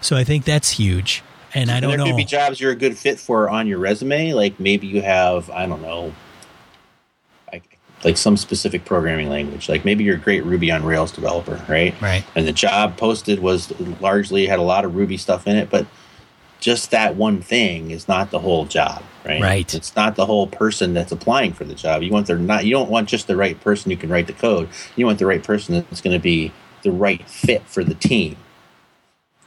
So 0.00 0.16
I 0.16 0.24
think 0.24 0.44
that's 0.44 0.70
huge. 0.70 1.22
And 1.54 1.70
I 1.70 1.80
don't 1.80 1.90
there 1.90 1.98
know. 1.98 2.06
could 2.06 2.16
be 2.16 2.24
jobs 2.24 2.60
you're 2.60 2.72
a 2.72 2.76
good 2.76 2.98
fit 2.98 3.18
for 3.18 3.48
on 3.48 3.66
your 3.66 3.78
resume. 3.78 4.32
Like 4.32 4.58
maybe 4.58 4.86
you 4.86 5.02
have, 5.02 5.48
I 5.50 5.66
don't 5.66 5.82
know, 5.82 6.12
like, 7.52 7.78
like 8.02 8.16
some 8.16 8.36
specific 8.36 8.84
programming 8.84 9.28
language. 9.28 9.68
Like 9.68 9.84
maybe 9.84 10.02
you're 10.04 10.16
a 10.16 10.20
great 10.20 10.44
Ruby 10.44 10.70
on 10.72 10.84
Rails 10.84 11.12
developer, 11.12 11.64
right? 11.68 11.98
Right. 12.00 12.24
And 12.34 12.46
the 12.46 12.52
job 12.52 12.96
posted 12.96 13.38
was 13.38 13.72
largely 14.00 14.46
had 14.46 14.58
a 14.58 14.62
lot 14.62 14.84
of 14.84 14.96
Ruby 14.96 15.16
stuff 15.16 15.46
in 15.46 15.56
it, 15.56 15.70
but 15.70 15.86
just 16.58 16.90
that 16.90 17.14
one 17.14 17.40
thing 17.40 17.90
is 17.90 18.08
not 18.08 18.30
the 18.30 18.38
whole 18.40 18.64
job, 18.64 19.02
right? 19.24 19.40
Right. 19.40 19.74
It's 19.74 19.94
not 19.94 20.16
the 20.16 20.26
whole 20.26 20.46
person 20.46 20.94
that's 20.94 21.12
applying 21.12 21.52
for 21.52 21.64
the 21.64 21.74
job. 21.74 22.02
You 22.02 22.10
want 22.10 22.26
the 22.26 22.38
not. 22.38 22.64
You 22.64 22.72
don't 22.72 22.88
want 22.88 23.06
just 23.08 23.26
the 23.26 23.36
right 23.36 23.60
person 23.60 23.90
who 23.90 23.98
can 23.98 24.08
write 24.08 24.26
the 24.26 24.32
code. 24.32 24.70
You 24.96 25.04
want 25.04 25.18
the 25.18 25.26
right 25.26 25.42
person 25.42 25.74
that's 25.74 26.00
going 26.00 26.16
to 26.16 26.22
be 26.22 26.52
the 26.82 26.90
right 26.90 27.28
fit 27.28 27.62
for 27.66 27.84
the 27.84 27.94
team 27.94 28.36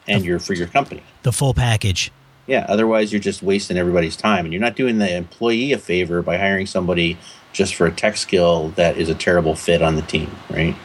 and 0.07 0.23
your 0.25 0.39
for 0.39 0.53
your 0.53 0.67
company. 0.67 1.03
the 1.23 1.31
full 1.31 1.53
package. 1.53 2.11
Yeah, 2.45 2.65
otherwise 2.69 3.11
you're 3.11 3.19
just 3.21 3.43
wasting 3.43 3.75
everybody's 3.77 4.15
time 4.15 4.45
and 4.45 4.53
you're 4.53 4.61
not 4.61 4.75
doing 4.77 4.99
the 4.99 5.13
employee 5.15 5.73
a 5.73 5.77
favor 5.77 6.21
by 6.21 6.37
hiring 6.37 6.65
somebody 6.65 7.17
just 7.51 7.75
for 7.75 7.85
a 7.87 7.91
tech 7.91 8.15
skill 8.15 8.69
that 8.75 8.95
is 8.97 9.09
a 9.09 9.15
terrible 9.15 9.53
fit 9.55 9.81
on 9.81 9.95
the 9.95 10.01
team, 10.03 10.31
right? 10.49 10.75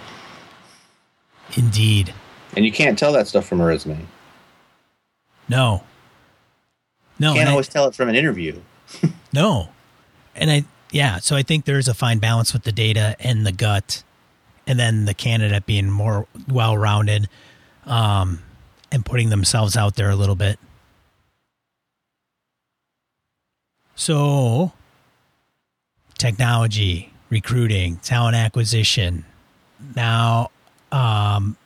Indeed. 1.56 2.12
And 2.56 2.64
you 2.64 2.72
can't 2.72 2.98
tell 2.98 3.12
that 3.12 3.28
stuff 3.28 3.46
from 3.46 3.60
a 3.60 3.64
resume. 3.64 4.06
No. 5.48 5.84
No. 7.18 7.28
You 7.30 7.34
can't 7.34 7.40
and 7.40 7.48
I- 7.48 7.52
always 7.52 7.68
tell 7.68 7.86
it 7.88 7.94
from 7.94 8.08
an 8.08 8.14
interview. 8.14 8.60
No. 9.34 9.70
And 10.36 10.50
I, 10.50 10.64
yeah, 10.90 11.18
so 11.18 11.36
I 11.36 11.42
think 11.42 11.64
there's 11.64 11.88
a 11.88 11.94
fine 11.94 12.18
balance 12.18 12.52
with 12.52 12.64
the 12.64 12.72
data 12.72 13.16
and 13.18 13.46
the 13.46 13.52
gut, 13.52 14.02
and 14.66 14.78
then 14.78 15.06
the 15.06 15.14
candidate 15.14 15.64
being 15.64 15.90
more 15.90 16.26
well 16.48 16.76
rounded 16.76 17.30
um, 17.86 18.40
and 18.92 19.04
putting 19.04 19.30
themselves 19.30 19.76
out 19.76 19.96
there 19.96 20.10
a 20.10 20.16
little 20.16 20.34
bit. 20.36 20.58
So, 23.94 24.72
technology, 26.18 27.12
recruiting, 27.30 27.96
talent 27.98 28.36
acquisition. 28.36 29.24
Now, 29.96 30.50
um, 30.90 31.56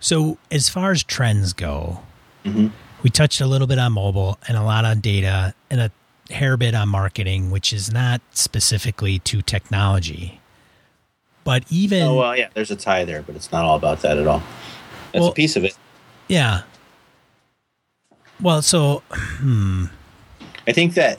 so 0.00 0.38
as 0.50 0.68
far 0.68 0.92
as 0.92 1.02
trends 1.02 1.52
go, 1.52 2.02
Mhm. 2.44 2.70
we 3.02 3.10
touched 3.10 3.40
a 3.40 3.46
little 3.46 3.66
bit 3.66 3.78
on 3.78 3.92
mobile 3.92 4.38
and 4.48 4.56
a 4.56 4.62
lot 4.62 4.84
on 4.84 5.00
data 5.00 5.54
and 5.70 5.80
a 5.80 5.90
hair 6.32 6.56
bit 6.56 6.74
on 6.74 6.88
marketing, 6.88 7.50
which 7.50 7.72
is 7.72 7.90
not 7.90 8.20
specifically 8.32 9.18
to 9.20 9.42
technology. 9.42 10.40
But 11.44 11.64
even 11.70 12.02
Oh 12.02 12.14
well, 12.16 12.36
yeah, 12.36 12.48
there's 12.54 12.70
a 12.70 12.76
tie 12.76 13.04
there, 13.04 13.22
but 13.22 13.34
it's 13.34 13.50
not 13.50 13.64
all 13.64 13.76
about 13.76 14.02
that 14.02 14.18
at 14.18 14.26
all. 14.26 14.42
That's 15.12 15.22
Well- 15.22 15.30
a 15.30 15.34
piece 15.34 15.56
of 15.56 15.64
it. 15.64 15.76
yeah. 16.28 16.62
Well, 18.40 18.62
so 18.62 19.02
hmm. 19.10 19.86
I 20.66 20.72
think 20.72 20.94
that 20.94 21.18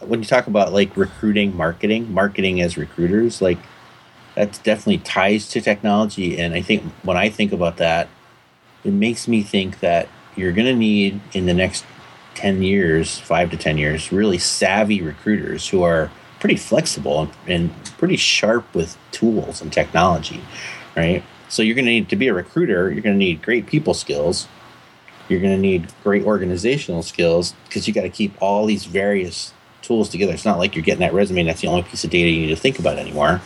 when 0.00 0.20
you 0.20 0.24
talk 0.24 0.46
about 0.46 0.72
like 0.72 0.96
recruiting, 0.96 1.54
marketing, 1.56 2.12
marketing 2.12 2.60
as 2.62 2.76
recruiters, 2.78 3.42
like 3.42 3.58
that's 4.34 4.58
definitely 4.58 4.98
ties 4.98 5.48
to 5.50 5.60
technology. 5.60 6.38
And 6.38 6.54
I 6.54 6.62
think 6.62 6.82
when 7.02 7.16
I 7.16 7.28
think 7.28 7.52
about 7.52 7.76
that, 7.78 8.08
it 8.82 8.92
makes 8.92 9.28
me 9.28 9.42
think 9.42 9.80
that 9.80 10.08
you're 10.36 10.52
going 10.52 10.66
to 10.66 10.74
need 10.76 11.20
in 11.32 11.46
the 11.46 11.54
next 11.54 11.84
10 12.34 12.62
years, 12.62 13.18
five 13.18 13.50
to 13.50 13.56
10 13.56 13.78
years, 13.78 14.10
really 14.10 14.38
savvy 14.38 15.00
recruiters 15.02 15.68
who 15.68 15.82
are 15.82 16.10
pretty 16.40 16.56
flexible 16.56 17.20
and, 17.22 17.30
and 17.46 17.84
pretty 17.98 18.16
sharp 18.16 18.74
with 18.74 18.96
tools 19.12 19.60
and 19.62 19.72
technology, 19.72 20.42
right? 20.96 21.22
So 21.54 21.62
you're 21.62 21.76
going 21.76 21.84
to 21.84 21.92
need 21.92 22.08
to 22.08 22.16
be 22.16 22.26
a 22.26 22.34
recruiter, 22.34 22.90
you're 22.90 23.00
going 23.00 23.14
to 23.14 23.24
need 23.24 23.40
great 23.40 23.68
people 23.68 23.94
skills. 23.94 24.48
You're 25.28 25.40
going 25.40 25.54
to 25.54 25.60
need 25.60 25.86
great 26.02 26.24
organizational 26.24 27.04
skills 27.04 27.54
because 27.68 27.86
you 27.86 27.94
got 27.94 28.02
to 28.02 28.08
keep 28.08 28.34
all 28.42 28.66
these 28.66 28.86
various 28.86 29.52
tools 29.80 30.08
together. 30.08 30.32
It's 30.32 30.44
not 30.44 30.58
like 30.58 30.74
you're 30.74 30.84
getting 30.84 31.02
that 31.02 31.14
resume 31.14 31.42
and 31.42 31.48
that's 31.48 31.60
the 31.60 31.68
only 31.68 31.84
piece 31.84 32.02
of 32.02 32.10
data 32.10 32.28
you 32.28 32.40
need 32.40 32.48
to 32.48 32.60
think 32.60 32.80
about 32.80 32.98
anymore. 32.98 33.40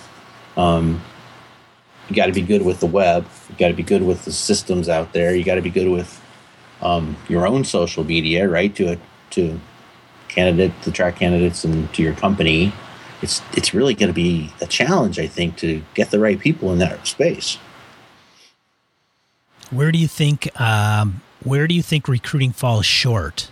Um, 0.56 1.02
you 2.08 2.16
got 2.16 2.26
to 2.26 2.32
be 2.32 2.40
good 2.40 2.62
with 2.62 2.80
the 2.80 2.86
web. 2.86 3.26
You 3.50 3.56
got 3.58 3.68
to 3.68 3.74
be 3.74 3.82
good 3.82 4.02
with 4.02 4.24
the 4.24 4.32
systems 4.32 4.88
out 4.88 5.12
there. 5.12 5.36
You 5.36 5.44
got 5.44 5.56
to 5.56 5.62
be 5.62 5.68
good 5.68 5.88
with 5.88 6.18
um, 6.80 7.14
your 7.28 7.46
own 7.46 7.62
social 7.62 8.04
media, 8.04 8.48
right? 8.48 8.74
To 8.76 8.96
to 9.32 9.60
candidate 10.28 10.72
to 10.84 10.90
track 10.90 11.16
candidates 11.16 11.62
and 11.62 11.92
to 11.92 12.02
your 12.02 12.14
company. 12.14 12.72
It's 13.20 13.42
it's 13.54 13.74
really 13.74 13.92
going 13.92 14.08
to 14.08 14.14
be 14.14 14.50
a 14.62 14.66
challenge, 14.66 15.18
I 15.18 15.26
think, 15.26 15.58
to 15.58 15.82
get 15.92 16.10
the 16.10 16.18
right 16.18 16.40
people 16.40 16.72
in 16.72 16.78
that 16.78 17.06
space. 17.06 17.58
Where 19.70 19.92
do 19.92 19.98
you 19.98 20.08
think 20.08 20.48
um, 20.60 21.20
where 21.44 21.66
do 21.66 21.74
you 21.74 21.82
think 21.82 22.08
recruiting 22.08 22.52
falls 22.52 22.86
short 22.86 23.50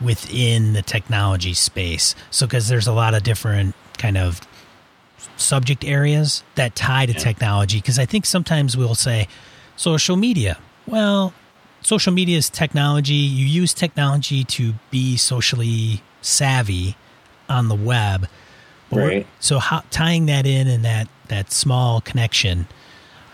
within 0.00 0.72
the 0.72 0.82
technology 0.82 1.54
space? 1.54 2.14
So, 2.30 2.46
because 2.46 2.68
there's 2.68 2.86
a 2.86 2.92
lot 2.92 3.14
of 3.14 3.22
different 3.22 3.74
kind 3.96 4.16
of 4.16 4.40
subject 5.36 5.84
areas 5.84 6.42
that 6.54 6.74
tie 6.74 7.06
to 7.06 7.12
Yeah. 7.12 7.18
technology. 7.18 7.78
Because 7.78 7.98
I 7.98 8.06
think 8.06 8.26
sometimes 8.26 8.76
we'll 8.76 8.94
say 8.94 9.28
social 9.76 10.16
media. 10.16 10.58
Well, 10.86 11.32
social 11.80 12.12
media 12.12 12.38
is 12.38 12.48
technology. 12.50 13.14
You 13.14 13.46
use 13.46 13.72
technology 13.74 14.44
to 14.44 14.74
be 14.90 15.16
socially 15.16 16.02
savvy 16.20 16.96
on 17.48 17.68
the 17.68 17.74
web. 17.74 18.28
Right. 18.90 19.26
So, 19.38 19.58
how, 19.58 19.82
tying 19.90 20.26
that 20.26 20.46
in 20.46 20.66
and 20.66 20.84
that 20.84 21.08
that 21.28 21.52
small 21.52 22.00
connection. 22.00 22.66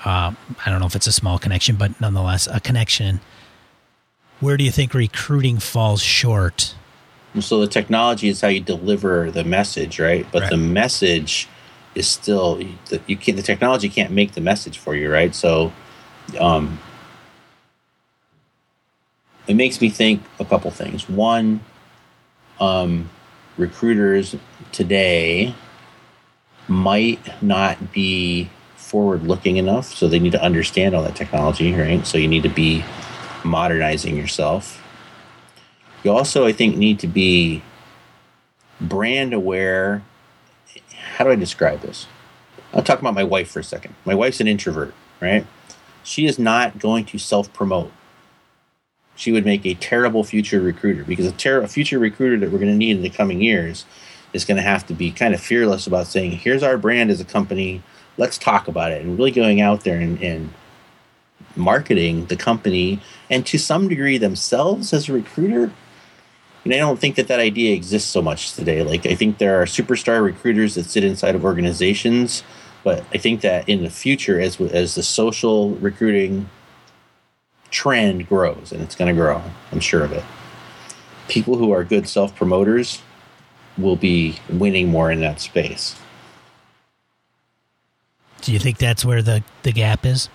Uh, 0.05 0.33
I 0.65 0.71
don't 0.71 0.81
know 0.81 0.87
if 0.87 0.95
it's 0.95 1.07
a 1.07 1.13
small 1.13 1.39
connection, 1.39 1.77
but 1.77 1.99
nonetheless, 2.01 2.47
a 2.47 2.61
connection. 2.61 3.21
Where 4.41 4.57
do 4.57 4.65
you 4.65 4.71
think 4.71 4.93
recruiting 4.93 5.59
falls 5.59 6.03
short? 6.03 6.75
So 7.41 7.61
the 7.61 7.67
technology 7.67 8.29
is 8.29 8.41
how 8.41 8.49
you 8.49 8.61
deliver 8.61 9.31
the 9.31 9.45
message, 9.45 9.99
right? 9.99 10.27
But 10.31 10.43
Right. 10.43 10.51
the 10.51 10.57
message 10.57 11.49
is 11.95 12.07
still 12.07 12.57
the, 12.91 13.01
you 13.07 13.17
can't. 13.17 13.37
The 13.37 13.43
technology 13.43 13.89
can't 13.89 14.13
make 14.13 14.33
the 14.33 14.41
message 14.41 14.79
for 14.79 14.95
you, 14.95 15.11
right? 15.11 15.35
So, 15.35 15.73
um, 16.39 16.79
it 19.47 19.55
makes 19.55 19.81
me 19.81 19.91
think 19.91 20.23
a 20.39 20.45
couple 20.45 20.71
things. 20.71 21.09
One, 21.09 21.61
um, 22.61 23.11
recruiters 23.57 24.37
today 24.73 25.55
might 26.69 27.43
not 27.43 27.93
be 27.93 28.51
forward 28.95 29.25
looking 29.25 29.57
enough, 29.57 29.93
so 29.93 30.07
they 30.07 30.21
need 30.21 30.31
to 30.31 30.41
understand 30.41 30.95
all 30.95 31.03
that 31.03 31.17
technology, 31.17 31.75
right? 31.75 32.07
So 32.07 32.17
you 32.17 32.29
need 32.29 32.45
to 32.45 32.49
be 32.49 32.85
modernizing 33.43 34.17
yourself. 34.17 34.81
You 36.05 36.13
also, 36.13 36.47
I 36.47 36.53
think, 36.53 36.77
need 36.77 37.01
to 37.01 37.09
be 37.09 37.61
brand 38.81 39.35
aware. 39.35 40.05
How 41.17 41.25
do 41.25 41.33
I 41.33 41.35
describe 41.35 41.81
this? 41.81 42.07
I'll 42.73 42.85
talk 42.85 43.01
about 43.01 43.15
my 43.15 43.25
wife 43.25 43.51
for 43.51 43.59
a 43.59 43.65
second. 43.65 43.97
My 44.05 44.15
wife's 44.15 44.41
an 44.41 44.47
introvert, 44.47 44.95
right? 45.21 45.45
She 46.05 46.27
is 46.27 46.39
not 46.39 46.79
going 46.79 47.05
to 47.07 47.19
self 47.19 47.53
promote. 47.53 47.91
She 49.17 49.33
would 49.33 49.45
make 49.45 49.67
a 49.67 49.75
terrible 49.75 50.23
future 50.23 50.61
recruiter 50.61 51.03
because 51.03 51.27
a, 51.27 51.33
ter- 51.33 51.63
a 51.63 51.67
future 51.67 51.99
recruiter 51.99 52.39
that 52.39 52.53
we're 52.53 52.61
going 52.61 52.71
to 52.71 52.79
need 52.79 52.97
in 52.99 53.03
the 53.03 53.11
coming 53.11 53.43
years 53.43 53.87
is 54.33 54.45
going 54.45 54.59
to 54.59 54.63
have 54.63 54.87
to 54.87 54.95
be 54.95 55.11
kind 55.11 55.35
of 55.35 55.41
fearless 55.41 55.89
about 55.89 56.07
saying, 56.07 56.31
here's 56.31 56.63
our 56.63 56.79
brand 56.79 57.11
as 57.11 57.21
a 57.21 57.25
company. 57.25 57.83
Let's 58.17 58.39
talk 58.39 58.69
about 58.69 58.93
it. 58.93 59.03
And 59.03 59.19
really 59.19 59.31
going 59.31 59.61
out 59.61 59.85
there 59.85 59.99
and, 59.99 60.21
and 60.23 60.53
marketing 61.57 62.27
the 62.27 62.37
company 62.37 63.01
and 63.31 63.45
to 63.47 63.59
some 63.59 63.89
degree 63.89 64.19
themselves 64.19 64.93
as 64.93 65.09
a 65.09 65.13
recruiter. 65.13 65.73
And 66.65 66.73
I 66.73 66.79
don't 66.79 66.99
think 66.99 67.17
that 67.17 67.29
that 67.29 67.41
idea 67.41 67.75
exists 67.75 68.09
so 68.09 68.23
much 68.23 68.55
today. 68.55 68.83
Like, 68.83 69.05
I 69.05 69.15
think 69.15 69.39
there 69.39 69.61
are 69.61 69.67
superstar 69.67 70.23
recruiters 70.25 70.77
that 70.77 70.85
sit 70.85 71.05
inside 71.05 71.35
of 71.35 71.45
organizations 71.45 72.43
but 72.85 73.03
I 73.15 73.19
think 73.19 73.41
that 73.41 73.67
in 73.67 73.83
the 73.83 73.91
future, 73.91 74.39
as 74.39 74.61
as 74.61 74.95
the 74.95 75.03
social 75.03 75.71
recruiting 75.77 76.49
trend 77.71 78.29
grows, 78.29 78.71
and 78.71 78.83
it's 78.83 78.95
going 78.95 79.13
to 79.13 79.19
grow, 79.19 79.43
I'm 79.73 79.81
sure 79.81 80.05
of 80.05 80.13
it. 80.13 80.23
People 81.27 81.57
who 81.57 81.73
are 81.73 81.83
good 81.83 82.07
self 82.07 82.37
promoters 82.37 83.03
will 83.79 83.97
be 83.97 84.37
winning 84.51 84.89
more 84.89 85.11
in 85.11 85.21
that 85.21 85.41
space. 85.41 85.97
Do 88.45 88.53
you 88.53 88.59
think 88.59 88.77
that's 88.77 89.05
where 89.05 89.23
the, 89.23 89.43
the 89.63 89.73
gap 89.73 90.05
is? 90.05 90.29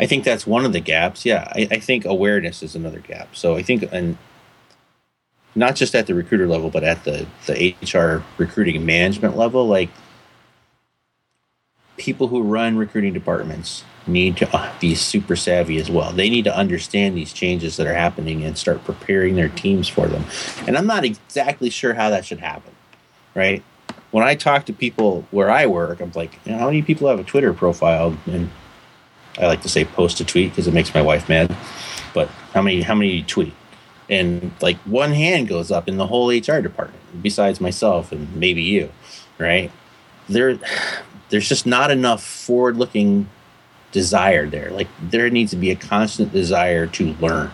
I 0.00 0.06
think 0.06 0.24
that's 0.24 0.46
one 0.46 0.64
of 0.64 0.72
the 0.72 0.80
gaps. 0.80 1.26
Yeah, 1.26 1.52
I, 1.54 1.68
I 1.70 1.78
think 1.78 2.06
awareness 2.06 2.62
is 2.62 2.74
another 2.74 3.00
gap. 3.00 3.36
So 3.36 3.56
I 3.56 3.62
think, 3.62 3.84
and 3.92 4.16
not 5.54 5.76
just 5.76 5.94
at 5.94 6.06
the 6.06 6.14
recruiter 6.14 6.48
level, 6.48 6.70
but 6.70 6.82
at 6.82 7.04
the 7.04 7.26
the 7.46 7.74
HR 7.82 8.24
recruiting 8.38 8.84
management 8.86 9.36
level, 9.36 9.66
like 9.68 9.90
people 11.98 12.28
who 12.28 12.42
run 12.42 12.78
recruiting 12.78 13.12
departments 13.12 13.84
need 14.06 14.38
to 14.38 14.56
uh, 14.56 14.72
be 14.80 14.94
super 14.94 15.36
savvy 15.36 15.76
as 15.76 15.90
well. 15.90 16.10
They 16.10 16.30
need 16.30 16.44
to 16.44 16.56
understand 16.56 17.16
these 17.16 17.34
changes 17.34 17.76
that 17.76 17.86
are 17.86 17.94
happening 17.94 18.44
and 18.44 18.56
start 18.56 18.82
preparing 18.82 19.36
their 19.36 19.50
teams 19.50 19.88
for 19.88 20.08
them. 20.08 20.24
And 20.66 20.76
I'm 20.78 20.86
not 20.86 21.04
exactly 21.04 21.68
sure 21.68 21.92
how 21.92 22.08
that 22.10 22.24
should 22.24 22.40
happen, 22.40 22.72
right? 23.34 23.62
When 24.12 24.22
I 24.22 24.34
talk 24.34 24.66
to 24.66 24.72
people 24.72 25.26
where 25.30 25.50
I 25.50 25.66
work, 25.66 26.00
I'm 26.00 26.12
like, 26.14 26.38
you 26.44 26.52
know, 26.52 26.58
how 26.58 26.66
many 26.66 26.82
people 26.82 27.08
have 27.08 27.18
a 27.18 27.24
Twitter 27.24 27.52
profile? 27.52 28.16
And 28.26 28.50
I 29.38 29.46
like 29.46 29.62
to 29.62 29.68
say 29.68 29.84
post 29.84 30.20
a 30.20 30.24
tweet 30.24 30.50
because 30.50 30.68
it 30.68 30.74
makes 30.74 30.94
my 30.94 31.02
wife 31.02 31.28
mad. 31.28 31.56
But 32.14 32.28
how 32.52 32.62
many 32.62 32.82
how 32.82 32.94
many 32.94 33.22
tweet? 33.22 33.54
And 34.10 34.52
like 34.60 34.76
one 34.80 35.12
hand 35.12 35.48
goes 35.48 35.70
up 35.70 35.88
in 35.88 35.96
the 35.96 36.06
whole 36.06 36.28
HR 36.28 36.60
department, 36.60 37.22
besides 37.22 37.60
myself 37.60 38.12
and 38.12 38.36
maybe 38.36 38.62
you, 38.62 38.92
right? 39.38 39.72
There 40.28 40.58
there's 41.30 41.48
just 41.48 41.64
not 41.66 41.90
enough 41.90 42.22
forward 42.22 42.76
looking 42.76 43.28
desire 43.92 44.46
there. 44.46 44.70
Like 44.70 44.88
there 45.00 45.30
needs 45.30 45.52
to 45.52 45.56
be 45.56 45.70
a 45.70 45.76
constant 45.76 46.32
desire 46.32 46.86
to 46.88 47.14
learn. 47.14 47.50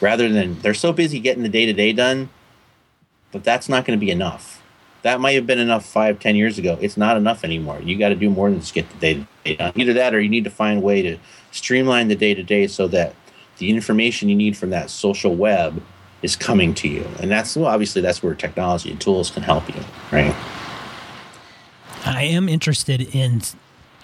Rather 0.00 0.28
than 0.28 0.60
they're 0.60 0.74
so 0.74 0.92
busy 0.92 1.18
getting 1.18 1.42
the 1.42 1.48
day 1.48 1.64
to 1.64 1.72
day 1.72 1.94
done, 1.94 2.28
but 3.34 3.42
that's 3.42 3.68
not 3.68 3.84
going 3.84 3.98
to 3.98 4.00
be 4.00 4.12
enough. 4.12 4.62
That 5.02 5.20
might 5.20 5.32
have 5.32 5.46
been 5.46 5.58
enough 5.58 5.84
five, 5.84 6.20
ten 6.20 6.36
years 6.36 6.56
ago. 6.56 6.78
It's 6.80 6.96
not 6.96 7.16
enough 7.16 7.44
anymore. 7.44 7.80
You 7.82 7.98
got 7.98 8.10
to 8.10 8.14
do 8.14 8.30
more 8.30 8.48
than 8.48 8.60
just 8.60 8.72
get 8.72 8.88
the 8.88 8.96
day 8.96 9.56
done. 9.56 9.72
Either 9.74 9.92
that 9.92 10.14
or 10.14 10.20
you 10.20 10.30
need 10.30 10.44
to 10.44 10.50
find 10.50 10.78
a 10.78 10.80
way 10.80 11.02
to 11.02 11.18
streamline 11.50 12.06
the 12.08 12.14
day 12.14 12.32
to 12.32 12.44
day 12.44 12.68
so 12.68 12.86
that 12.88 13.14
the 13.58 13.70
information 13.70 14.28
you 14.28 14.36
need 14.36 14.56
from 14.56 14.70
that 14.70 14.88
social 14.88 15.34
web 15.34 15.82
is 16.22 16.36
coming 16.36 16.74
to 16.74 16.88
you. 16.88 17.04
And 17.18 17.28
that's 17.28 17.56
well, 17.56 17.66
obviously 17.66 18.00
that's 18.00 18.22
where 18.22 18.34
technology 18.36 18.92
and 18.92 19.00
tools 19.00 19.30
can 19.30 19.42
help 19.42 19.68
you, 19.68 19.82
right? 20.12 20.34
I 22.06 22.22
am 22.22 22.48
interested 22.48 23.14
in, 23.14 23.42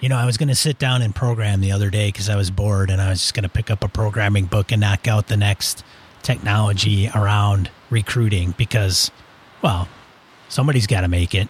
you 0.01 0.09
know, 0.09 0.17
I 0.17 0.25
was 0.25 0.37
going 0.37 0.49
to 0.49 0.55
sit 0.55 0.77
down 0.77 1.01
and 1.01 1.15
program 1.15 1.61
the 1.61 1.71
other 1.71 1.89
day 1.89 2.09
because 2.09 2.27
I 2.29 2.35
was 2.35 2.51
bored 2.51 2.89
and 2.89 3.01
I 3.01 3.09
was 3.09 3.21
just 3.21 3.33
going 3.33 3.43
to 3.43 3.49
pick 3.49 3.71
up 3.71 3.81
a 3.81 3.87
programming 3.87 4.45
book 4.45 4.73
and 4.73 4.81
knock 4.81 5.07
out 5.07 5.27
the 5.29 5.37
next 5.37 5.85
technology 6.21 7.09
around 7.15 7.71
recruiting 7.91 8.55
because, 8.57 9.11
well, 9.61 9.87
somebody's 10.49 10.87
got 10.87 11.01
to 11.01 11.07
make 11.07 11.35
it. 11.35 11.47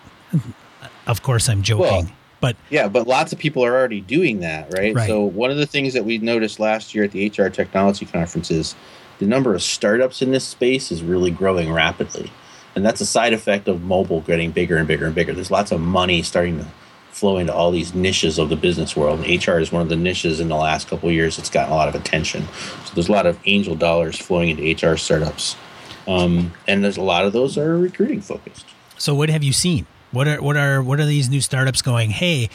Of 1.08 1.24
course, 1.24 1.48
I'm 1.48 1.62
joking. 1.62 1.86
Well, 1.86 2.12
but 2.42 2.58
yeah, 2.70 2.88
but 2.90 3.08
lots 3.08 3.32
of 3.32 3.40
people 3.40 3.64
are 3.64 3.74
already 3.74 4.02
doing 4.02 4.42
that, 4.42 4.74
right? 4.74 4.94
right? 4.94 5.08
So 5.08 5.22
one 5.22 5.52
of 5.52 5.58
the 5.58 5.66
things 5.66 5.94
that 5.94 6.04
we 6.04 6.18
noticed 6.18 6.60
last 6.60 6.94
year 6.94 7.06
at 7.06 7.12
the 7.12 7.30
HR 7.30 7.50
technology 7.50 8.06
conference 8.06 8.52
is 8.52 8.76
the 9.20 9.26
number 9.26 9.56
of 9.56 9.62
startups 9.62 10.22
in 10.22 10.32
this 10.32 10.44
space 10.44 10.92
is 10.92 11.02
really 11.02 11.32
growing 11.32 11.72
rapidly 11.72 12.32
and 12.76 12.86
that's 12.86 13.02
a 13.02 13.06
side 13.06 13.34
effect 13.34 13.68
of 13.68 13.82
mobile 13.82 14.22
getting 14.22 14.52
bigger 14.52 14.78
and 14.78 14.88
bigger 14.88 15.06
and 15.06 15.16
bigger. 15.16 15.34
There's 15.34 15.52
lots 15.52 15.72
of 15.72 15.82
money 15.82 16.22
starting 16.22 16.60
to 16.60 16.68
flow 17.10 17.38
into 17.38 17.54
all 17.54 17.72
these 17.72 17.94
niches 17.94 18.40
of 18.40 18.50
the 18.50 18.56
business 18.56 18.96
world. 18.96 19.20
And 19.20 19.48
HR 19.48 19.60
is 19.60 19.72
one 19.72 19.82
of 19.82 19.90
the 19.90 19.98
niches 19.98 20.40
in 20.40 20.48
the 20.48 20.56
last 20.56 20.88
couple 20.88 21.10
of 21.10 21.16
years 21.16 21.36
that's 21.36 21.50
gotten 21.50 21.74
a 21.74 21.76
lot 21.76 21.90
of 21.90 21.96
attention. 21.96 22.48
So 22.86 22.94
there's 22.94 23.10
a 23.10 23.12
lot 23.12 23.26
of 23.26 23.38
angel 23.46 23.76
dollars 23.76 24.18
flowing 24.18 24.58
into 24.58 24.88
HR 24.88 24.96
startups, 24.96 25.58
um, 26.12 26.54
and 26.68 26.84
there's 26.84 26.98
a 26.98 27.02
lot 27.02 27.26
of 27.26 27.34
those 27.34 27.58
are 27.58 27.78
recruiting 27.78 28.22
focused. 28.22 28.66
So 28.98 29.16
what 29.16 29.30
have 29.30 29.44
you 29.44 29.54
seen? 29.54 29.86
What 30.12 30.28
are 30.28 30.42
what 30.42 30.58
are 30.58 30.82
what 30.82 31.00
are 31.00 31.06
these 31.06 31.30
new 31.30 31.42
startups 31.42 31.82
going? 31.82 32.12
Hey, 32.12 32.50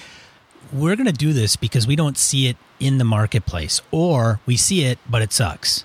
we're 0.73 0.97
going 0.97 1.07
to 1.07 1.13
do 1.13 1.33
this 1.33 1.57
because 1.57 1.87
we 1.87 1.97
don't 1.97 2.19
see 2.19 2.49
it 2.49 2.57
in 2.79 2.99
the 2.99 3.05
marketplace, 3.05 3.81
or 3.91 4.41
we 4.47 4.57
see 4.57 4.85
it 4.85 4.99
but 5.09 5.23
it 5.23 5.33
sucks 5.33 5.85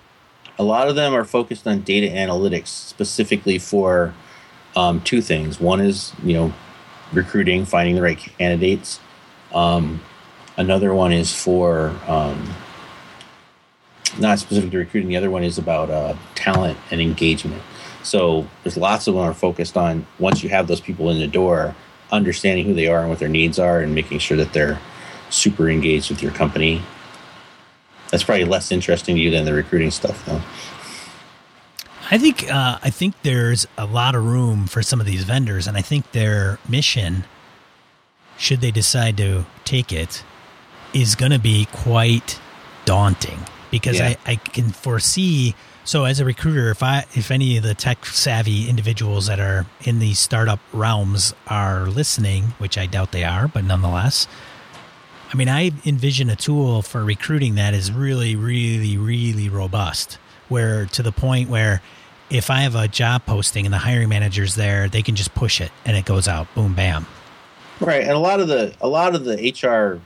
a 0.61 0.63
lot 0.63 0.87
of 0.87 0.95
them 0.95 1.15
are 1.15 1.25
focused 1.25 1.65
on 1.65 1.81
data 1.81 2.07
analytics 2.07 2.67
specifically 2.67 3.57
for 3.57 4.13
um, 4.75 5.01
two 5.01 5.19
things. 5.19 5.59
One 5.59 5.81
is 5.81 6.13
you 6.23 6.33
know 6.33 6.53
recruiting, 7.11 7.65
finding 7.65 7.95
the 7.95 8.01
right 8.03 8.17
candidates. 8.17 8.99
Um, 9.55 10.01
another 10.57 10.93
one 10.93 11.11
is 11.13 11.33
for 11.33 11.95
um, 12.07 12.53
not 14.19 14.39
specific 14.39 14.71
to 14.71 14.77
recruiting. 14.77 15.09
The 15.09 15.17
other 15.17 15.31
one 15.31 15.43
is 15.43 15.57
about 15.57 15.89
uh, 15.89 16.15
talent 16.35 16.77
and 16.89 17.01
engagement. 17.01 17.61
So 18.03 18.47
there's 18.63 18.77
lots 18.77 19.07
of 19.07 19.13
them 19.13 19.23
are 19.23 19.33
focused 19.33 19.77
on 19.77 20.05
once 20.19 20.43
you 20.43 20.49
have 20.49 20.67
those 20.67 20.81
people 20.81 21.09
in 21.09 21.19
the 21.19 21.27
door, 21.27 21.75
understanding 22.11 22.65
who 22.65 22.73
they 22.73 22.87
are 22.87 23.01
and 23.01 23.09
what 23.09 23.19
their 23.19 23.29
needs 23.29 23.59
are, 23.59 23.79
and 23.79 23.93
making 23.93 24.19
sure 24.19 24.37
that 24.37 24.53
they're 24.53 24.79
super 25.29 25.69
engaged 25.69 26.09
with 26.09 26.21
your 26.21 26.31
company 26.31 26.81
that's 28.11 28.23
probably 28.23 28.43
less 28.43 28.71
interesting 28.71 29.15
to 29.15 29.21
you 29.21 29.31
than 29.31 29.45
the 29.45 29.53
recruiting 29.53 29.89
stuff, 29.89 30.23
though. 30.25 30.41
I 32.11 32.17
think 32.17 32.51
uh, 32.51 32.77
I 32.83 32.89
think 32.89 33.15
there's 33.23 33.65
a 33.77 33.85
lot 33.85 34.15
of 34.15 34.25
room 34.25 34.67
for 34.67 34.83
some 34.83 34.99
of 34.99 35.05
these 35.05 35.23
vendors, 35.23 35.65
and 35.65 35.77
I 35.77 35.81
think 35.81 36.11
their 36.11 36.59
mission, 36.67 37.23
should 38.37 38.59
they 38.59 38.71
decide 38.71 39.15
to 39.17 39.45
take 39.63 39.93
it, 39.93 40.23
is 40.93 41.15
going 41.15 41.31
to 41.31 41.39
be 41.39 41.67
quite 41.71 42.37
daunting 42.83 43.39
because 43.71 43.97
yeah. 43.97 44.15
I, 44.25 44.33
I 44.33 44.35
can 44.35 44.69
foresee. 44.69 45.55
So 45.83 46.05
as 46.05 46.19
a 46.19 46.25
recruiter, 46.25 46.69
if 46.69 46.83
I 46.83 47.05
if 47.15 47.31
any 47.31 47.57
of 47.57 47.63
the 47.63 47.73
tech 47.73 48.05
savvy 48.05 48.69
individuals 48.69 49.25
that 49.27 49.39
are 49.39 49.65
in 49.81 49.99
the 49.99 50.13
startup 50.13 50.59
realms 50.71 51.33
are 51.47 51.87
listening, 51.87 52.53
which 52.59 52.77
I 52.77 52.85
doubt 52.85 53.11
they 53.11 53.23
are, 53.23 53.47
but 53.47 53.63
nonetheless, 53.63 54.27
I 55.33 55.37
mean, 55.37 55.49
I 55.49 55.71
envision 55.85 56.29
a 56.29 56.35
tool 56.35 56.81
for 56.81 57.03
recruiting 57.03 57.55
that 57.55 57.73
is 57.73 57.91
really, 57.91 58.35
really, 58.35 58.97
really 58.97 59.49
robust, 59.49 60.19
where 60.49 60.85
to 60.87 61.01
the 61.01 61.13
point 61.13 61.49
where 61.49 61.81
if 62.29 62.49
I 62.49 62.61
have 62.61 62.75
a 62.75 62.87
job 62.87 63.25
posting 63.25 63.65
and 63.65 63.73
the 63.73 63.79
hiring 63.79 64.09
manager's 64.09 64.55
there, 64.55 64.87
they 64.89 65.01
can 65.01 65.15
just 65.15 65.33
push 65.33 65.61
it 65.61 65.71
and 65.85 65.97
it 65.97 66.05
goes 66.05 66.27
out, 66.27 66.53
boom, 66.53 66.73
bam. 66.73 67.07
Right, 67.79 68.01
and 68.01 68.11
a 68.11 68.19
lot 68.19 68.39
of 68.39 68.47
the 68.47 68.75
a 68.79 68.87
lot 68.87 69.15
of 69.15 69.25
the 69.25 69.35
HR 69.35 69.99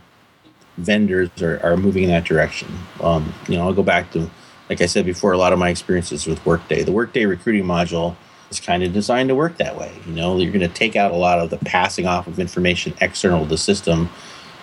vendors 0.78 1.30
are, 1.42 1.60
are 1.64 1.78
moving 1.78 2.04
in 2.04 2.10
that 2.10 2.26
direction. 2.26 2.68
Um, 3.02 3.34
you 3.48 3.58
know, 3.58 3.64
I'll 3.64 3.74
go 3.74 3.84
back 3.84 4.12
to 4.12 4.30
like 4.70 4.82
I 4.82 4.88
said 4.88 5.06
before, 5.06 5.32
a 5.32 5.38
lot 5.38 5.54
of 5.54 5.60
my 5.60 5.70
experiences 5.70 6.26
with 6.26 6.44
Workday. 6.44 6.82
The 6.82 6.92
Workday 6.92 7.26
recruiting 7.26 7.66
module 7.66 8.16
is 8.50 8.60
kind 8.60 8.82
of 8.82 8.94
designed 8.94 9.30
to 9.30 9.36
work 9.36 9.58
that 9.58 9.78
way. 9.78 9.92
You 10.08 10.14
know, 10.14 10.38
you're 10.40 10.52
going 10.52 10.68
to 10.68 10.74
take 10.74 10.96
out 10.96 11.12
a 11.12 11.16
lot 11.16 11.38
of 11.38 11.52
the 11.52 11.58
passing 11.58 12.08
off 12.08 12.26
of 12.26 12.40
information 12.40 12.96
external 13.00 13.44
to 13.44 13.50
the 13.50 13.60
system 13.60 14.10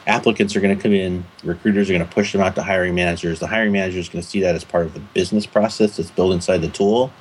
applicants 0.07 0.57
are 0.57 0.61
going 0.61 0.77
to 0.77 0.83
come 0.83 0.93
in, 0.93 1.25
recruiters 1.45 1.89
are 1.89 1.93
going 1.93 2.07
to 2.07 2.13
push 2.13 2.33
them 2.33 2.41
out 2.41 2.55
to 2.57 2.63
hiring 2.63 2.95
managers. 2.95 3.41
The 3.41 3.47
hiring 3.47 3.73
manager 3.73 3.99
is 3.99 4.09
going 4.09 4.23
to 4.23 4.29
see 4.29 4.41
that 4.41 4.55
as 4.55 4.65
part 4.65 4.87
of 4.87 4.95
the 4.95 5.01
business 5.01 5.47
process 5.47 5.97
that's 5.97 6.11
built 6.11 6.33
inside 6.33 6.59
the 6.59 6.69
tool, 6.69 7.13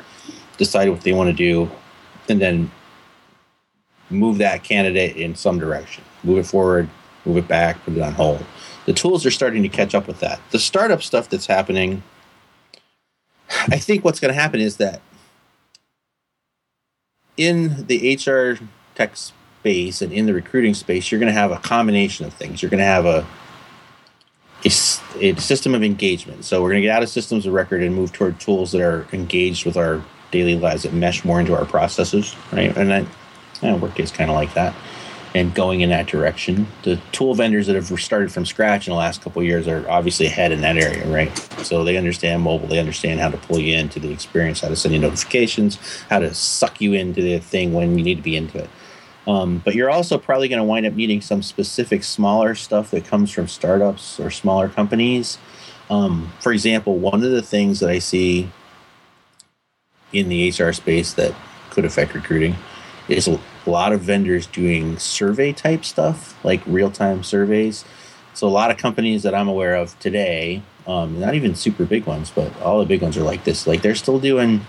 decide 0.58 0.90
what 0.90 1.02
they 1.02 1.14
want 1.14 1.30
to 1.30 1.36
do, 1.36 1.70
and 2.28 2.42
then 2.42 2.72
move 4.10 4.40
that 4.40 4.64
candidate 4.64 5.16
in 5.16 5.36
some 5.36 5.60
direction. 5.60 6.04
Move 6.24 6.40
it 6.40 6.46
forward, 6.46 6.90
move 7.26 7.38
it 7.38 7.48
back, 7.48 7.84
put 7.84 7.94
it 7.94 8.02
on 8.02 8.14
hold. 8.14 8.44
The 8.86 8.94
tools 8.94 9.26
are 9.26 9.32
starting 9.32 9.64
to 9.64 9.70
catch 9.70 9.94
up 9.94 10.08
with 10.08 10.20
that. 10.20 10.40
The 10.52 10.60
startup 10.60 11.04
stuff 11.04 11.30
that's 11.30 11.46
happening, 11.46 12.04
I 13.68 13.78
think 13.78 14.04
what's 14.04 14.20
going 14.20 14.34
to 14.34 14.40
happen 14.40 14.60
is 14.60 14.78
that 14.78 15.02
in 17.38 17.86
the 17.88 18.16
HR 18.16 18.60
tech 18.96 19.16
space 19.16 20.02
and 20.02 20.12
in 20.12 20.26
the 20.26 20.34
recruiting 20.34 20.74
space, 20.74 21.12
you're 21.12 21.20
going 21.20 21.34
to 21.34 21.40
have 21.40 21.52
a 21.52 21.58
combination 21.58 22.26
of 22.26 22.34
things. 22.34 22.62
You're 22.62 22.72
going 22.72 22.80
to 22.80 22.86
have 22.86 23.06
a, 23.06 23.26
a, 24.66 24.70
a 25.20 25.36
system 25.38 25.76
of 25.76 25.84
engagement. 25.84 26.46
So 26.46 26.62
we're 26.62 26.72
going 26.72 26.82
to 26.82 26.88
get 26.88 26.96
out 26.96 27.04
of 27.04 27.10
systems 27.10 27.46
of 27.46 27.54
record 27.54 27.84
and 27.84 27.96
move 27.96 28.12
toward 28.12 28.40
tools 28.40 28.72
that 28.72 28.82
are 28.82 29.08
engaged 29.14 29.66
with 29.66 29.78
our 29.78 30.04
daily 30.32 30.56
lives 30.58 30.84
that 30.84 30.94
mesh 30.94 31.24
more 31.24 31.40
into 31.40 31.56
our 31.56 31.66
processes, 31.66 32.36
right? 32.52 32.76
And 32.76 32.92
eh, 32.92 33.76
Workday 33.76 34.04
is 34.04 34.12
kind 34.12 34.30
of 34.30 34.36
like 34.36 34.54
that, 34.56 34.74
and 35.34 35.56
going 35.56 35.82
in 35.82 35.90
that 35.90 36.08
direction. 36.08 36.68
The 36.84 37.00
tool 37.12 37.34
vendors 37.34 37.68
that 37.68 37.76
have 37.76 37.88
started 38.00 38.32
from 38.32 38.46
scratch 38.46 38.88
in 38.88 38.92
the 38.92 38.98
last 38.98 39.22
couple 39.22 39.42
years 39.44 39.68
are 39.68 39.90
obviously 39.90 40.26
ahead 40.26 40.52
in 40.52 40.62
that 40.62 40.78
area, 40.78 41.08
right? 41.08 41.36
So 41.64 41.84
they 41.84 41.98
understand 41.98 42.42
mobile, 42.42 42.68
they 42.68 42.80
understand 42.80 43.20
how 43.20 43.30
to 43.30 43.38
pull 43.38 43.60
you 43.60 43.78
into 43.78 44.00
the 44.00 44.12
experience, 44.12 44.62
how 44.62 44.68
to 44.68 44.76
send 44.76 44.94
you 44.94 45.00
notifications, 45.00 45.78
how 46.10 46.20
to 46.20 46.34
suck 46.34 46.82
you 46.82 46.94
into 46.94 47.22
the 47.22 47.40
thing 47.40 47.74
when 47.74 47.98
you 47.98 48.04
need 48.04 48.16
to 48.16 48.22
be 48.22 48.36
into 48.36 48.58
it. 48.58 48.70
Um, 49.28 49.62
but 49.64 49.76
you're 49.76 49.90
also 49.90 50.18
probably 50.18 50.48
going 50.48 50.60
to 50.60 50.64
wind 50.64 50.86
up 50.86 50.94
needing 50.94 51.22
some 51.22 51.44
specific 51.44 52.04
smaller 52.04 52.56
stuff 52.56 52.92
that 52.92 53.06
comes 53.06 53.32
from 53.32 53.48
startups 53.48 54.20
or 54.20 54.32
smaller 54.32 54.68
companies. 54.68 55.38
Um, 55.90 56.34
for 56.40 56.52
example, 56.52 56.98
one 56.98 57.24
of 57.24 57.32
the 57.32 57.42
things 57.42 57.80
that 57.82 57.90
I 57.90 58.00
see 58.00 58.50
in 60.12 60.28
the 60.28 60.50
HR 60.50 60.74
space 60.74 61.14
that 61.14 61.34
could 61.70 61.86
affect 61.86 62.14
recruiting 62.14 62.56
is 63.08 63.30
a 63.66 63.70
lot 63.70 63.94
of 63.94 64.02
vendors 64.02 64.48
doing 64.48 64.98
survey 64.98 65.54
type 65.54 65.86
stuff, 65.86 66.44
like 66.44 66.62
real 66.66 66.92
time 66.92 67.24
surveys. 67.24 67.86
So 68.34 68.48
a 68.48 68.50
lot 68.50 68.72
of 68.72 68.78
companies 68.78 69.24
that 69.24 69.36
I'm 69.36 69.48
aware 69.48 69.76
of 69.76 69.98
today, 70.00 70.64
um, 70.88 71.20
not 71.20 71.36
even 71.36 71.54
super 71.54 71.86
big 71.86 72.06
ones, 72.06 72.32
but 72.34 72.60
all 72.62 72.80
the 72.80 72.86
big 72.86 73.02
ones 73.02 73.18
are 73.18 73.24
like 73.24 73.44
this. 73.44 73.68
Like 73.68 73.82
they're 73.82 73.96
still 73.96 74.20
doing 74.20 74.62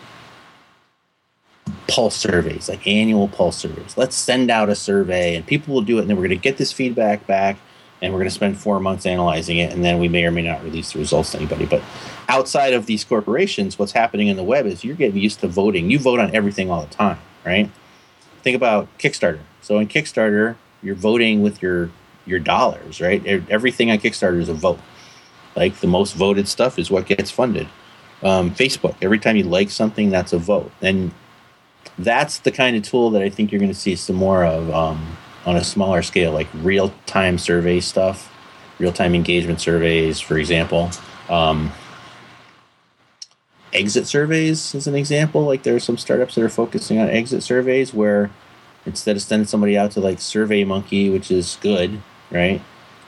pulse 1.89 2.17
surveys, 2.17 2.69
like 2.69 2.87
annual 2.87 3.29
pulse 3.29 3.57
surveys. 3.57 3.97
Let's 3.97 4.17
send 4.17 4.51
out 4.51 4.69
a 4.69 4.75
survey 4.75 5.37
and 5.37 5.47
people 5.47 5.75
will 5.75 5.83
do 5.83 5.99
it, 5.99 6.03
and 6.03 6.11
then 6.11 6.17
we're 6.17 6.29
going 6.29 6.39
to 6.39 6.43
get 6.43 6.57
this 6.57 6.73
feedback 6.73 7.27
back 7.27 7.57
and 8.03 8.13
we're 8.13 8.19
going 8.19 8.29
to 8.29 8.35
spend 8.35 8.59
four 8.59 8.81
months 8.81 9.07
analyzing 9.07 9.59
it, 9.59 9.73
and 9.73 9.85
then 9.85 10.01
we 10.01 10.09
may 10.09 10.25
or 10.25 10.33
may 10.33 10.43
not 10.43 10.63
release 10.65 10.93
the 10.93 10.99
results 10.99 11.31
to 11.31 11.39
anybody. 11.39 11.67
But 11.67 11.83
outside 12.29 12.73
of 12.73 12.87
these 12.87 13.05
corporations, 13.05 13.79
what's 13.79 13.93
happening 13.93 14.27
in 14.27 14.37
the 14.37 14.43
web 14.43 14.67
is 14.67 14.83
you're 14.83 14.97
getting 14.97 15.21
used 15.21 15.39
to 15.41 15.49
voting. 15.49 15.89
You 15.89 16.01
vote 16.01 16.19
on 16.19 16.35
everything 16.35 16.69
all 16.69 16.85
the 16.85 16.93
time, 16.93 17.19
right? 17.47 17.71
Think 18.43 18.57
about 18.57 18.89
Kickstarter. 18.99 19.41
So 19.61 19.79
in 19.79 19.89
Kickstarter, 19.89 20.57
you're 20.83 20.95
voting 20.95 21.43
with 21.43 21.63
your 21.63 21.91
your 22.25 22.39
dollars, 22.39 23.01
right? 23.01 23.25
Everything 23.27 23.91
on 23.91 23.99
Kickstarter 23.99 24.41
is 24.41 24.49
a 24.49 24.55
vote. 24.55 24.79
Like 25.57 25.81
the 25.81 25.87
most 25.87 26.15
voted 26.15 26.49
stuff 26.49 26.79
is 26.79 26.91
what 26.91 27.07
gets 27.07 27.31
funded. 27.31 27.69
Um, 28.23 28.55
Facebook, 28.55 28.95
every 29.03 29.19
time 29.19 29.37
you 29.37 29.43
like 29.43 29.71
something, 29.71 30.11
that's 30.11 30.33
a 30.33 30.39
vote. 30.39 30.71
And 30.81 31.13
that's 31.99 32.39
the 32.39 32.53
kind 32.53 32.77
of 32.77 32.85
tool 32.85 33.11
that 33.11 33.23
I 33.23 33.29
think 33.29 33.51
you're 33.51 33.59
going 33.59 33.73
to 33.73 33.79
see 33.79 33.97
some 33.97 34.17
more 34.17 34.45
of 34.45 34.71
um, 34.71 35.17
on 35.45 35.57
a 35.57 35.65
smaller 35.65 36.03
scale, 36.03 36.33
like 36.33 36.49
real 36.55 36.93
time 37.07 37.39
survey 37.39 37.81
stuff, 37.81 38.33
real 38.79 38.93
time 38.93 39.15
engagement 39.15 39.61
surveys, 39.61 40.21
for 40.21 40.39
example. 40.39 40.91
Um, 41.29 41.73
exit 43.73 44.07
surveys 44.07 44.75
is 44.75 44.87
an 44.87 44.95
example. 44.95 45.43
Like 45.43 45.63
there 45.63 45.75
are 45.75 45.81
some 45.81 45.99
startups 45.99 46.35
that 46.35 46.45
are 46.45 46.49
focusing 46.49 46.99
on 46.99 47.09
exit 47.09 47.43
surveys 47.43 47.93
where 47.93 48.31
instead 48.87 49.17
of 49.17 49.23
sending 49.23 49.47
somebody 49.47 49.77
out 49.79 49.93
to 49.93 50.01
like 50.01 50.21
Survey 50.21 50.65
Monkey, 50.65 51.11
which 51.11 51.31
is 51.31 51.59
good, 51.61 52.01
right? 52.31 52.61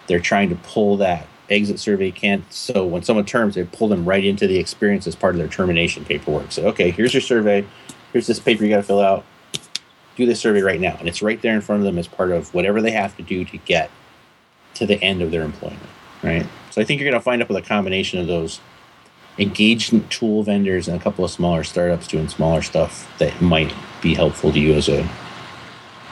They're 0.06 0.20
trying 0.20 0.50
to 0.50 0.56
pull 0.56 0.96
that 0.98 1.26
exit 1.50 1.78
survey 1.78 2.10
can't. 2.10 2.50
So 2.52 2.86
when 2.86 3.02
someone 3.02 3.26
terms, 3.26 3.54
they 3.54 3.64
pull 3.64 3.88
them 3.88 4.04
right 4.04 4.24
into 4.24 4.46
the 4.46 4.58
experience 4.58 5.06
as 5.06 5.14
part 5.14 5.34
of 5.34 5.38
their 5.38 5.48
termination 5.48 6.04
paperwork. 6.04 6.52
So 6.52 6.66
okay, 6.68 6.90
here's 6.90 7.12
your 7.12 7.20
survey 7.20 7.66
here's 8.14 8.26
this 8.26 8.38
paper 8.38 8.62
you 8.62 8.70
got 8.70 8.76
to 8.76 8.82
fill 8.82 9.02
out. 9.02 9.26
Do 10.16 10.24
this 10.24 10.40
survey 10.40 10.62
right 10.62 10.80
now. 10.80 10.96
And 10.98 11.08
it's 11.08 11.20
right 11.20 11.42
there 11.42 11.54
in 11.54 11.60
front 11.60 11.80
of 11.80 11.84
them 11.84 11.98
as 11.98 12.08
part 12.08 12.30
of 12.30 12.54
whatever 12.54 12.80
they 12.80 12.92
have 12.92 13.14
to 13.18 13.22
do 13.22 13.44
to 13.44 13.58
get 13.58 13.90
to 14.74 14.86
the 14.86 15.02
end 15.02 15.20
of 15.20 15.30
their 15.30 15.42
employment, 15.42 15.82
right? 16.22 16.46
So 16.70 16.80
I 16.80 16.84
think 16.84 17.00
you're 17.00 17.10
going 17.10 17.20
to 17.20 17.24
find 17.24 17.42
up 17.42 17.48
with 17.48 17.58
a 17.58 17.66
combination 17.66 18.20
of 18.20 18.26
those 18.26 18.60
engagement 19.38 20.10
tool 20.10 20.42
vendors 20.42 20.88
and 20.88 21.00
a 21.00 21.02
couple 21.02 21.24
of 21.24 21.30
smaller 21.30 21.64
startups 21.64 22.06
doing 22.06 22.28
smaller 22.28 22.62
stuff 22.62 23.12
that 23.18 23.40
might 23.40 23.72
be 24.00 24.14
helpful 24.14 24.52
to 24.52 24.60
you 24.60 24.74
as 24.74 24.88
a 24.88 25.02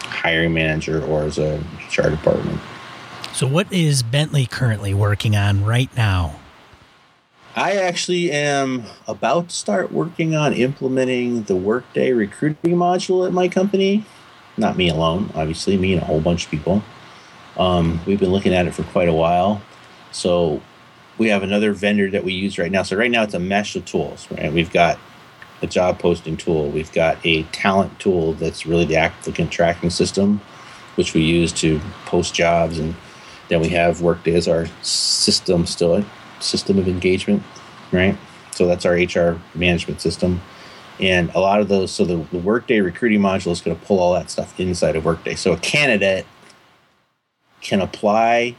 hiring 0.03 0.53
manager 0.53 1.05
or 1.05 1.25
as 1.25 1.39
a 1.39 1.59
HR 1.89 2.11
department. 2.11 2.61
So, 3.33 3.47
what 3.47 3.73
is 3.73 4.03
Bentley 4.03 4.47
currently 4.47 4.93
working 4.93 5.37
on 5.37 5.64
right 5.64 5.95
now? 5.97 6.39
I 7.55 7.77
actually 7.77 8.31
am 8.31 8.85
about 9.07 9.51
to 9.51 9.55
start 9.55 9.93
working 9.93 10.35
on 10.35 10.55
implementing 10.55 11.43
the 11.45 11.57
Workday 11.57 12.12
recruiting 12.12 12.77
module 12.77 13.27
at 13.27 13.33
my 13.33 13.49
company. 13.49 14.05
Not 14.57 14.77
me 14.77 14.89
alone, 14.89 15.31
obviously, 15.35 15.77
me 15.77 15.93
and 15.93 16.03
a 16.03 16.05
whole 16.05 16.20
bunch 16.20 16.45
of 16.45 16.51
people. 16.51 16.83
Um, 17.59 18.01
we've 18.07 18.20
been 18.20 18.33
looking 18.33 18.55
at 18.55 18.66
it 18.66 18.75
for 18.75 18.85
quite 18.85 19.09
a 19.09 19.12
while. 19.12 19.61
So 20.12 20.62
we 21.19 21.29
have 21.29 21.43
another 21.43 21.73
vendor 21.73 22.11
that 22.11 22.25
we 22.25 22.33
use 22.33 22.59
right 22.59 22.71
now. 22.71 22.83
So 22.83 22.97
right 22.97 23.11
now 23.11 23.23
it's 23.23 23.35
a 23.35 23.39
mesh 23.39 23.77
of 23.77 23.85
tools, 23.85 24.29
right? 24.31 24.53
We've 24.53 24.73
got 24.73 24.99
a 25.63 25.67
job 25.67 25.99
posting 25.99 26.37
tool. 26.37 26.69
We've 26.71 26.93
got 26.93 27.19
a 27.25 27.45
talent 27.45 27.99
tool 28.01 28.35
that's 28.35 28.67
really 28.67 28.85
the 28.85 28.97
applicant 28.97 29.51
tracking 29.51 29.91
system, 29.91 30.41
which 30.97 31.15
we 31.15 31.23
use 31.23 31.53
to 31.55 31.81
post 32.07 32.35
jobs. 32.35 32.79
And 32.79 32.95
then 33.49 33.61
we 33.61 33.69
have 33.71 34.01
Workday 34.01 34.35
as 34.35 34.49
our 34.49 34.67
system 34.83 35.67
still 35.67 36.05
system 36.41 36.79
of 36.79 36.89
engagement, 36.89 37.43
right? 37.93 38.17
So 38.51 38.67
that's 38.67 38.85
our 38.85 38.95
HR 38.95 39.41
management 39.55 40.01
system. 40.01 40.41
And 41.01 41.31
a 41.35 41.41
lot 41.41 41.61
of 41.61 41.69
those, 41.69 41.91
so 41.91 42.05
the, 42.05 42.17
the 42.31 42.39
Workday 42.39 42.81
recruiting 42.81 43.21
module 43.21 43.53
is 43.53 43.61
going 43.61 43.79
to 43.79 43.87
pull 43.87 43.99
all 43.99 44.13
that 44.15 44.31
stuff 44.31 44.59
inside 44.59 44.97
of 44.97 45.05
Workday. 45.05 45.37
So 45.37 45.53
a 45.53 45.57
candidate 45.57 46.27
can 47.61 47.81
apply. 47.81 48.57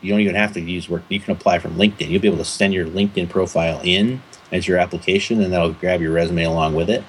You 0.00 0.12
don't 0.12 0.20
even 0.20 0.34
have 0.34 0.52
to 0.54 0.60
use 0.60 0.88
Work. 0.88 1.02
You 1.08 1.20
can 1.20 1.32
apply 1.32 1.58
from 1.58 1.74
LinkedIn. 1.74 2.08
You'll 2.08 2.22
be 2.22 2.28
able 2.28 2.38
to 2.38 2.44
send 2.44 2.72
your 2.72 2.86
LinkedIn 2.86 3.28
profile 3.28 3.80
in 3.82 4.22
as 4.52 4.68
your 4.68 4.78
application, 4.78 5.42
and 5.42 5.52
that'll 5.52 5.72
grab 5.72 6.00
your 6.00 6.12
resume 6.12 6.44
along 6.44 6.74
with 6.74 6.88
it, 6.88 7.04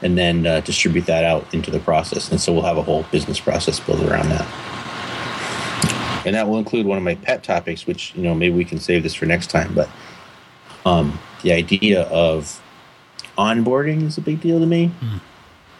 and 0.00 0.16
then 0.16 0.46
uh, 0.46 0.60
distribute 0.60 1.06
that 1.06 1.24
out 1.24 1.52
into 1.52 1.70
the 1.70 1.80
process. 1.80 2.30
And 2.30 2.40
so 2.40 2.52
we'll 2.52 2.62
have 2.62 2.78
a 2.78 2.82
whole 2.82 3.04
business 3.10 3.40
process 3.40 3.80
built 3.80 4.00
around 4.00 4.28
that 4.30 4.46
and 6.24 6.34
that 6.34 6.48
will 6.48 6.58
include 6.58 6.86
one 6.86 6.98
of 6.98 7.04
my 7.04 7.14
pet 7.14 7.42
topics, 7.42 7.86
which 7.86 8.14
you 8.14 8.22
know 8.22 8.34
maybe 8.34 8.54
we 8.54 8.64
can 8.64 8.78
save 8.78 9.02
this 9.02 9.14
for 9.14 9.26
next 9.26 9.48
time. 9.48 9.74
But 9.74 9.88
um, 10.84 11.18
the 11.42 11.52
idea 11.52 12.02
of 12.04 12.60
onboarding 13.38 14.02
is 14.02 14.18
a 14.18 14.20
big 14.20 14.40
deal 14.40 14.60
to 14.60 14.66
me, 14.66 14.90
mm. 15.00 15.20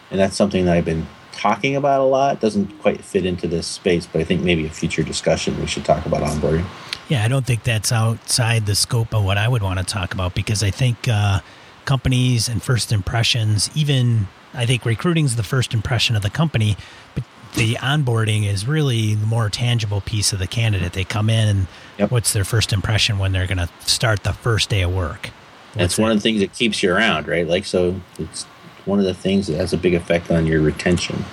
and 0.09 0.19
that's 0.19 0.35
something 0.35 0.65
that 0.65 0.77
I've 0.77 0.85
been 0.85 1.07
talking 1.41 1.75
about 1.75 2.01
a 2.01 2.03
lot. 2.03 2.35
It 2.35 2.39
doesn't 2.39 2.79
quite 2.81 3.03
fit 3.03 3.25
into 3.25 3.47
this 3.47 3.65
space, 3.65 4.05
but 4.05 4.21
I 4.21 4.23
think 4.23 4.41
maybe 4.41 4.65
a 4.67 4.69
future 4.69 5.01
discussion 5.01 5.59
we 5.59 5.65
should 5.65 5.83
talk 5.83 6.05
about 6.05 6.21
onboarding. 6.21 6.65
Yeah, 7.09 7.25
I 7.25 7.27
don't 7.27 7.45
think 7.45 7.63
that's 7.63 7.91
outside 7.91 8.67
the 8.67 8.75
scope 8.75 9.13
of 9.13 9.25
what 9.25 9.37
I 9.37 9.47
would 9.47 9.63
want 9.63 9.79
to 9.79 9.85
talk 9.85 10.13
about 10.13 10.35
because 10.35 10.61
I 10.63 10.69
think 10.69 11.07
uh, 11.07 11.39
companies 11.85 12.47
and 12.47 12.61
first 12.61 12.91
impressions, 12.91 13.71
even 13.75 14.27
I 14.53 14.67
think 14.67 14.85
recruiting 14.85 15.25
is 15.25 15.35
the 15.35 15.43
first 15.43 15.73
impression 15.73 16.15
of 16.15 16.21
the 16.21 16.29
company, 16.29 16.77
but 17.15 17.23
the 17.55 17.73
onboarding 17.75 18.45
is 18.45 18.67
really 18.67 19.15
the 19.15 19.25
more 19.25 19.49
tangible 19.49 19.99
piece 19.99 20.31
of 20.31 20.39
the 20.39 20.47
candidate. 20.47 20.93
They 20.93 21.03
come 21.03 21.29
in 21.29 21.47
and 21.47 21.67
yep. 21.97 22.11
what's 22.11 22.33
their 22.33 22.45
first 22.45 22.71
impression 22.71 23.17
when 23.17 23.31
they're 23.31 23.47
going 23.47 23.57
to 23.57 23.69
start 23.81 24.23
the 24.23 24.33
first 24.33 24.69
day 24.69 24.83
of 24.83 24.93
work? 24.93 25.31
That's 25.73 25.97
one 25.97 26.11
of 26.11 26.17
the 26.17 26.21
things 26.21 26.41
that 26.41 26.53
keeps 26.53 26.83
you 26.83 26.93
around, 26.93 27.27
right? 27.27 27.47
Like, 27.47 27.65
so 27.65 27.99
it's 28.19 28.45
one 28.85 28.99
of 28.99 29.05
the 29.05 29.13
things 29.13 29.47
that 29.47 29.57
has 29.57 29.73
a 29.73 29.77
big 29.77 29.93
effect 29.93 30.31
on 30.31 30.45
your 30.45 30.61
retention. 30.61 31.25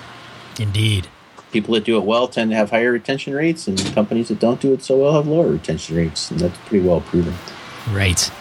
Indeed. 0.59 1.07
People 1.51 1.73
that 1.73 1.83
do 1.83 1.97
it 1.97 2.03
well 2.03 2.27
tend 2.27 2.51
to 2.51 2.57
have 2.57 2.69
higher 2.69 2.91
retention 2.91 3.33
rates, 3.33 3.67
and 3.67 3.79
companies 3.93 4.27
that 4.27 4.39
don't 4.39 4.61
do 4.61 4.73
it 4.73 4.83
so 4.83 4.97
well 4.97 5.13
have 5.13 5.27
lower 5.27 5.47
retention 5.47 5.95
rates, 5.95 6.29
and 6.29 6.39
that's 6.39 6.57
pretty 6.67 6.85
well 6.85 7.01
proven. 7.01 7.33
Right. 7.91 8.31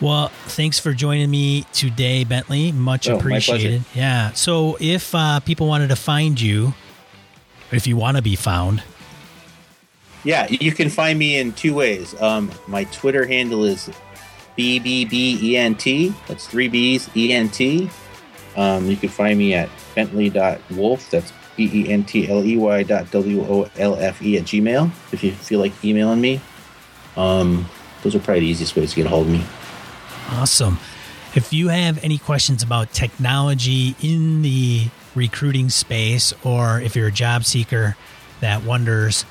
Well, 0.00 0.28
thanks 0.46 0.78
for 0.78 0.92
joining 0.92 1.30
me 1.30 1.64
today, 1.72 2.24
Bentley. 2.24 2.72
Much 2.72 3.08
oh, 3.08 3.16
appreciated. 3.16 3.84
Yeah. 3.94 4.32
So, 4.32 4.76
if 4.80 5.14
uh, 5.14 5.40
people 5.40 5.66
wanted 5.66 5.88
to 5.88 5.96
find 5.96 6.40
you, 6.40 6.74
if 7.70 7.86
you 7.86 7.96
want 7.96 8.16
to 8.16 8.22
be 8.22 8.36
found, 8.36 8.82
yeah, 10.26 10.48
you 10.48 10.72
can 10.72 10.90
find 10.90 11.16
me 11.18 11.38
in 11.38 11.52
two 11.52 11.72
ways. 11.72 12.20
Um, 12.20 12.50
my 12.66 12.84
Twitter 12.84 13.24
handle 13.26 13.64
is 13.64 13.88
BBBENT. 14.58 16.14
That's 16.26 16.46
three 16.48 16.66
B's, 16.66 17.08
E-N-T. 17.16 17.88
Um, 18.56 18.86
you 18.86 18.96
can 18.96 19.08
find 19.08 19.38
me 19.38 19.54
at 19.54 19.68
bentley.wolfe. 19.94 21.10
That's 21.10 21.32
B 21.56 21.70
E 21.72 21.92
N 21.92 22.04
T 22.04 22.28
L 22.28 22.44
E 22.44 22.56
Y 22.56 22.82
dot 22.82 23.10
W 23.10 23.42
O 23.42 23.68
L 23.76 23.96
F 23.96 24.22
E 24.22 24.36
at 24.36 24.44
Gmail 24.44 24.90
if 25.12 25.22
you 25.22 25.32
feel 25.32 25.60
like 25.60 25.72
emailing 25.84 26.20
me. 26.20 26.40
Um, 27.16 27.68
those 28.02 28.14
are 28.14 28.18
probably 28.18 28.40
the 28.40 28.46
easiest 28.46 28.76
ways 28.76 28.90
to 28.90 28.96
get 28.96 29.06
a 29.06 29.08
hold 29.08 29.26
of 29.26 29.32
me. 29.32 29.44
Awesome. 30.30 30.78
If 31.34 31.52
you 31.52 31.68
have 31.68 32.02
any 32.02 32.18
questions 32.18 32.62
about 32.62 32.92
technology 32.92 33.94
in 34.02 34.42
the 34.42 34.88
recruiting 35.14 35.68
space, 35.70 36.32
or 36.44 36.80
if 36.80 36.96
you're 36.96 37.08
a 37.08 37.12
job 37.12 37.44
seeker 37.44 37.96
that 38.40 38.64
wonders, 38.64 39.24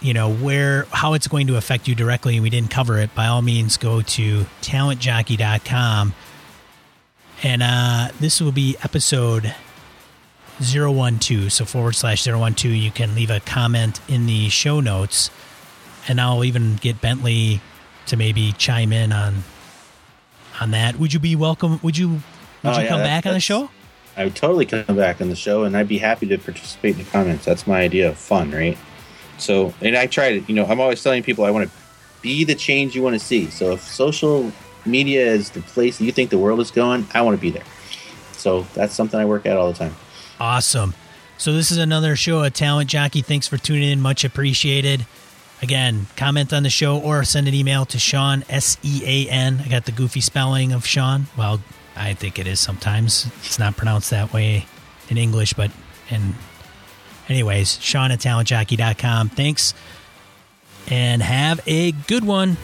you 0.00 0.14
know, 0.14 0.32
where, 0.32 0.86
how 0.92 1.14
it's 1.14 1.26
going 1.26 1.48
to 1.48 1.56
affect 1.56 1.88
you 1.88 1.94
directly, 1.94 2.34
and 2.34 2.42
we 2.42 2.50
didn't 2.50 2.70
cover 2.70 2.98
it, 2.98 3.14
by 3.14 3.26
all 3.26 3.42
means, 3.42 3.76
go 3.76 4.02
to 4.02 4.46
talentjockey.com. 4.62 6.14
And 7.42 7.62
uh, 7.62 8.08
this 8.18 8.40
will 8.40 8.52
be 8.52 8.76
episode 8.82 9.54
012. 10.60 11.52
So 11.52 11.64
forward 11.64 11.94
slash 11.94 12.24
012. 12.24 12.64
You 12.64 12.90
can 12.90 13.14
leave 13.14 13.30
a 13.30 13.40
comment 13.40 14.00
in 14.08 14.26
the 14.26 14.48
show 14.48 14.80
notes, 14.80 15.30
and 16.08 16.20
I'll 16.20 16.44
even 16.44 16.76
get 16.76 17.00
Bentley 17.00 17.60
to 18.06 18.16
maybe 18.16 18.52
chime 18.52 18.92
in 18.92 19.12
on 19.12 19.44
on 20.60 20.72
that. 20.72 20.98
Would 20.98 21.12
you 21.12 21.20
be 21.20 21.36
welcome? 21.36 21.78
Would 21.82 21.96
you 21.96 22.08
would 22.08 22.22
oh, 22.64 22.72
you 22.78 22.82
yeah, 22.82 22.88
come 22.88 23.00
back 23.00 23.26
on 23.26 23.34
the 23.34 23.40
show? 23.40 23.70
I 24.16 24.24
would 24.24 24.34
totally 24.34 24.66
come 24.66 24.96
back 24.96 25.20
on 25.20 25.28
the 25.28 25.36
show, 25.36 25.62
and 25.62 25.76
I'd 25.76 25.86
be 25.86 25.98
happy 25.98 26.26
to 26.26 26.38
participate 26.38 26.96
in 26.96 27.04
the 27.04 27.10
comments. 27.10 27.44
That's 27.44 27.68
my 27.68 27.82
idea 27.82 28.08
of 28.08 28.18
fun, 28.18 28.50
right? 28.50 28.76
So, 29.38 29.72
and 29.80 29.96
I 29.96 30.08
try 30.08 30.40
to, 30.40 30.52
you 30.52 30.54
know, 30.56 30.64
I'm 30.64 30.80
always 30.80 31.00
telling 31.00 31.22
people 31.22 31.44
I 31.44 31.52
want 31.52 31.70
to 31.70 31.76
be 32.20 32.42
the 32.42 32.56
change 32.56 32.96
you 32.96 33.02
want 33.02 33.14
to 33.14 33.24
see. 33.24 33.48
So, 33.48 33.72
if 33.72 33.82
social 33.82 34.52
media 34.84 35.26
is 35.26 35.50
the 35.50 35.60
place 35.60 36.00
you 36.00 36.12
think 36.12 36.30
the 36.30 36.38
world 36.38 36.60
is 36.60 36.70
going, 36.70 37.06
I 37.14 37.22
want 37.22 37.36
to 37.36 37.40
be 37.40 37.50
there. 37.50 37.64
So 38.32 38.62
that's 38.74 38.94
something 38.94 39.18
I 39.18 39.24
work 39.24 39.46
at 39.46 39.56
all 39.56 39.72
the 39.72 39.78
time. 39.78 39.94
Awesome. 40.40 40.94
So 41.36 41.52
this 41.52 41.70
is 41.70 41.78
another 41.78 42.16
show 42.16 42.42
of 42.42 42.52
Talent 42.52 42.90
Jockey. 42.90 43.22
Thanks 43.22 43.46
for 43.46 43.56
tuning 43.56 43.90
in. 43.90 44.00
Much 44.00 44.24
appreciated. 44.24 45.06
Again, 45.60 46.06
comment 46.16 46.52
on 46.52 46.62
the 46.62 46.70
show 46.70 46.98
or 46.98 47.24
send 47.24 47.48
an 47.48 47.54
email 47.54 47.84
to 47.86 47.98
Sean, 47.98 48.44
S 48.48 48.76
E 48.82 49.02
A 49.04 49.30
N. 49.30 49.62
I 49.64 49.68
got 49.68 49.86
the 49.86 49.92
goofy 49.92 50.20
spelling 50.20 50.72
of 50.72 50.86
Sean. 50.86 51.26
Well, 51.36 51.60
I 51.96 52.14
think 52.14 52.38
it 52.38 52.46
is 52.46 52.60
sometimes. 52.60 53.26
It's 53.44 53.58
not 53.58 53.76
pronounced 53.76 54.10
that 54.10 54.32
way 54.32 54.66
in 55.08 55.18
English, 55.18 55.54
but 55.54 55.72
in 56.10 56.34
anyways, 57.28 57.80
Sean 57.80 58.12
at 58.12 58.20
talentjockey.com. 58.20 59.30
Thanks 59.30 59.74
and 60.90 61.22
have 61.22 61.60
a 61.66 61.92
good 61.92 62.24
one. 62.24 62.56